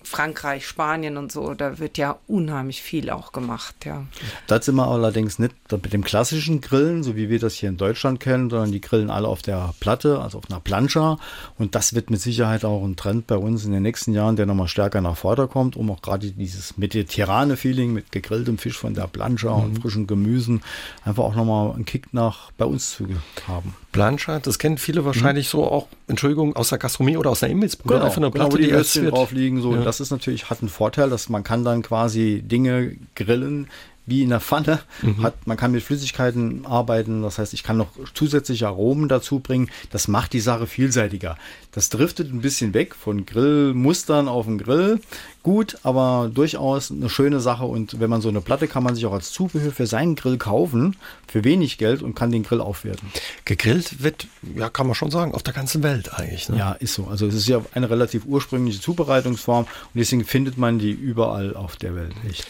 Frankreich, 0.02 0.66
Spanien 0.66 1.16
und 1.16 1.32
so, 1.32 1.54
da 1.54 1.78
wird 1.78 1.98
ja 1.98 2.18
unheimlich 2.26 2.80
viel 2.82 3.10
auch 3.10 3.32
gemacht, 3.32 3.74
ja. 3.84 4.04
Das 4.46 4.64
sind 4.64 4.76
wir 4.76 4.86
allerdings 4.86 5.38
nicht 5.38 5.54
mit 5.70 5.92
dem 5.92 6.04
klassischen 6.04 6.60
Grillen, 6.60 7.02
so 7.02 7.16
wie 7.16 7.28
wir 7.28 7.38
das 7.38 7.54
hier 7.54 7.68
in 7.68 7.76
Deutschland 7.76 8.20
kennen, 8.20 8.50
sondern 8.50 8.72
die 8.72 8.80
grillen 8.80 9.10
alle 9.10 9.28
auf 9.28 9.42
der 9.42 9.74
Platte, 9.80 10.20
also 10.20 10.38
auf 10.38 10.50
einer 10.50 10.60
Plancha. 10.60 11.18
Und 11.58 11.74
das 11.74 11.94
wird 11.94 12.10
mit 12.10 12.20
Sicherheit 12.20 12.64
auch 12.64 12.84
ein 12.84 12.96
Trend 12.96 13.26
bei 13.26 13.36
uns 13.36 13.64
in 13.64 13.72
den 13.72 13.82
nächsten 13.82 14.12
Jahren, 14.12 14.36
der 14.36 14.46
nochmal 14.46 14.68
stärker 14.68 15.00
nach 15.00 15.16
vorne 15.16 15.48
kommt, 15.48 15.76
um 15.76 15.90
auch 15.90 16.02
gerade 16.02 16.30
dieses 16.30 16.76
mediterrane 16.76 17.56
Feeling 17.56 17.92
mit 17.92 18.12
gegrilltem 18.12 18.58
Fisch 18.58 18.78
von 18.78 18.94
der 18.94 19.06
Plancha 19.06 19.56
mhm. 19.56 19.64
und 19.64 19.82
frischen 19.82 20.06
Gemüsen 20.06 20.62
einfach 21.04 21.24
auch 21.24 21.34
nochmal 21.34 21.74
einen 21.74 21.84
Kick 21.84 22.14
nach 22.14 22.52
bei 22.52 22.64
uns 22.64 22.90
zu 22.90 23.06
haben. 23.46 23.74
Plancha, 23.92 24.38
das 24.38 24.58
kennen 24.58 24.78
viele 24.78 25.04
wahrscheinlich 25.04 25.46
mhm. 25.48 25.58
so 25.58 25.64
auch, 25.64 25.88
Entschuldigung, 26.10 26.56
aus 26.56 26.68
der 26.68 26.78
Gastronomie 26.78 27.16
oder 27.16 27.30
aus 27.30 27.40
der 27.40 27.48
Imbissbude. 27.48 27.94
Genau, 27.94 28.06
einfach 28.06 28.18
eine 28.18 28.30
Platte, 28.30 28.56
genau, 28.56 28.62
wo 28.62 28.68
die, 28.68 28.72
Würstchen 28.72 29.06
drauf 29.06 29.32
liegen. 29.32 29.62
So. 29.62 29.74
Ja. 29.74 29.82
Das 29.82 30.00
ist 30.00 30.10
natürlich, 30.10 30.50
hat 30.50 30.60
einen 30.60 30.68
Vorteil, 30.68 31.08
dass 31.08 31.28
man 31.28 31.44
kann 31.44 31.64
dann 31.64 31.82
quasi 31.82 32.42
Dinge 32.44 32.96
grillen, 33.14 33.68
wie 34.06 34.22
in 34.22 34.30
der 34.30 34.40
Pfanne. 34.40 34.80
Mhm. 35.02 35.22
Hat, 35.22 35.46
man 35.46 35.56
kann 35.56 35.72
mit 35.72 35.82
Flüssigkeiten 35.82 36.66
arbeiten, 36.66 37.22
das 37.22 37.38
heißt, 37.38 37.54
ich 37.54 37.62
kann 37.62 37.76
noch 37.76 37.90
zusätzliche 38.12 38.66
Aromen 38.66 39.08
dazu 39.08 39.38
bringen. 39.38 39.70
Das 39.90 40.08
macht 40.08 40.32
die 40.32 40.40
Sache 40.40 40.66
vielseitiger. 40.66 41.36
Das 41.72 41.88
driftet 41.88 42.32
ein 42.32 42.40
bisschen 42.40 42.74
weg 42.74 42.94
von 42.94 43.24
Grillmustern 43.24 44.28
auf 44.28 44.46
den 44.46 44.58
Grill. 44.58 45.00
Gut, 45.42 45.78
aber 45.84 46.30
durchaus 46.32 46.90
eine 46.90 47.08
schöne 47.08 47.40
Sache. 47.40 47.64
Und 47.64 47.98
wenn 47.98 48.10
man 48.10 48.20
so 48.20 48.28
eine 48.28 48.40
Platte 48.40 48.68
kann 48.68 48.82
man 48.82 48.94
sich 48.94 49.06
auch 49.06 49.12
als 49.12 49.32
Zubehör 49.32 49.72
für 49.72 49.86
seinen 49.86 50.14
Grill 50.14 50.36
kaufen, 50.36 50.96
für 51.26 51.44
wenig 51.44 51.78
Geld 51.78 52.02
und 52.02 52.14
kann 52.14 52.30
den 52.30 52.42
Grill 52.42 52.60
aufwerten. 52.60 53.08
Gegrillt 53.44 54.02
wird, 54.02 54.26
ja, 54.54 54.68
kann 54.68 54.86
man 54.86 54.94
schon 54.94 55.10
sagen, 55.10 55.32
auf 55.32 55.42
der 55.42 55.54
ganzen 55.54 55.82
Welt 55.82 56.12
eigentlich. 56.12 56.48
Ne? 56.48 56.58
Ja, 56.58 56.72
ist 56.72 56.94
so. 56.94 57.06
Also 57.06 57.26
es 57.26 57.34
ist 57.34 57.48
ja 57.48 57.62
eine 57.72 57.88
relativ 57.88 58.26
ursprüngliche 58.26 58.80
Zubereitungsform 58.80 59.64
und 59.64 59.68
deswegen 59.94 60.24
findet 60.24 60.58
man 60.58 60.78
die 60.78 60.90
überall 60.90 61.56
auf 61.56 61.76
der 61.76 61.94
Welt. 61.94 62.12
Echt 62.28 62.46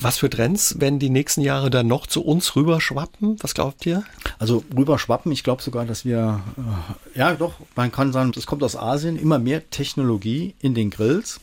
Was 0.00 0.18
für 0.18 0.30
Trends 0.30 0.80
werden 0.80 0.98
die 0.98 1.10
nächsten 1.10 1.42
Jahre 1.42 1.70
dann 1.70 1.86
noch 1.86 2.06
zu 2.06 2.24
uns 2.24 2.56
rüberschwappen? 2.56 3.36
Was 3.40 3.54
glaubt 3.54 3.86
ihr? 3.86 4.02
Also 4.38 4.64
rüberschwappen, 4.76 5.30
ich 5.30 5.44
glaube 5.44 5.62
sogar, 5.62 5.84
dass 5.84 6.04
wir, 6.04 6.40
äh, 7.14 7.18
ja 7.18 7.34
doch, 7.34 7.54
man 7.76 7.92
kann 7.92 8.12
sagen, 8.12 8.32
es 8.36 8.46
kommt 8.46 8.62
aus 8.62 8.76
Asien, 8.76 9.16
immer 9.16 9.38
mehr 9.38 9.68
Technologie 9.70 10.54
in 10.60 10.74
den 10.74 10.90
Grills, 10.90 11.40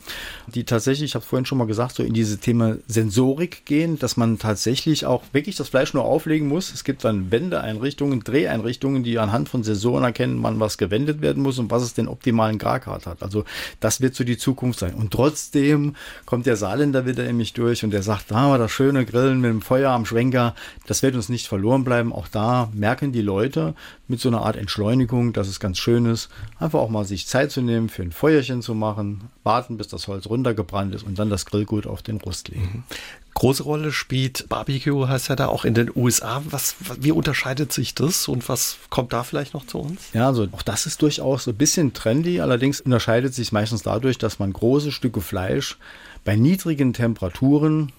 die 0.47 0.63
tatsächlich, 0.63 0.88
ich 0.89 1.15
habe 1.15 1.23
es 1.23 1.29
vorhin 1.29 1.45
schon 1.45 1.57
mal 1.57 1.67
gesagt, 1.67 1.95
so 1.95 2.03
in 2.03 2.13
diese 2.13 2.37
Thema 2.39 2.77
Sensorik 2.87 3.65
gehen, 3.65 3.99
dass 3.99 4.17
man 4.17 4.39
tatsächlich 4.39 5.05
auch 5.05 5.23
wirklich 5.31 5.55
das 5.55 5.69
Fleisch 5.69 5.93
nur 5.93 6.03
auflegen 6.03 6.47
muss. 6.47 6.73
Es 6.73 6.83
gibt 6.83 7.03
dann 7.03 7.31
Wendeeinrichtungen, 7.31 8.23
Dreheinrichtungen, 8.23 9.03
die 9.03 9.19
anhand 9.19 9.49
von 9.49 9.63
Sensoren 9.63 10.03
erkennen, 10.03 10.41
wann 10.41 10.59
was 10.59 10.77
gewendet 10.77 11.21
werden 11.21 11.43
muss 11.43 11.59
und 11.59 11.71
was 11.71 11.83
es 11.83 11.93
den 11.93 12.07
optimalen 12.07 12.57
Gargrad 12.57 13.05
hat. 13.05 13.23
Also 13.23 13.45
das 13.79 14.01
wird 14.01 14.15
so 14.15 14.23
die 14.23 14.37
Zukunft 14.37 14.79
sein. 14.79 14.95
Und 14.95 15.11
trotzdem 15.11 15.95
kommt 16.25 16.45
der 16.45 16.55
Saarländer 16.55 17.05
wieder 17.05 17.27
in 17.27 17.37
mich 17.37 17.53
durch 17.53 17.83
und 17.83 17.91
der 17.91 18.03
sagt, 18.03 18.31
da 18.31 18.49
wir 18.49 18.57
das 18.57 18.71
schöne 18.71 19.05
Grillen 19.05 19.41
mit 19.41 19.51
dem 19.51 19.61
Feuer 19.61 19.91
am 19.91 20.05
Schwenker, 20.05 20.55
das 20.87 21.03
wird 21.03 21.15
uns 21.15 21.29
nicht 21.29 21.47
verloren 21.47 21.83
bleiben. 21.83 22.11
Auch 22.11 22.27
da 22.27 22.69
merken 22.73 23.11
die 23.11 23.21
Leute 23.21 23.75
mit 24.09 24.19
so 24.19 24.27
einer 24.27 24.41
Art 24.41 24.57
Entschleunigung, 24.57 25.33
dass 25.33 25.47
es 25.47 25.59
ganz 25.59 25.77
schön 25.77 26.05
ist, 26.05 26.29
einfach 26.57 26.79
auch 26.79 26.89
mal 26.89 27.05
sich 27.05 27.27
Zeit 27.27 27.51
zu 27.51 27.61
nehmen, 27.61 27.89
für 27.89 28.01
ein 28.01 28.11
Feuerchen 28.11 28.61
zu 28.61 28.73
machen, 28.73 29.29
warten, 29.43 29.77
bis 29.77 29.87
das 29.87 30.07
Holz 30.07 30.25
runtergebrannt 30.27 30.95
ist 30.95 31.03
und 31.03 31.19
dann 31.19 31.29
das 31.29 31.45
Grillgut 31.45 31.87
auf 31.87 32.01
den 32.01 32.17
Rost 32.17 32.49
legen. 32.49 32.83
Mhm. 32.89 32.95
Große 33.35 33.63
Rolle 33.63 33.91
spielt 33.91 34.49
Barbecue, 34.49 35.07
heißt 35.07 35.29
ja 35.29 35.35
da 35.35 35.47
auch 35.47 35.63
in 35.63 35.73
den 35.73 35.91
USA. 35.95 36.41
Was, 36.49 36.75
wie 36.99 37.11
unterscheidet 37.11 37.71
sich 37.71 37.95
das 37.95 38.27
und 38.27 38.49
was 38.49 38.77
kommt 38.89 39.13
da 39.13 39.23
vielleicht 39.23 39.53
noch 39.53 39.65
zu 39.65 39.77
uns? 39.77 40.01
Ja, 40.13 40.27
also 40.27 40.47
auch 40.51 40.63
das 40.63 40.87
ist 40.87 41.01
durchaus 41.01 41.45
so 41.45 41.51
ein 41.51 41.57
bisschen 41.57 41.93
trendy. 41.93 42.41
Allerdings 42.41 42.81
unterscheidet 42.81 43.33
sich 43.33 43.51
meistens 43.51 43.83
dadurch, 43.83 44.17
dass 44.17 44.39
man 44.39 44.51
große 44.51 44.91
Stücke 44.91 45.21
Fleisch 45.21 45.77
bei 46.25 46.35
niedrigen 46.35 46.91
Temperaturen 46.91 47.93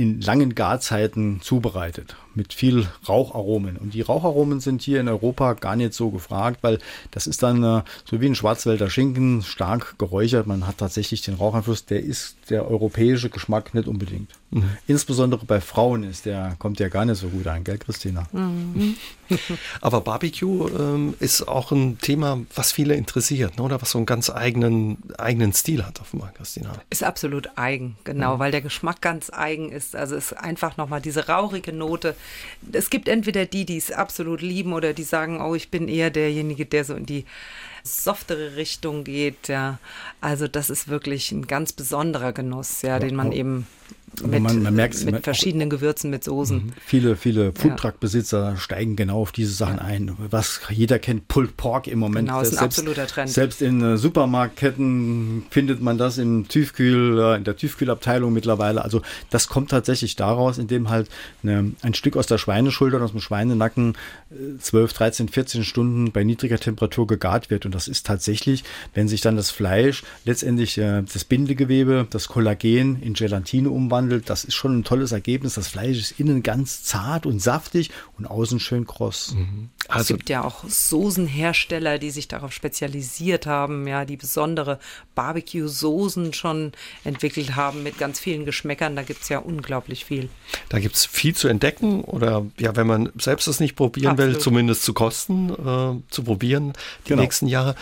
in 0.00 0.20
langen 0.22 0.54
Garzeiten 0.54 1.40
zubereitet 1.42 2.16
mit 2.34 2.54
viel 2.54 2.88
Raucharomen. 3.06 3.76
Und 3.76 3.92
die 3.92 4.00
Raucharomen 4.00 4.60
sind 4.60 4.80
hier 4.80 5.00
in 5.00 5.08
Europa 5.08 5.52
gar 5.54 5.76
nicht 5.76 5.92
so 5.92 6.10
gefragt, 6.10 6.60
weil 6.62 6.78
das 7.10 7.26
ist 7.26 7.42
dann 7.42 7.62
äh, 7.62 7.82
so 8.04 8.20
wie 8.20 8.26
ein 8.26 8.34
Schwarzwälder 8.34 8.88
Schinken, 8.88 9.42
stark 9.42 9.98
geräuchert. 9.98 10.46
Man 10.46 10.66
hat 10.66 10.78
tatsächlich 10.78 11.20
den 11.20 11.34
Raucheinfluss, 11.34 11.84
der 11.84 12.02
ist 12.02 12.36
der 12.50 12.68
europäische 12.68 13.30
Geschmack 13.30 13.74
nicht 13.74 13.88
unbedingt. 13.88 14.30
Mhm. 14.50 14.70
Insbesondere 14.86 15.46
bei 15.46 15.60
Frauen 15.60 16.02
ist 16.02 16.26
der, 16.26 16.56
kommt 16.58 16.80
der 16.80 16.90
gar 16.90 17.04
nicht 17.04 17.18
so 17.18 17.28
gut 17.28 17.46
an, 17.46 17.62
gell, 17.64 17.78
Christina? 17.78 18.26
Mhm. 18.32 18.96
Aber 19.80 20.00
Barbecue 20.00 20.68
ähm, 20.68 21.14
ist 21.20 21.46
auch 21.46 21.70
ein 21.70 21.98
Thema, 21.98 22.40
was 22.54 22.72
viele 22.72 22.94
interessiert, 22.94 23.58
ne? 23.58 23.62
oder 23.62 23.80
was 23.80 23.92
so 23.92 23.98
einen 23.98 24.06
ganz 24.06 24.28
eigenen, 24.28 24.98
eigenen 25.18 25.52
Stil 25.52 25.84
hat, 25.86 26.00
offenbar, 26.00 26.32
Christina. 26.36 26.72
Ist 26.90 27.04
absolut 27.04 27.50
eigen, 27.56 27.96
genau, 28.04 28.34
mhm. 28.34 28.38
weil 28.40 28.50
der 28.50 28.62
Geschmack 28.62 29.00
ganz 29.00 29.30
eigen 29.32 29.70
ist. 29.70 29.94
Also 29.94 30.16
es 30.16 30.32
ist 30.32 30.38
einfach 30.38 30.76
nochmal 30.76 31.00
diese 31.00 31.28
rauchige 31.28 31.72
Note, 31.72 32.16
es 32.72 32.90
gibt 32.90 33.08
entweder 33.08 33.46
die, 33.46 33.64
die 33.64 33.76
es 33.76 33.92
absolut 33.92 34.42
lieben 34.42 34.72
oder 34.72 34.92
die 34.92 35.04
sagen, 35.04 35.40
oh, 35.40 35.54
ich 35.54 35.70
bin 35.70 35.88
eher 35.88 36.10
derjenige, 36.10 36.66
der 36.66 36.84
so 36.84 36.94
in 36.94 37.06
die 37.06 37.24
softere 37.82 38.56
Richtung 38.56 39.04
geht. 39.04 39.48
Ja. 39.48 39.78
Also 40.20 40.48
das 40.48 40.70
ist 40.70 40.88
wirklich 40.88 41.32
ein 41.32 41.46
ganz 41.46 41.72
besonderer 41.72 42.32
Genuss, 42.32 42.82
ja, 42.82 42.98
den 42.98 43.16
man 43.16 43.32
eben 43.32 43.66
mit, 44.22 44.42
man, 44.42 44.62
man 44.62 44.74
merkt, 44.74 45.04
mit 45.04 45.24
verschiedenen 45.24 45.70
Gewürzen, 45.70 46.10
mit 46.10 46.24
Soßen. 46.24 46.56
Mhm. 46.56 46.72
Viele, 46.84 47.16
viele 47.16 47.52
Foodtruck-Besitzer 47.52 48.50
ja. 48.50 48.56
steigen 48.56 48.96
genau 48.96 49.20
auf 49.22 49.32
diese 49.32 49.52
Sachen 49.52 49.76
ja. 49.76 49.84
ein. 49.84 50.16
Was 50.30 50.60
jeder 50.70 50.98
kennt, 50.98 51.28
Pulled 51.28 51.56
Pork 51.56 51.86
im 51.86 51.98
Moment. 51.98 52.28
Genau, 52.28 52.40
ist 52.40 52.48
ein 52.48 52.58
selbst, 52.58 52.78
absoluter 52.78 53.06
Trend. 53.06 53.30
Selbst 53.30 53.62
in 53.62 53.82
äh, 53.82 53.96
Supermarktketten 53.96 55.44
findet 55.50 55.80
man 55.80 55.96
das 55.96 56.18
im 56.18 56.48
Tiefkühl, 56.48 57.18
äh, 57.18 57.36
in 57.36 57.44
der 57.44 57.56
Tiefkühlabteilung 57.56 58.32
mittlerweile. 58.32 58.82
Also 58.82 59.00
das 59.30 59.48
kommt 59.48 59.70
tatsächlich 59.70 60.16
daraus, 60.16 60.58
indem 60.58 60.90
halt 60.90 61.08
eine, 61.42 61.72
ein 61.82 61.94
Stück 61.94 62.16
aus 62.16 62.26
der 62.26 62.38
Schweineschulter, 62.38 63.00
aus 63.00 63.12
dem 63.12 63.20
Schweinenacken, 63.20 63.96
12, 64.58 64.92
13, 64.92 65.28
14 65.28 65.64
Stunden 65.64 66.12
bei 66.12 66.24
niedriger 66.24 66.58
Temperatur 66.58 67.06
gegart 67.06 67.50
wird. 67.50 67.64
Und 67.64 67.74
das 67.74 67.88
ist 67.88 68.06
tatsächlich, 68.06 68.64
wenn 68.94 69.08
sich 69.08 69.20
dann 69.20 69.36
das 69.36 69.50
Fleisch 69.50 70.02
letztendlich 70.24 70.76
äh, 70.78 71.02
das 71.02 71.24
Bindegewebe, 71.24 72.06
das 72.10 72.28
Kollagen 72.28 73.00
in 73.00 73.14
Gelatine 73.14 73.70
umwandelt, 73.70 73.99
das 74.08 74.44
ist 74.44 74.54
schon 74.54 74.78
ein 74.78 74.84
tolles 74.84 75.12
Ergebnis. 75.12 75.54
Das 75.54 75.68
Fleisch 75.68 75.98
ist 75.98 76.18
innen 76.18 76.42
ganz 76.42 76.82
zart 76.82 77.26
und 77.26 77.40
saftig 77.40 77.90
und 78.18 78.26
außen 78.26 78.60
schön 78.60 78.86
kross. 78.86 79.34
Mhm. 79.34 79.70
Also, 79.88 80.14
es 80.14 80.18
gibt 80.18 80.30
ja 80.30 80.44
auch 80.44 80.64
Soßenhersteller, 80.64 81.98
die 81.98 82.10
sich 82.10 82.28
darauf 82.28 82.52
spezialisiert 82.52 83.46
haben, 83.46 83.86
ja, 83.86 84.04
die 84.04 84.16
besondere 84.16 84.78
Barbecue-Soßen 85.14 86.32
schon 86.32 86.72
entwickelt 87.04 87.56
haben 87.56 87.82
mit 87.82 87.98
ganz 87.98 88.20
vielen 88.20 88.44
Geschmäckern. 88.44 88.96
Da 88.96 89.02
gibt 89.02 89.22
es 89.22 89.28
ja 89.28 89.38
unglaublich 89.38 90.04
viel. 90.04 90.28
Da 90.68 90.78
gibt 90.78 90.96
es 90.96 91.06
viel 91.06 91.34
zu 91.34 91.48
entdecken 91.48 92.02
oder 92.02 92.46
ja, 92.58 92.76
wenn 92.76 92.86
man 92.86 93.10
selbst 93.18 93.48
das 93.48 93.60
nicht 93.60 93.76
probieren 93.76 94.12
Absolut. 94.12 94.34
will, 94.34 94.40
zumindest 94.40 94.84
zu 94.84 94.94
kosten, 94.94 95.50
äh, 95.50 96.12
zu 96.12 96.22
probieren 96.22 96.72
die 97.04 97.10
genau. 97.10 97.22
nächsten 97.22 97.46
Jahre. 97.46 97.74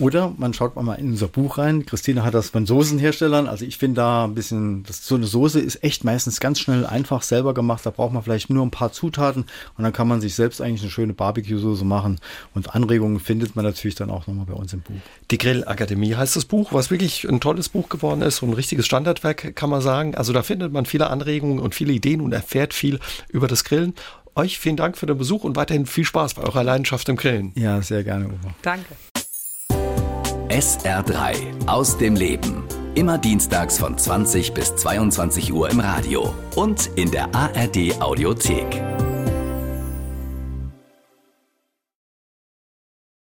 Oder 0.00 0.32
man 0.38 0.54
schaut 0.54 0.74
mal 0.76 0.94
in 0.94 1.10
unser 1.10 1.28
Buch 1.28 1.58
rein. 1.58 1.84
Christine 1.84 2.24
hat 2.24 2.32
das 2.32 2.48
von 2.48 2.64
Soßenherstellern. 2.64 3.46
Also 3.46 3.66
ich 3.66 3.76
finde 3.76 3.96
da 3.96 4.24
ein 4.24 4.34
bisschen, 4.34 4.82
das, 4.84 5.06
so 5.06 5.14
eine 5.14 5.26
Soße 5.26 5.60
ist 5.60 5.84
echt 5.84 6.04
meistens 6.04 6.40
ganz 6.40 6.58
schnell 6.58 6.86
einfach 6.86 7.22
selber 7.22 7.52
gemacht. 7.52 7.84
Da 7.84 7.90
braucht 7.90 8.14
man 8.14 8.22
vielleicht 8.22 8.48
nur 8.48 8.64
ein 8.64 8.70
paar 8.70 8.92
Zutaten 8.92 9.44
und 9.76 9.84
dann 9.84 9.92
kann 9.92 10.08
man 10.08 10.22
sich 10.22 10.34
selbst 10.34 10.62
eigentlich 10.62 10.80
eine 10.80 10.90
schöne 10.90 11.12
Barbecue-Soße 11.12 11.84
machen. 11.84 12.18
Und 12.54 12.74
Anregungen 12.74 13.20
findet 13.20 13.56
man 13.56 13.64
natürlich 13.64 13.94
dann 13.94 14.10
auch 14.10 14.26
nochmal 14.26 14.46
bei 14.46 14.54
uns 14.54 14.72
im 14.72 14.80
Buch. 14.80 14.94
Die 15.30 15.36
Grillakademie 15.36 16.14
heißt 16.14 16.34
das 16.34 16.46
Buch, 16.46 16.72
was 16.72 16.90
wirklich 16.90 17.28
ein 17.28 17.40
tolles 17.40 17.68
Buch 17.68 17.90
geworden 17.90 18.22
ist. 18.22 18.36
So 18.36 18.46
ein 18.46 18.54
richtiges 18.54 18.86
Standardwerk, 18.86 19.54
kann 19.54 19.68
man 19.68 19.82
sagen. 19.82 20.14
Also 20.14 20.32
da 20.32 20.42
findet 20.42 20.72
man 20.72 20.86
viele 20.86 21.10
Anregungen 21.10 21.58
und 21.58 21.74
viele 21.74 21.92
Ideen 21.92 22.22
und 22.22 22.32
erfährt 22.32 22.72
viel 22.72 23.00
über 23.28 23.48
das 23.48 23.64
Grillen. 23.64 23.94
Euch 24.34 24.58
vielen 24.58 24.76
Dank 24.76 24.96
für 24.96 25.06
den 25.06 25.18
Besuch 25.18 25.44
und 25.44 25.56
weiterhin 25.56 25.84
viel 25.84 26.04
Spaß 26.04 26.34
bei 26.34 26.42
eurer 26.42 26.64
Leidenschaft 26.64 27.06
im 27.10 27.16
Grillen. 27.16 27.52
Ja, 27.56 27.82
sehr 27.82 28.02
gerne, 28.04 28.26
Uwe. 28.26 28.54
Danke. 28.62 28.96
SR3 30.50 31.68
aus 31.68 31.96
dem 31.96 32.16
Leben. 32.16 32.64
Immer 32.96 33.18
dienstags 33.18 33.78
von 33.78 33.96
20 33.96 34.52
bis 34.52 34.74
22 34.74 35.52
Uhr 35.52 35.70
im 35.70 35.78
Radio 35.78 36.34
und 36.56 36.90
in 36.96 37.08
der 37.12 37.32
ARD 37.32 38.00
Audiothek. 38.00 38.66